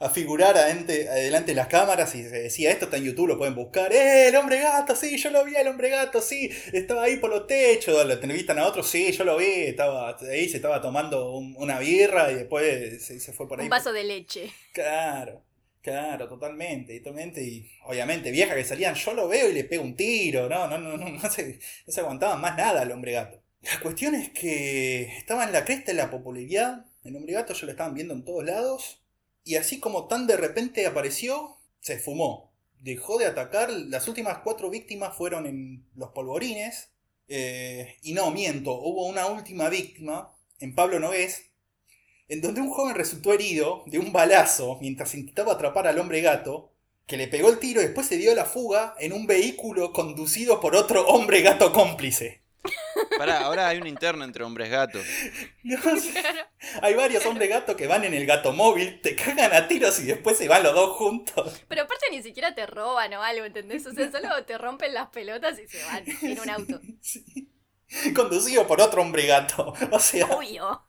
a 0.00 0.10
figurar 0.10 0.56
adelante, 0.58 1.08
adelante 1.08 1.52
de 1.52 1.54
las 1.54 1.68
cámaras 1.68 2.14
y 2.16 2.22
se 2.24 2.28
decía, 2.42 2.70
esto 2.72 2.86
está 2.86 2.96
en 2.96 3.04
YouTube, 3.04 3.28
lo 3.28 3.38
pueden 3.38 3.54
buscar. 3.54 3.92
¡Eh, 3.92 4.28
el 4.28 4.36
hombre 4.36 4.58
gato! 4.60 4.96
Sí, 4.96 5.16
yo 5.16 5.30
lo 5.30 5.44
vi, 5.44 5.54
el 5.54 5.68
hombre 5.68 5.88
gato, 5.88 6.20
sí, 6.20 6.50
estaba 6.72 7.04
ahí 7.04 7.16
por 7.16 7.30
los 7.30 7.46
techos, 7.46 8.04
lo 8.04 8.12
entrevistan 8.12 8.58
a 8.58 8.66
otros, 8.66 8.88
sí, 8.88 9.12
yo 9.12 9.24
lo 9.24 9.36
vi, 9.36 9.46
estaba 9.46 10.16
ahí, 10.20 10.48
se 10.48 10.56
estaba 10.56 10.82
tomando 10.82 11.30
un- 11.32 11.54
una 11.56 11.78
birra 11.78 12.30
y 12.32 12.34
después 12.34 13.02
se, 13.04 13.20
se 13.20 13.32
fue 13.32 13.46
por 13.48 13.60
ahí. 13.60 13.64
Un 13.66 13.70
vaso 13.70 13.92
de 13.92 14.04
leche. 14.04 14.52
Claro, 14.72 15.42
claro, 15.84 16.28
totalmente, 16.28 16.98
totalmente. 16.98 17.42
Y 17.42 17.70
obviamente, 17.84 18.30
viejas 18.30 18.56
que 18.56 18.64
salían, 18.64 18.94
yo 18.94 19.12
lo 19.12 19.28
veo 19.28 19.50
y 19.50 19.52
le 19.52 19.64
pego 19.64 19.84
un 19.84 19.94
tiro, 19.94 20.48
no, 20.48 20.66
no, 20.66 20.78
no, 20.78 20.96
no, 20.96 21.08
no 21.22 21.30
se, 21.30 21.60
aguantaban 21.98 22.40
más 22.40 22.56
nada 22.56 22.82
al 22.82 22.90
hombre 22.90 23.12
gato. 23.12 23.40
La 23.62 23.78
cuestión 23.80 24.14
es 24.14 24.30
que 24.30 25.02
estaba 25.18 25.44
en 25.44 25.52
la 25.52 25.64
cresta 25.64 25.92
de 25.92 25.98
la 25.98 26.10
popularidad, 26.10 26.86
el 27.04 27.16
hombre 27.16 27.34
gato 27.34 27.54
ya 27.54 27.66
lo 27.66 27.72
estaban 27.72 27.94
viendo 27.94 28.14
en 28.14 28.24
todos 28.24 28.44
lados, 28.44 29.02
y 29.44 29.56
así 29.56 29.78
como 29.78 30.06
tan 30.08 30.26
de 30.26 30.36
repente 30.36 30.86
apareció, 30.86 31.58
se 31.80 31.98
fumó. 31.98 32.52
Dejó 32.80 33.18
de 33.18 33.26
atacar, 33.26 33.70
las 33.70 34.08
últimas 34.08 34.38
cuatro 34.38 34.70
víctimas 34.70 35.16
fueron 35.16 35.46
en 35.46 35.86
los 35.94 36.10
polvorines, 36.10 36.90
eh, 37.28 37.96
y 38.02 38.12
no, 38.14 38.30
miento, 38.30 38.72
hubo 38.72 39.06
una 39.06 39.26
última 39.26 39.68
víctima 39.68 40.34
en 40.60 40.74
Pablo 40.74 40.98
Nogués, 40.98 41.50
en 42.28 42.40
donde 42.40 42.60
un 42.60 42.70
joven 42.70 42.94
resultó 42.94 43.32
herido 43.32 43.82
de 43.86 43.98
un 43.98 44.12
balazo 44.12 44.78
mientras 44.80 45.14
intentaba 45.14 45.52
atrapar 45.52 45.86
al 45.86 45.98
hombre 45.98 46.20
gato, 46.20 46.72
que 47.06 47.16
le 47.16 47.28
pegó 47.28 47.50
el 47.50 47.58
tiro 47.58 47.80
y 47.80 47.84
después 47.84 48.06
se 48.06 48.16
dio 48.16 48.34
la 48.34 48.46
fuga 48.46 48.94
en 48.98 49.12
un 49.12 49.26
vehículo 49.26 49.92
conducido 49.92 50.60
por 50.60 50.74
otro 50.74 51.06
hombre 51.06 51.42
gato 51.42 51.72
cómplice. 51.72 52.42
Pará, 53.18 53.40
ahora 53.40 53.68
hay 53.68 53.78
una 53.78 53.88
interna 53.88 54.24
entre 54.24 54.42
hombres 54.44 54.70
gatos. 54.70 55.04
No 55.62 55.78
sé, 55.98 56.22
Hay 56.82 56.94
varios 56.94 57.24
hombres 57.24 57.48
gatos 57.48 57.74
que 57.74 57.86
van 57.86 58.04
en 58.04 58.12
el 58.12 58.26
gato 58.26 58.52
móvil, 58.52 59.00
te 59.00 59.16
cagan 59.16 59.52
a 59.54 59.66
tiros 59.66 59.98
y 60.00 60.04
después 60.04 60.36
se 60.36 60.48
van 60.48 60.62
los 60.62 60.74
dos 60.74 60.96
juntos. 60.96 61.62
Pero 61.68 61.82
aparte 61.82 62.06
ni 62.10 62.22
siquiera 62.22 62.54
te 62.54 62.66
roban 62.66 63.12
o 63.14 63.22
algo, 63.22 63.44
¿entendés? 63.44 63.86
O 63.86 63.92
sea, 63.92 64.10
solo 64.10 64.28
te 64.46 64.58
rompen 64.58 64.92
las 64.92 65.08
pelotas 65.08 65.58
y 65.58 65.66
se 65.66 65.82
van 65.84 66.04
en 66.22 66.40
un 66.40 66.50
auto. 66.50 66.80
Sí. 67.00 67.50
Conducido 68.14 68.66
por 68.66 68.80
otro 68.80 69.02
hombre 69.02 69.26
gato. 69.26 69.72
O 69.90 69.98
sea, 69.98 70.26
Obvio. 70.26 70.82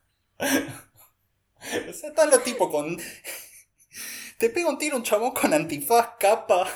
o 1.89 1.93
sea, 1.93 2.09
están 2.09 2.29
los 2.29 2.43
tipos 2.43 2.69
con. 2.69 2.97
Te 4.37 4.49
pega 4.49 4.69
un 4.69 4.77
tiro 4.77 4.97
un 4.97 5.03
chabón 5.03 5.31
con 5.31 5.53
antifaz, 5.53 6.17
capa, 6.19 6.67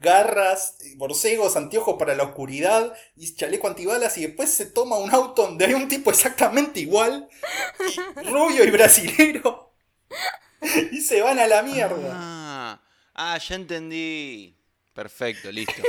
garras, 0.00 0.78
borcegos, 0.96 1.56
anteojos 1.56 1.96
para 1.96 2.14
la 2.14 2.24
oscuridad 2.24 2.92
y 3.16 3.34
chaleco 3.34 3.68
antibalas 3.68 4.18
y 4.18 4.26
después 4.26 4.50
se 4.50 4.66
toma 4.66 4.96
un 4.96 5.14
auto 5.14 5.42
donde 5.42 5.66
hay 5.66 5.74
un 5.74 5.88
tipo 5.88 6.10
exactamente 6.10 6.80
igual, 6.80 7.28
y 7.78 8.28
rubio 8.30 8.64
y 8.64 8.70
brasilero. 8.70 9.72
Y 10.90 11.00
se 11.02 11.20
van 11.20 11.38
a 11.38 11.46
la 11.46 11.62
mierda. 11.62 12.10
Ah, 12.12 12.82
ah, 13.14 13.38
ya 13.38 13.54
entendí. 13.54 14.56
Perfecto, 14.92 15.52
listo. 15.52 15.82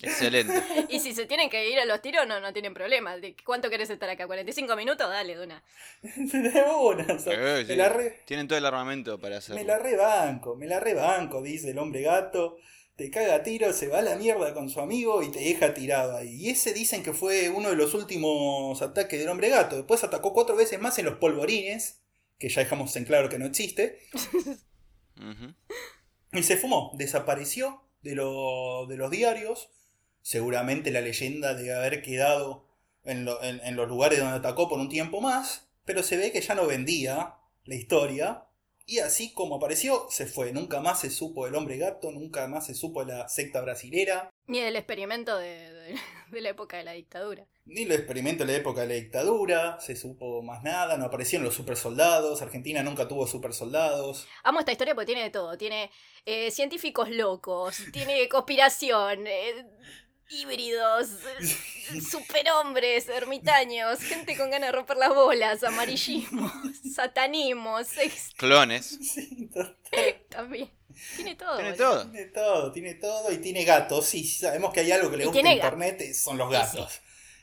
Excelente. 0.00 0.52
Y 0.88 1.00
si 1.00 1.12
se 1.14 1.26
tienen 1.26 1.50
que 1.50 1.68
ir 1.70 1.78
a 1.78 1.84
los 1.84 2.00
tiros, 2.00 2.26
no, 2.26 2.40
no 2.40 2.52
tienen 2.52 2.72
problema. 2.74 3.16
¿De 3.16 3.34
¿Cuánto 3.44 3.68
querés 3.68 3.90
estar 3.90 4.08
acá? 4.08 4.26
¿45 4.26 4.76
minutos? 4.76 5.08
Dale, 5.08 5.36
de 5.36 5.44
una. 5.44 5.62
De 6.02 6.64
una, 6.80 7.14
o 7.14 7.18
sea, 7.18 7.58
Eh, 7.60 7.62
sí. 7.64 7.68
me 7.72 7.76
la 7.76 7.88
re- 7.88 8.22
Tienen 8.24 8.46
todo 8.48 8.58
el 8.58 8.64
armamento 8.66 9.18
para 9.20 9.38
hacerlo. 9.38 9.60
Me 9.60 9.66
la 9.66 9.78
rebanco, 9.78 10.54
me 10.56 10.66
la 10.66 10.80
rebanco, 10.80 11.42
dice 11.42 11.70
el 11.70 11.78
hombre 11.78 12.02
gato. 12.02 12.56
Te 12.96 13.10
caga 13.10 13.36
a 13.36 13.42
tiro, 13.44 13.72
se 13.72 13.86
va 13.88 13.98
a 14.00 14.02
la 14.02 14.16
mierda 14.16 14.54
con 14.54 14.68
su 14.68 14.80
amigo 14.80 15.22
y 15.22 15.30
te 15.30 15.38
deja 15.38 15.72
tirado 15.74 16.16
ahí. 16.16 16.34
Y 16.34 16.50
ese 16.50 16.72
dicen 16.72 17.02
que 17.04 17.12
fue 17.12 17.48
uno 17.48 17.70
de 17.70 17.76
los 17.76 17.94
últimos 17.94 18.82
ataques 18.82 19.20
del 19.20 19.28
hombre 19.28 19.50
gato. 19.50 19.76
Después 19.76 20.02
atacó 20.02 20.32
cuatro 20.32 20.56
veces 20.56 20.80
más 20.80 20.98
en 20.98 21.04
los 21.04 21.14
polvorines, 21.18 22.00
que 22.40 22.48
ya 22.48 22.60
dejamos 22.62 22.94
en 22.96 23.04
claro 23.04 23.28
que 23.28 23.38
no 23.38 23.46
existe. 23.46 24.00
Y 26.32 26.42
se 26.42 26.56
fumó, 26.56 26.92
desapareció 26.96 27.82
de, 28.02 28.14
lo- 28.14 28.86
de 28.86 28.96
los 28.96 29.10
diarios. 29.10 29.70
Seguramente 30.28 30.90
la 30.90 31.00
leyenda 31.00 31.54
debe 31.54 31.72
haber 31.74 32.02
quedado 32.02 32.66
en, 33.02 33.24
lo- 33.24 33.42
en- 33.42 33.62
en 33.64 33.76
los 33.76 33.88
lugares 33.88 34.18
donde 34.18 34.36
atacó 34.36 34.68
por 34.68 34.78
un 34.78 34.90
tiempo 34.90 35.22
más. 35.22 35.70
Pero 35.86 36.02
se 36.02 36.18
ve 36.18 36.32
que 36.32 36.42
ya 36.42 36.54
no 36.54 36.66
vendía 36.66 37.36
la 37.64 37.74
historia. 37.74 38.44
Y 38.84 38.98
así 38.98 39.32
como 39.32 39.54
apareció, 39.56 40.06
se 40.10 40.26
fue. 40.26 40.52
Nunca 40.52 40.80
más 40.80 41.00
se 41.00 41.08
supo 41.08 41.46
del 41.46 41.54
hombre 41.54 41.78
gato, 41.78 42.10
nunca 42.12 42.46
más 42.46 42.66
se 42.66 42.74
supo 42.74 43.06
de 43.06 43.14
la 43.14 43.28
secta 43.30 43.62
brasilera. 43.62 44.28
Ni 44.46 44.60
del 44.60 44.76
experimento 44.76 45.34
de, 45.38 45.72
de- 45.72 45.94
de 46.30 46.40
la 46.42 46.50
época 46.50 46.76
de 46.76 46.84
la 46.84 46.92
dictadura. 46.92 47.46
Ni 47.64 47.86
los 47.86 47.96
experimentos 47.96 48.46
de 48.46 48.52
la 48.52 48.58
época 48.58 48.82
de 48.82 48.88
la 48.88 48.94
dictadura, 48.96 49.80
se 49.80 49.96
supo 49.96 50.42
más 50.42 50.62
nada, 50.62 50.98
no 50.98 51.06
aparecieron 51.06 51.46
los 51.46 51.54
supersoldados, 51.54 52.42
Argentina 52.42 52.82
nunca 52.82 53.08
tuvo 53.08 53.26
supersoldados. 53.26 54.26
Amo 54.42 54.60
esta 54.60 54.72
historia 54.72 54.94
porque 54.94 55.06
tiene 55.06 55.22
de 55.22 55.30
todo. 55.30 55.56
Tiene 55.56 55.90
eh, 56.26 56.50
científicos 56.50 57.08
locos, 57.10 57.78
tiene 57.94 58.28
conspiración, 58.28 59.26
eh, 59.26 59.66
híbridos, 60.30 61.08
superhombres, 62.10 63.08
ermitaños, 63.08 64.00
gente 64.00 64.36
con 64.36 64.50
ganas 64.50 64.68
de 64.68 64.72
romper 64.72 64.96
las 64.96 65.14
bolas, 65.14 65.62
amarillismo, 65.64 66.50
satanismo, 66.94 67.82
sex 67.84 68.30
Clones. 68.36 68.98
Sí, 69.14 69.48
total. 69.52 70.22
también. 70.28 70.70
Tiene 71.16 71.34
todo. 71.36 71.56
Tiene 71.56 71.72
boludo. 71.72 71.90
todo. 72.02 72.10
Tiene 72.10 72.26
todo, 72.30 72.72
tiene 72.72 72.94
todo 72.94 73.32
y 73.32 73.38
tiene 73.38 73.64
gatos. 73.64 74.06
Sí, 74.06 74.24
sí, 74.24 74.38
sabemos 74.40 74.72
que 74.72 74.80
hay 74.80 74.90
algo 74.92 75.10
que 75.10 75.16
le 75.18 75.24
Y 75.24 75.26
gusta 75.26 75.42
ga- 75.42 75.54
internet, 75.54 76.00
eh, 76.00 76.14
son 76.14 76.36
los 76.38 76.48
Y 76.50 76.54
sí. 76.56 76.58
gatos. 76.60 77.00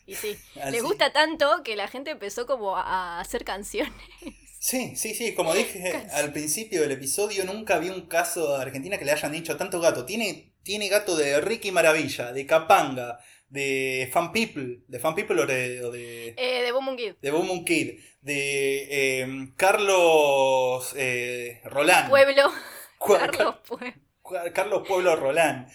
Y 0.08 0.16
sí, 0.16 0.38
Así. 0.62 0.72
le 0.72 0.82
gusta 0.82 1.12
tanto 1.14 1.64
que 1.64 1.76
la 1.76 1.88
gente 1.88 2.12
empezó 2.12 2.46
como 2.46 2.78
a 2.78 2.84
a 3.18 3.20
hacer 3.22 3.44
canciones. 3.46 3.94
Sí, 4.60 4.96
sí, 4.96 5.16
sí, 5.16 5.34
como 5.36 5.54
dije 5.54 6.08
al 6.12 6.32
principio 6.34 6.82
del 6.82 6.92
episodio, 6.92 7.46
nunca 7.46 7.78
vi 7.80 7.90
un 7.90 8.08
caso 8.08 8.56
de 8.58 8.62
Argentina 8.64 8.98
que 8.98 9.06
le 9.06 9.12
hayan 9.12 9.32
dicho 9.32 9.56
tanto 9.58 9.80
gato. 9.80 10.06
Tiene, 10.06 10.54
tiene 10.66 10.90
gato 10.90 11.16
de 11.16 11.40
Ricky 11.40 11.72
Maravilla, 11.72 12.34
de 12.34 12.46
Capanga, 12.46 13.20
de 13.48 14.10
Fan 14.12 14.34
People, 14.34 14.80
de 14.88 15.00
Fan 15.00 15.16
People 15.16 15.40
o 15.42 15.46
de, 15.46 15.84
o 15.86 15.92
de, 15.92 16.34
Eh, 16.36 16.64
de 16.64 16.72
Boom 16.74 16.98
Kid. 16.98 17.14
de 17.22 17.32
Boom 17.32 17.64
Kid, 17.64 18.00
de 18.22 18.88
eh, 19.22 19.28
Carlos 19.56 20.94
eh, 20.98 21.62
Rolán. 21.66 22.10
Pueblo. 22.10 22.52
Carlos 23.00 23.56
Pueblo. 23.68 23.94
Ca- 24.28 24.52
Carlos 24.52 24.84
Pueblo 24.88 25.16
Rolán. 25.16 25.68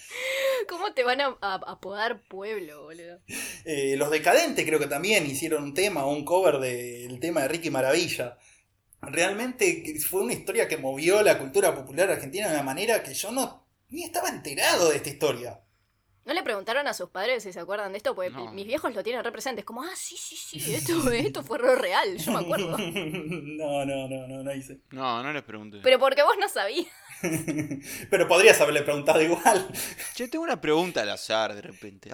¿Cómo 0.68 0.92
te 0.92 1.04
van 1.04 1.20
a, 1.20 1.36
apodar 1.40 2.22
Pueblo, 2.28 2.82
boludo? 2.82 3.20
Eh, 3.64 3.94
los 3.96 4.10
Decadentes 4.10 4.66
creo 4.66 4.80
que 4.80 4.88
también 4.88 5.24
hicieron 5.26 5.62
un 5.62 5.72
tema 5.74 6.04
o 6.04 6.12
un 6.12 6.24
cover 6.24 6.58
del 6.58 7.20
tema 7.20 7.42
de 7.42 7.48
Ricky 7.48 7.70
Maravilla. 7.70 8.36
Realmente 9.02 9.94
fue 10.06 10.22
una 10.22 10.32
historia 10.34 10.68
que 10.68 10.76
movió 10.76 11.22
la 11.22 11.38
cultura 11.38 11.74
popular 11.74 12.10
argentina 12.10 12.48
de 12.48 12.54
una 12.54 12.62
manera 12.62 13.02
que 13.02 13.14
yo 13.14 13.30
no 13.30 13.59
ni 13.90 14.04
estaba 14.04 14.28
enterado 14.28 14.88
de 14.90 14.96
esta 14.96 15.08
historia. 15.10 15.60
¿No 16.24 16.34
le 16.34 16.42
preguntaron 16.42 16.86
a 16.86 16.92
sus 16.94 17.08
padres 17.08 17.42
si 17.42 17.52
se 17.52 17.58
acuerdan 17.60 17.92
de 17.92 17.96
esto? 17.96 18.14
Porque 18.14 18.30
No. 18.30 18.52
mis 18.52 18.66
viejos 18.66 18.94
lo 18.94 19.02
tienen 19.02 19.24
representes. 19.24 19.64
Como, 19.64 19.82
ah, 19.82 19.90
sí, 19.96 20.16
sí, 20.16 20.36
sí, 20.36 20.74
esto, 20.74 20.92
esto 21.12 21.42
fue 21.42 21.58
re 21.58 21.74
real, 21.76 22.18
yo 22.18 22.32
me 22.32 22.38
acuerdo. 22.40 22.76
no, 22.78 23.84
no, 23.84 24.08
no, 24.08 24.26
no, 24.28 24.42
no 24.42 24.54
hice. 24.54 24.80
No, 24.90 25.22
no 25.22 25.32
les 25.32 25.42
pregunté. 25.42 25.80
Pero 25.82 25.98
porque 25.98 26.22
vos 26.22 26.36
no 26.38 26.48
sabías. 26.48 26.86
Pero 28.10 28.28
podrías 28.28 28.60
haberle 28.60 28.82
preguntado 28.82 29.20
igual. 29.22 29.68
Che, 30.14 30.28
tengo 30.28 30.44
una 30.44 30.60
pregunta 30.60 31.02
al 31.02 31.10
azar 31.10 31.54
de 31.54 31.62
repente. 31.62 32.10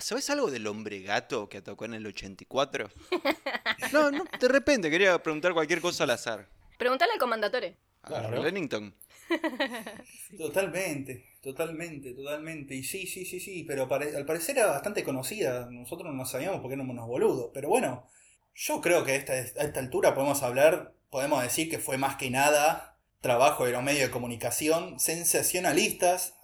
¿Sabes 0.00 0.30
algo 0.30 0.50
del 0.50 0.66
hombre 0.66 1.00
gato 1.02 1.48
que 1.48 1.58
atacó 1.58 1.84
en 1.84 1.94
el 1.94 2.06
84? 2.06 2.88
No, 3.92 4.10
no, 4.10 4.24
de 4.38 4.48
repente 4.48 4.88
quería 4.90 5.20
preguntar 5.22 5.52
cualquier 5.52 5.80
cosa 5.80 6.04
al 6.04 6.10
azar. 6.10 6.48
Preguntale 6.78 7.12
al 7.12 7.18
comandatore. 7.18 7.76
A 8.02 8.06
Claro. 8.08 8.42
Totalmente, 10.36 11.36
totalmente, 11.42 12.14
totalmente. 12.14 12.74
Y 12.74 12.82
sí, 12.82 13.06
sí, 13.06 13.24
sí, 13.24 13.40
sí, 13.40 13.64
pero 13.66 13.88
al 13.92 14.26
parecer 14.26 14.58
era 14.58 14.66
bastante 14.66 15.04
conocida. 15.04 15.68
Nosotros 15.70 16.14
no 16.14 16.24
sabíamos 16.24 16.60
porque 16.60 16.74
éramos 16.74 16.94
unos 16.94 17.06
boludos. 17.06 17.50
Pero 17.52 17.68
bueno, 17.68 18.06
yo 18.54 18.80
creo 18.80 19.04
que 19.04 19.12
a 19.12 19.16
esta 19.16 19.80
altura 19.80 20.14
podemos 20.14 20.42
hablar, 20.42 20.94
podemos 21.10 21.42
decir 21.42 21.70
que 21.70 21.78
fue 21.78 21.98
más 21.98 22.16
que 22.16 22.30
nada 22.30 22.90
trabajo 23.20 23.66
de 23.66 23.72
los 23.72 23.82
medios 23.82 24.08
de 24.08 24.10
comunicación 24.10 24.98
sensacionalistas, 24.98 26.34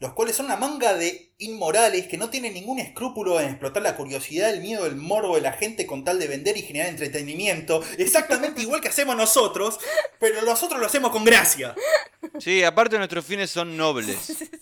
los 0.00 0.12
cuales 0.12 0.36
son 0.36 0.46
una 0.46 0.56
manga 0.56 0.94
de 0.94 1.32
inmorales 1.38 2.06
que 2.06 2.18
no 2.18 2.30
tienen 2.30 2.54
ningún 2.54 2.78
escrúpulo 2.78 3.40
en 3.40 3.48
explotar 3.48 3.82
la 3.82 3.96
curiosidad, 3.96 4.50
el 4.50 4.60
miedo, 4.60 4.86
el 4.86 4.96
morbo 4.96 5.34
de 5.36 5.42
la 5.42 5.52
gente 5.52 5.86
con 5.86 6.04
tal 6.04 6.18
de 6.18 6.28
vender 6.28 6.56
y 6.56 6.62
generar 6.62 6.88
entretenimiento, 6.88 7.82
exactamente 7.98 8.62
igual 8.62 8.80
que 8.80 8.88
hacemos 8.88 9.16
nosotros, 9.16 9.78
pero 10.20 10.42
nosotros 10.42 10.80
lo 10.80 10.86
hacemos 10.86 11.10
con 11.10 11.24
gracia. 11.24 11.74
Sí, 12.40 12.62
aparte 12.64 12.96
nuestros 12.98 13.24
fines 13.24 13.50
son 13.50 13.76
nobles. 13.76 14.36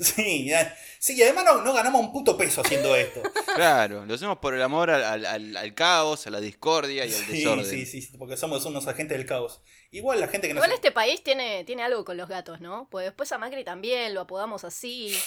Sí, 0.00 0.50
sí, 0.98 1.14
y 1.16 1.22
además 1.22 1.44
no, 1.44 1.60
no 1.62 1.74
ganamos 1.74 2.00
un 2.00 2.12
puto 2.12 2.34
peso 2.36 2.62
haciendo 2.62 2.96
esto. 2.96 3.22
Claro, 3.54 4.06
lo 4.06 4.14
hacemos 4.14 4.38
por 4.38 4.54
el 4.54 4.62
amor 4.62 4.90
al, 4.90 5.24
al- 5.26 5.54
al- 5.56 5.74
caos, 5.74 6.26
a 6.26 6.30
la 6.30 6.40
discordia 6.40 7.04
y 7.04 7.12
al 7.12 7.14
Sí, 7.26 7.32
desorden. 7.32 7.66
sí, 7.66 7.84
sí, 7.84 8.00
sí, 8.00 8.16
porque 8.16 8.38
somos 8.38 8.64
unos 8.64 8.86
agentes 8.86 9.18
del 9.18 9.26
caos. 9.26 9.60
Igual 9.90 10.18
la 10.18 10.28
gente 10.28 10.48
que 10.48 10.54
nos... 10.54 10.64
Igual 10.64 10.74
este 10.74 10.92
país 10.92 11.22
tiene, 11.22 11.64
tiene 11.64 11.82
algo 11.82 12.06
con 12.06 12.16
los 12.16 12.26
gatos, 12.26 12.62
¿no? 12.62 12.88
Pues 12.90 13.04
después 13.04 13.30
a 13.32 13.38
Macri 13.38 13.64
también 13.64 14.14
lo 14.14 14.22
apodamos 14.22 14.64
así. 14.64 15.14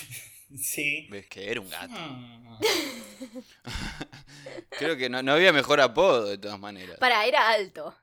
Sí. 0.60 1.08
Ves 1.10 1.26
que 1.28 1.50
era 1.52 1.60
un 1.60 1.70
gato. 1.70 1.94
Mm. 2.00 2.58
Creo 4.78 4.96
que 4.98 5.10
no, 5.10 5.22
no 5.24 5.34
había 5.34 5.52
mejor 5.54 5.82
apodo 5.82 6.26
de 6.28 6.38
todas 6.38 6.60
maneras. 6.60 6.98
Para, 7.00 7.26
era 7.26 7.50
alto. 7.50 7.96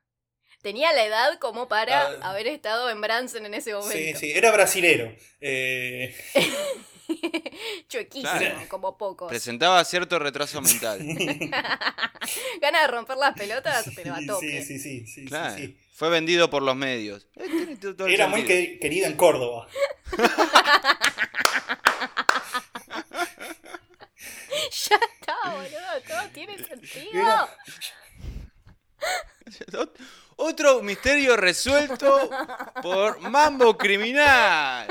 Tenía 0.62 0.92
la 0.92 1.04
edad 1.04 1.38
como 1.38 1.68
para 1.68 2.02
Ah. 2.08 2.30
haber 2.30 2.46
estado 2.46 2.88
en 2.90 3.00
Branson 3.00 3.44
en 3.46 3.54
ese 3.54 3.74
momento. 3.74 3.96
Sí, 3.96 4.14
sí, 4.14 4.32
era 4.32 4.52
brasilero. 4.52 5.12
Eh, 5.40 6.14
Chuequísimo, 7.88 8.30
Claro. 8.38 8.60
como 8.68 8.96
pocos. 8.96 9.28
Presentaba 9.28 9.84
cierto 9.84 10.18
retraso 10.18 10.60
mental. 10.62 10.98
Ganas 12.60 12.80
de 12.82 12.86
romper 12.86 13.16
las 13.18 13.34
pelotas, 13.36 13.90
pero 13.96 14.14
a 14.14 14.18
tope. 14.26 14.62
sí, 14.64 14.78
sí, 14.78 15.06
sí, 15.06 15.24
Claro. 15.26 15.56
sí, 15.56 15.66
sí. 15.66 15.76
Fue 15.94 16.08
vendido 16.08 16.48
por 16.48 16.62
los 16.62 16.74
medios. 16.74 17.26
Eh, 17.36 17.76
Era 18.08 18.28
muy 18.28 18.44
que- 18.44 18.78
querido 18.80 19.06
en 19.06 19.14
Córdoba. 19.16 19.68
Ya 24.88 24.96
está, 24.96 25.36
boludo, 25.50 26.02
todo 26.06 26.28
tiene 26.32 26.56
sentido. 26.58 27.12
Era- 27.12 27.48
Otro 30.44 30.82
misterio 30.82 31.36
resuelto 31.36 32.28
por 32.82 33.20
Mambo 33.20 33.78
Criminal. 33.78 34.88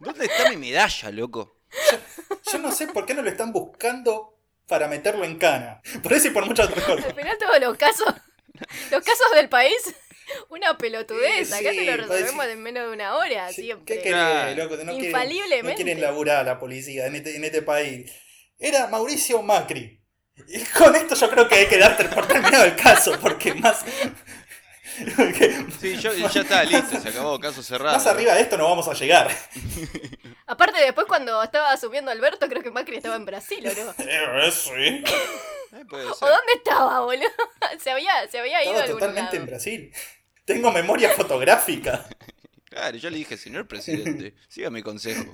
¿Dónde 0.00 0.26
está 0.26 0.50
mi 0.50 0.56
medalla, 0.58 1.10
loco? 1.10 1.60
Yo 2.52 2.58
no 2.58 2.70
sé 2.70 2.88
por 2.88 3.06
qué 3.06 3.14
no 3.14 3.22
lo 3.22 3.30
están 3.30 3.52
buscando 3.52 4.38
para 4.68 4.88
meterlo 4.88 5.24
en 5.24 5.38
cana. 5.38 5.80
Por 6.02 6.12
eso 6.12 6.28
y 6.28 6.30
por 6.30 6.44
muchas 6.44 6.68
otras 6.68 6.86
Al 6.86 6.96
cosas. 6.96 7.14
final 7.14 7.38
todos 7.38 7.58
los 7.60 7.76
casos, 7.78 8.06
los 8.90 9.02
casos 9.02 9.26
del 9.34 9.48
país, 9.48 9.94
una 10.50 10.76
pelotudez. 10.76 11.50
Acá 11.54 11.70
Sí, 11.70 11.78
te 11.78 11.84
lo 11.96 12.06
pues, 12.06 12.20
resolvemos 12.20 12.46
en 12.46 12.62
menos 12.62 12.86
de 12.86 12.92
una 12.92 13.16
hora, 13.16 13.48
Sí, 13.50 13.62
siempre. 13.62 13.96
¿Qué 13.96 14.02
querés, 14.02 14.18
Claro. 14.20 14.54
loco? 14.64 14.76
No 14.76 14.92
quieren, 14.92 14.98
no 14.98 15.04
Infaliblemente. 15.06 15.82
quieren 15.82 16.02
laburar 16.02 16.44
la 16.44 16.58
policía 16.58 17.06
en 17.06 17.16
este, 17.16 17.34
en 17.34 17.44
este 17.44 17.62
país. 17.62 18.12
Era 18.58 18.88
Mauricio 18.88 19.42
Macri. 19.42 20.00
Y 20.48 20.60
con 20.64 20.94
esto 20.96 21.14
yo 21.14 21.30
creo 21.30 21.48
que 21.48 21.54
hay 21.54 21.66
que 21.66 21.78
dar 21.78 21.96
por 22.14 22.26
terminado 22.26 22.64
el 22.64 22.74
caso, 22.76 23.12
porque 23.20 23.54
más. 23.54 23.84
Sí, 25.80 25.96
yo- 25.96 26.12
ya 26.12 26.40
está, 26.42 26.64
listo, 26.64 27.00
se 27.00 27.08
acabó, 27.08 27.38
caso 27.40 27.62
cerrado. 27.62 27.96
más 27.96 28.06
arriba 28.06 28.34
de 28.34 28.42
esto 28.42 28.56
no 28.58 28.68
vamos 28.68 28.86
a 28.88 28.92
llegar. 28.94 29.30
Aparte, 30.46 30.80
después 30.80 31.06
cuando 31.06 31.42
estaba 31.42 31.72
asumiendo 31.72 32.10
Alberto, 32.10 32.46
creo 32.48 32.62
que 32.62 32.70
Macri 32.70 32.96
estaba 32.96 33.16
en 33.16 33.24
Brasil, 33.24 33.66
¿o 33.66 33.84
no? 33.84 33.94
Eh, 34.06 34.50
sí. 34.52 34.70
Eh, 35.74 35.84
puede 35.88 36.04
¿O 36.06 36.14
dónde 36.14 36.52
estaba, 36.56 37.00
boludo? 37.00 37.26
Se 37.82 37.90
había, 37.90 38.28
se 38.30 38.38
había 38.38 38.62
ido 38.62 38.74
Estaba 38.74 38.88
totalmente 38.92 39.36
en. 39.36 39.46
Brasil. 39.46 39.92
Tengo 40.44 40.70
memoria 40.70 41.10
fotográfica. 41.10 42.06
Claro, 42.64 42.96
yo 42.98 43.08
le 43.10 43.18
dije, 43.18 43.36
señor 43.38 43.66
presidente, 43.68 44.34
siga 44.48 44.68
mi 44.70 44.82
consejo. 44.82 45.24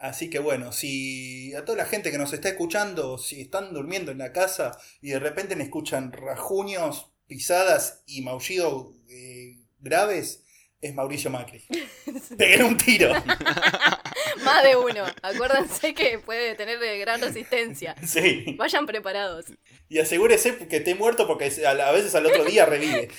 Así 0.00 0.30
que 0.30 0.38
bueno, 0.38 0.72
si 0.72 1.54
a 1.54 1.66
toda 1.66 1.76
la 1.76 1.84
gente 1.84 2.10
que 2.10 2.16
nos 2.16 2.32
está 2.32 2.48
escuchando, 2.48 3.18
si 3.18 3.42
están 3.42 3.74
durmiendo 3.74 4.10
en 4.10 4.16
la 4.16 4.32
casa 4.32 4.72
y 5.02 5.10
de 5.10 5.18
repente 5.18 5.56
me 5.56 5.64
escuchan 5.64 6.10
rajuños, 6.10 7.12
pisadas 7.26 8.02
y 8.06 8.22
maullidos 8.22 8.96
eh, 9.10 9.58
graves, 9.78 10.42
es 10.80 10.94
Mauricio 10.94 11.30
Macri. 11.30 11.62
Pegué 12.38 12.64
un 12.64 12.78
tiro. 12.78 13.12
Más 14.44 14.64
de 14.64 14.74
uno. 14.74 15.04
Acuérdense 15.20 15.92
que 15.92 16.18
puede 16.18 16.54
tener 16.54 16.78
gran 16.98 17.20
resistencia. 17.20 17.94
Sí. 18.06 18.56
Vayan 18.56 18.86
preparados. 18.86 19.46
Y 19.90 19.98
asegúrese 19.98 20.66
que 20.66 20.78
esté 20.78 20.94
muerto 20.94 21.26
porque 21.26 21.52
a 21.66 21.70
a 21.70 21.92
veces 21.92 22.14
al 22.14 22.24
otro 22.24 22.44
día 22.46 22.64
revive. 22.64 23.10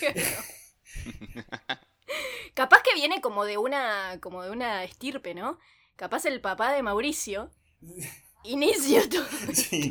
Capaz 2.55 2.81
que 2.81 2.95
viene 2.95 3.21
como 3.21 3.45
de 3.45 3.59
una, 3.59 4.17
como 4.19 4.41
de 4.41 4.49
una 4.49 4.83
estirpe, 4.83 5.35
¿no? 5.35 5.59
Capaz 6.01 6.25
el 6.25 6.41
papá 6.41 6.73
de 6.73 6.81
Mauricio 6.81 7.51
inició 8.43 9.07
todo. 9.07 9.23
Sí. 9.53 9.87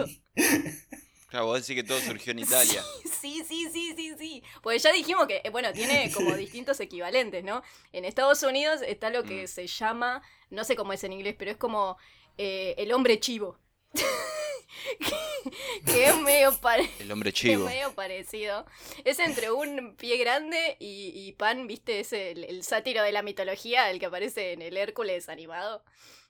Claro, 1.28 1.46
vos 1.46 1.60
decís 1.64 1.80
que 1.80 1.86
todo 1.86 2.00
surgió 2.00 2.32
en 2.32 2.40
Italia. 2.40 2.82
Sí, 3.20 3.44
sí, 3.46 3.68
sí, 3.72 3.94
sí, 3.96 4.14
sí. 4.18 4.42
Pues 4.60 4.82
ya 4.82 4.90
dijimos 4.92 5.28
que, 5.28 5.40
eh, 5.44 5.50
bueno, 5.50 5.72
tiene 5.72 6.10
como 6.12 6.34
distintos 6.34 6.80
equivalentes, 6.80 7.44
¿no? 7.44 7.62
En 7.92 8.04
Estados 8.04 8.42
Unidos 8.42 8.80
está 8.84 9.10
lo 9.10 9.22
que 9.22 9.44
Mm. 9.44 9.46
se 9.46 9.66
llama, 9.68 10.20
no 10.50 10.64
sé 10.64 10.74
cómo 10.74 10.92
es 10.92 11.04
en 11.04 11.12
inglés, 11.12 11.36
pero 11.38 11.52
es 11.52 11.56
como 11.56 11.96
eh, 12.38 12.74
el 12.76 12.90
hombre 12.92 13.20
chivo. 13.20 13.56
que 15.86 16.04
es 16.06 16.16
medio, 16.18 16.52
pare- 16.60 16.90
El 16.98 17.10
hombre 17.12 17.30
es 17.30 17.34
chivo. 17.34 17.66
medio 17.66 17.92
parecido. 17.94 18.66
Es 19.04 19.18
entre 19.18 19.50
un 19.50 19.96
pie 19.96 20.16
grande 20.18 20.76
y, 20.78 21.12
y 21.14 21.32
Pan, 21.32 21.66
¿viste? 21.66 22.00
Es 22.00 22.12
el, 22.12 22.44
el 22.44 22.62
sátiro 22.64 23.02
de 23.02 23.12
la 23.12 23.22
mitología, 23.22 23.90
el 23.90 23.98
que 23.98 24.06
aparece 24.06 24.52
en 24.52 24.62
el 24.62 24.76
Hércules 24.76 25.28
animado 25.28 25.84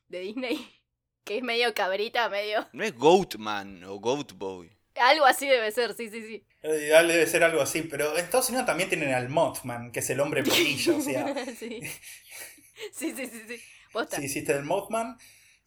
de 0.08 0.20
Disney. 0.20 0.66
Que 1.22 1.36
es 1.36 1.42
medio 1.44 1.72
cabrita, 1.74 2.28
medio... 2.30 2.66
No 2.72 2.82
es 2.82 2.94
Goatman 2.96 3.84
o 3.84 3.96
Goat 4.00 4.32
Boy. 4.32 4.72
Algo 4.96 5.26
así 5.26 5.46
debe 5.46 5.70
ser, 5.70 5.92
sí, 5.94 6.08
sí, 6.08 6.22
sí. 6.22 6.44
Debe 6.62 7.26
ser 7.26 7.44
algo 7.44 7.60
así, 7.60 7.82
pero 7.82 8.16
en 8.16 8.24
Estados 8.24 8.48
Unidos 8.48 8.66
también 8.66 8.88
tienen 8.88 9.12
al 9.12 9.28
Mothman, 9.28 9.92
que 9.92 10.00
es 10.00 10.10
el 10.10 10.18
hombre 10.18 10.42
polilla, 10.42 10.94
o 10.96 11.00
sea, 11.00 11.46
sí. 11.46 11.82
sí, 12.92 13.12
sí, 13.14 13.26
sí, 13.26 13.42
sí. 13.46 13.62
Posta. 13.92 14.16
sí 14.16 14.24
existe 14.24 14.52
el 14.52 14.64
Mothman. 14.64 15.18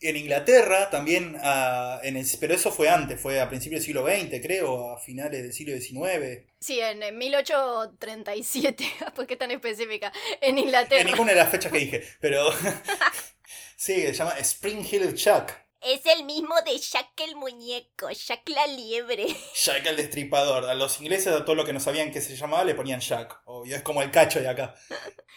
En 0.01 0.17
Inglaterra 0.17 0.89
también, 0.89 1.37
ah, 1.41 1.99
en 2.03 2.17
el- 2.17 2.27
pero 2.39 2.53
eso 2.53 2.71
fue 2.71 2.89
antes, 2.89 3.19
fue 3.21 3.39
a 3.39 3.47
principios 3.47 3.79
del 3.81 3.85
siglo 3.85 4.03
XX, 4.05 4.41
creo, 4.41 4.91
a 4.93 4.99
finales 4.99 5.41
del 5.43 5.53
siglo 5.53 5.73
XIX. 5.73 6.45
Sí, 6.59 6.79
en, 6.81 7.01
en 7.03 7.17
1837. 7.17 8.85
¿Por 9.15 9.25
qué 9.27 9.35
tan 9.37 9.51
específica? 9.51 10.11
En 10.41 10.57
En 10.57 10.65
Inglaterra. 10.65 11.03
ninguna 11.03 11.31
de 11.31 11.37
las 11.37 11.49
fechas 11.49 11.71
que 11.71 11.79
dije, 11.85 12.03
pero 12.19 12.51
sí, 13.77 14.01
se 14.01 14.13
llama 14.13 14.31
Spring 14.39 14.85
Hill 14.89 15.13
Chuck. 15.15 15.51
Es 15.81 16.05
el 16.05 16.23
mismo 16.23 16.55
de 16.65 16.77
Jack 16.77 17.09
el 17.27 17.35
muñeco, 17.35 18.09
Jack 18.09 18.47
la 18.49 18.65
liebre. 18.67 19.25
Jack 19.53 19.85
el 19.85 19.97
destripador. 19.97 20.65
A 20.65 20.75
los 20.75 20.99
ingleses, 21.01 21.27
a 21.33 21.43
todo 21.43 21.55
lo 21.55 21.65
que 21.65 21.73
no 21.73 21.81
sabían 21.81 22.09
que 22.11 22.21
se 22.21 22.37
llamaba, 22.37 22.63
le 22.63 22.73
ponían 22.73 23.01
Jack. 23.01 23.41
Obvio, 23.45 23.75
es 23.75 23.81
como 23.83 24.01
el 24.01 24.09
cacho 24.09 24.39
de 24.39 24.47
acá. 24.47 24.75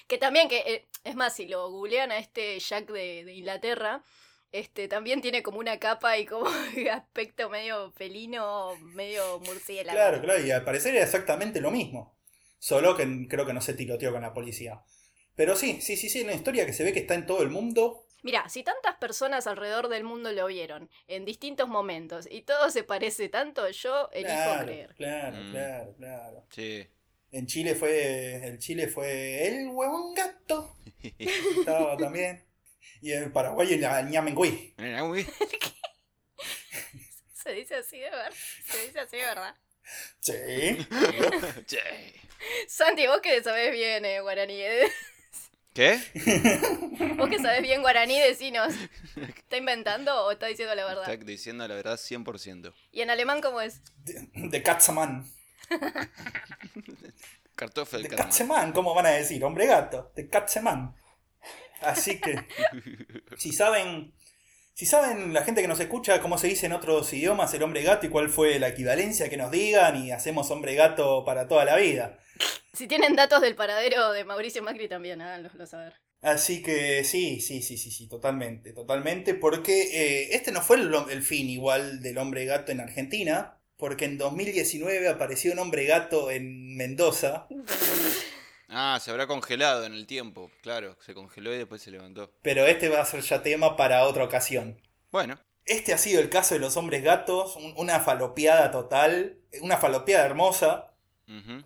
Que 0.06 0.18
también, 0.18 0.48
que 0.48 0.58
eh, 0.58 0.88
es 1.02 1.16
más, 1.16 1.34
si 1.34 1.46
lo 1.46 1.68
googlean 1.70 2.12
a 2.12 2.18
este 2.18 2.60
Jack 2.60 2.86
de, 2.92 3.24
de 3.24 3.32
Inglaterra, 3.34 4.04
este 4.52 4.88
también 4.88 5.20
tiene 5.20 5.42
como 5.42 5.58
una 5.58 5.78
capa 5.78 6.16
y 6.18 6.26
como 6.26 6.46
aspecto 6.92 7.48
medio 7.50 7.92
felino, 7.92 8.76
medio 8.94 9.38
murciélago. 9.40 9.96
Claro, 9.96 10.20
claro, 10.22 10.44
y 10.44 10.50
al 10.50 10.64
parecer 10.64 10.94
era 10.94 11.04
exactamente 11.04 11.60
lo 11.60 11.70
mismo. 11.70 12.16
Solo 12.58 12.96
que 12.96 13.26
creo 13.28 13.44
que 13.46 13.52
no 13.52 13.60
se 13.60 13.74
tiroteó 13.74 14.12
con 14.12 14.22
la 14.22 14.32
policía. 14.32 14.82
Pero 15.34 15.54
sí, 15.56 15.80
sí, 15.82 15.96
sí, 15.96 16.08
sí, 16.08 16.22
una 16.22 16.32
historia 16.32 16.64
que 16.64 16.72
se 16.72 16.82
ve 16.84 16.92
que 16.92 17.00
está 17.00 17.14
en 17.14 17.26
todo 17.26 17.42
el 17.42 17.50
mundo. 17.50 18.06
Mira, 18.22 18.48
si 18.48 18.62
tantas 18.64 18.96
personas 18.96 19.46
alrededor 19.46 19.88
del 19.88 20.02
mundo 20.02 20.32
lo 20.32 20.46
vieron 20.46 20.90
en 21.06 21.24
distintos 21.26 21.68
momentos 21.68 22.26
y 22.30 22.42
todo 22.42 22.70
se 22.70 22.82
parece 22.82 23.28
tanto, 23.28 23.68
yo 23.70 24.08
elijo 24.12 24.32
Claro, 24.34 24.64
creer. 24.64 24.94
claro, 24.94 25.36
Mm. 25.36 25.50
claro, 25.52 25.94
claro. 25.96 26.46
Sí. 26.50 26.86
En 27.30 27.46
Chile 27.46 27.74
fue. 27.74 28.46
El 28.48 28.58
Chile 28.58 28.88
fue 28.88 29.46
el 29.46 29.68
huevón 29.68 30.14
gato. 30.14 30.76
Estaba 31.18 31.96
también. 31.98 32.45
Y 33.02 33.12
en 33.12 33.32
Paraguay 33.32 33.74
el 33.74 33.80
ñamengüí. 34.10 34.74
Se 37.32 37.52
dice 37.52 37.76
así 37.76 37.98
de 37.98 38.10
verdad. 38.10 38.32
Se 38.64 38.86
dice 38.86 39.00
así 39.00 39.16
de 39.16 39.24
verdad. 39.24 39.54
Sí. 40.20 40.86
Che. 41.66 42.14
Santi, 42.68 43.06
vos 43.06 43.20
que 43.20 43.42
sabés 43.42 43.72
bien 43.72 44.04
eh, 44.04 44.20
guaraní. 44.20 44.60
eh. 44.60 44.90
¿Qué? 45.72 46.00
Vos 47.16 47.28
que 47.28 47.38
sabés 47.38 47.60
bien 47.60 47.82
guaraní, 47.82 48.18
decinos. 48.18 48.72
¿Está 49.14 49.58
inventando 49.58 50.24
o 50.24 50.30
está 50.30 50.46
diciendo 50.46 50.74
la 50.74 50.88
Está 50.88 51.00
verdad? 51.10 51.26
diciendo 51.26 51.68
la 51.68 51.74
verdad 51.74 51.98
100%. 51.98 52.72
¿Y 52.92 53.02
en 53.02 53.10
alemán 53.10 53.42
cómo 53.42 53.60
es? 53.60 53.82
De, 53.98 54.26
de 54.32 54.62
Katzeman. 54.62 55.30
Kartoffel 57.54 58.02
De 58.04 58.08
Katman. 58.08 58.26
Katzeman, 58.28 58.72
¿cómo 58.72 58.94
van 58.94 59.06
a 59.06 59.10
decir? 59.10 59.42
Hombre 59.44 59.66
gato. 59.66 60.12
De 60.14 60.28
Katzeman. 60.28 60.94
Así 61.80 62.20
que. 62.20 62.38
Si 63.36 63.52
saben. 63.52 64.12
Si 64.74 64.84
saben 64.84 65.32
la 65.32 65.42
gente 65.42 65.62
que 65.62 65.68
nos 65.68 65.80
escucha 65.80 66.20
cómo 66.20 66.36
se 66.36 66.48
dice 66.48 66.66
en 66.66 66.72
otros 66.72 67.10
idiomas 67.14 67.54
el 67.54 67.62
hombre 67.62 67.82
gato 67.82 68.04
y 68.04 68.10
cuál 68.10 68.28
fue 68.28 68.58
la 68.58 68.68
equivalencia, 68.68 69.30
que 69.30 69.38
nos 69.38 69.50
digan 69.50 69.96
y 69.96 70.10
hacemos 70.10 70.50
hombre 70.50 70.74
gato 70.74 71.24
para 71.24 71.48
toda 71.48 71.64
la 71.64 71.76
vida. 71.76 72.18
Si 72.74 72.86
tienen 72.86 73.16
datos 73.16 73.40
del 73.40 73.54
paradero 73.54 74.12
de 74.12 74.24
Mauricio 74.24 74.62
Macri 74.62 74.86
también, 74.86 75.22
háganlo 75.22 75.66
saber. 75.66 75.94
Así 76.20 76.62
que 76.62 77.04
sí, 77.04 77.40
sí, 77.40 77.62
sí, 77.62 77.78
sí, 77.78 77.90
sí, 77.90 78.08
totalmente, 78.08 78.72
totalmente, 78.72 79.32
porque 79.34 79.82
eh, 79.82 80.34
este 80.34 80.50
no 80.50 80.60
fue 80.60 80.76
el, 80.76 80.92
el 81.10 81.22
fin 81.22 81.48
igual 81.48 82.02
del 82.02 82.18
hombre 82.18 82.44
gato 82.46 82.72
en 82.72 82.80
Argentina, 82.80 83.58
porque 83.76 84.06
en 84.06 84.18
2019 84.18 85.08
apareció 85.08 85.52
un 85.52 85.58
hombre 85.58 85.84
gato 85.84 86.30
en 86.30 86.76
Mendoza, 86.76 87.46
Ah, 88.68 88.98
se 89.00 89.10
habrá 89.10 89.26
congelado 89.26 89.84
en 89.84 89.94
el 89.94 90.06
tiempo. 90.06 90.50
Claro, 90.62 90.96
se 91.04 91.14
congeló 91.14 91.52
y 91.54 91.58
después 91.58 91.82
se 91.82 91.90
levantó. 91.90 92.30
pero 92.42 92.66
este 92.66 92.88
va 92.88 93.00
a 93.00 93.04
ser 93.04 93.20
ya 93.22 93.42
tema 93.42 93.76
para 93.76 94.04
otra 94.04 94.24
ocasión. 94.24 94.80
Bueno, 95.10 95.38
Este 95.64 95.92
ha 95.92 95.98
sido 95.98 96.20
el 96.20 96.30
caso 96.30 96.54
de 96.54 96.60
los 96.60 96.76
hombres 96.76 97.02
gatos, 97.02 97.56
un- 97.56 97.74
una 97.76 97.98
falopeada 98.00 98.70
total, 98.70 99.38
una 99.62 99.76
falopeada 99.78 100.24
hermosa 100.24 100.92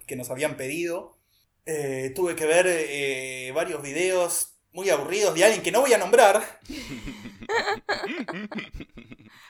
que 0.06 0.16
nos 0.16 0.30
habían 0.30 0.56
pedido. 0.56 1.18
Eh, 1.66 2.12
tuve 2.16 2.34
que 2.34 2.46
ver 2.46 2.64
eh, 2.66 3.52
varios 3.54 3.82
videos 3.82 4.54
muy 4.72 4.88
aburridos 4.88 5.34
de 5.34 5.44
alguien 5.44 5.62
que 5.62 5.70
no 5.72 5.82
voy 5.82 5.92
a 5.92 5.98
nombrar, 5.98 6.60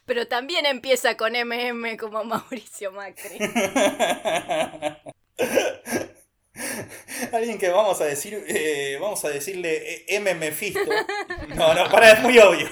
Pero 0.06 0.26
también 0.26 0.66
empieza 0.66 1.16
con 1.16 1.34
MM 1.36 1.96
como 1.96 2.24
Mauricio 2.24 2.90
Macri. 2.90 3.38
Alguien 7.32 7.58
que 7.58 7.68
vamos 7.68 8.00
a 8.00 8.04
decir, 8.04 8.44
eh, 8.48 8.98
vamos 9.00 9.24
a 9.24 9.30
decirle 9.30 9.94
eh, 9.94 10.04
M. 10.08 10.34
Mephisto. 10.34 10.80
No, 11.54 11.74
no, 11.74 11.90
para, 11.90 12.12
es 12.12 12.20
muy 12.20 12.38
obvio. 12.38 12.68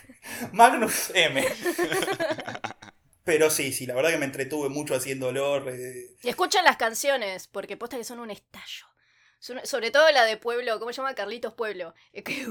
Magnus 0.52 1.10
M. 1.14 1.44
Pero 3.24 3.50
sí, 3.50 3.72
sí, 3.72 3.86
la 3.86 3.94
verdad 3.94 4.10
que 4.10 4.18
me 4.18 4.24
entretuve 4.24 4.68
mucho 4.70 4.94
haciéndolo. 4.94 5.68
eh, 5.70 6.16
Y 6.22 6.28
escuchen 6.28 6.64
las 6.64 6.76
canciones, 6.76 7.46
porque 7.46 7.76
posta 7.76 7.96
que 7.98 8.04
son 8.04 8.20
un 8.20 8.30
estallo. 8.30 8.86
Sobre 9.40 9.90
todo 9.92 10.10
la 10.10 10.24
de 10.24 10.36
Pueblo, 10.36 10.78
¿cómo 10.80 10.92
se 10.92 10.96
llama? 10.96 11.14
Carlitos 11.14 11.54
Pueblo. 11.54 11.94
Es 12.12 12.24
que 12.24 12.44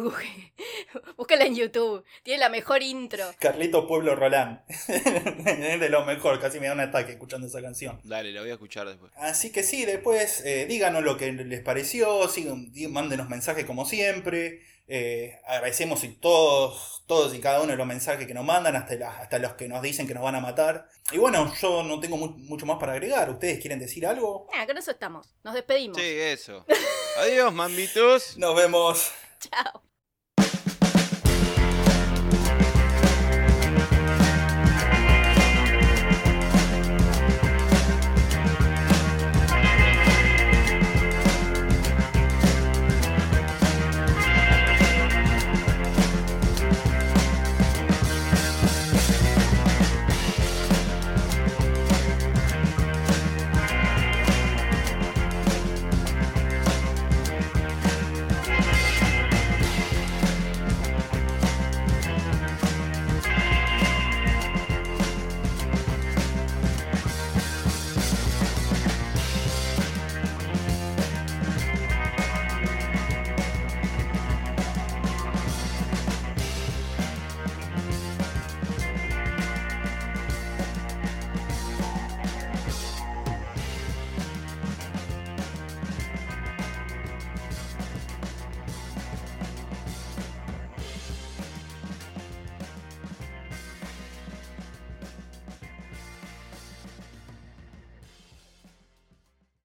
búscala 1.18 1.46
en 1.46 1.56
YouTube. 1.56 2.04
Tiene 2.24 2.40
la 2.40 2.50
mejor 2.50 2.82
intro. 2.82 3.26
Carlito 3.40 3.88
Pueblo 3.88 4.16
Roland. 4.16 4.60
es 4.70 5.80
de 5.80 5.90
lo 5.90 6.06
mejor, 6.06 6.40
casi 6.40 6.60
me 6.60 6.68
da 6.68 6.74
un 6.74 6.80
ataque 6.80 7.12
escuchando 7.12 7.48
esa 7.48 7.62
canción. 7.62 8.00
Dale, 8.04 8.32
la 8.32 8.42
voy 8.42 8.52
a 8.52 8.54
escuchar 8.54 8.88
después. 8.88 9.12
Así 9.18 9.52
que 9.52 9.64
sí, 9.64 9.86
después 9.86 10.42
eh, 10.46 10.66
díganos 10.68 11.04
lo 11.04 11.18
que 11.18 11.32
les 11.34 11.62
pareció, 11.62 12.28
di- 12.72 12.88
mándenos 12.88 13.28
mensajes 13.30 13.66
como 13.66 13.86
siempre. 13.86 14.62
Eh, 14.90 15.40
agradecemos 15.46 16.04
y 16.06 16.10
todos, 16.16 17.04
todos 17.08 17.34
y 17.36 17.40
cada 17.42 17.60
uno 17.62 17.72
de 17.72 17.78
los 17.78 17.86
mensajes 17.88 18.26
que 18.26 18.34
nos 18.34 18.46
mandan, 18.46 18.76
hasta, 18.76 18.96
la- 18.96 19.18
hasta 19.18 19.38
los 19.40 19.54
que 19.54 19.68
nos 19.68 19.82
dicen 19.82 20.08
que 20.08 20.14
nos 20.14 20.24
van 20.24 20.36
a 20.36 20.40
matar. 20.40 20.88
Y 21.12 21.18
bueno, 21.18 21.54
yo 21.62 21.84
no 21.84 22.00
tengo 22.00 22.16
mu- 22.18 22.38
mucho 22.38 22.66
más 22.66 22.78
para 22.80 22.94
agregar. 22.94 23.30
¿Ustedes 23.30 23.60
quieren 23.60 23.80
decir 23.80 24.06
algo? 24.08 24.48
Ah, 24.54 24.66
con 24.66 24.78
eso 24.78 24.92
estamos. 24.92 25.28
Nos 25.44 25.54
despedimos. 25.54 25.98
Sí, 25.98 26.04
eso. 26.06 26.66
Adiós, 27.20 27.52
mamitos. 27.54 28.38
Nos 28.38 28.56
vemos. 28.56 29.12
Chao. 29.40 29.82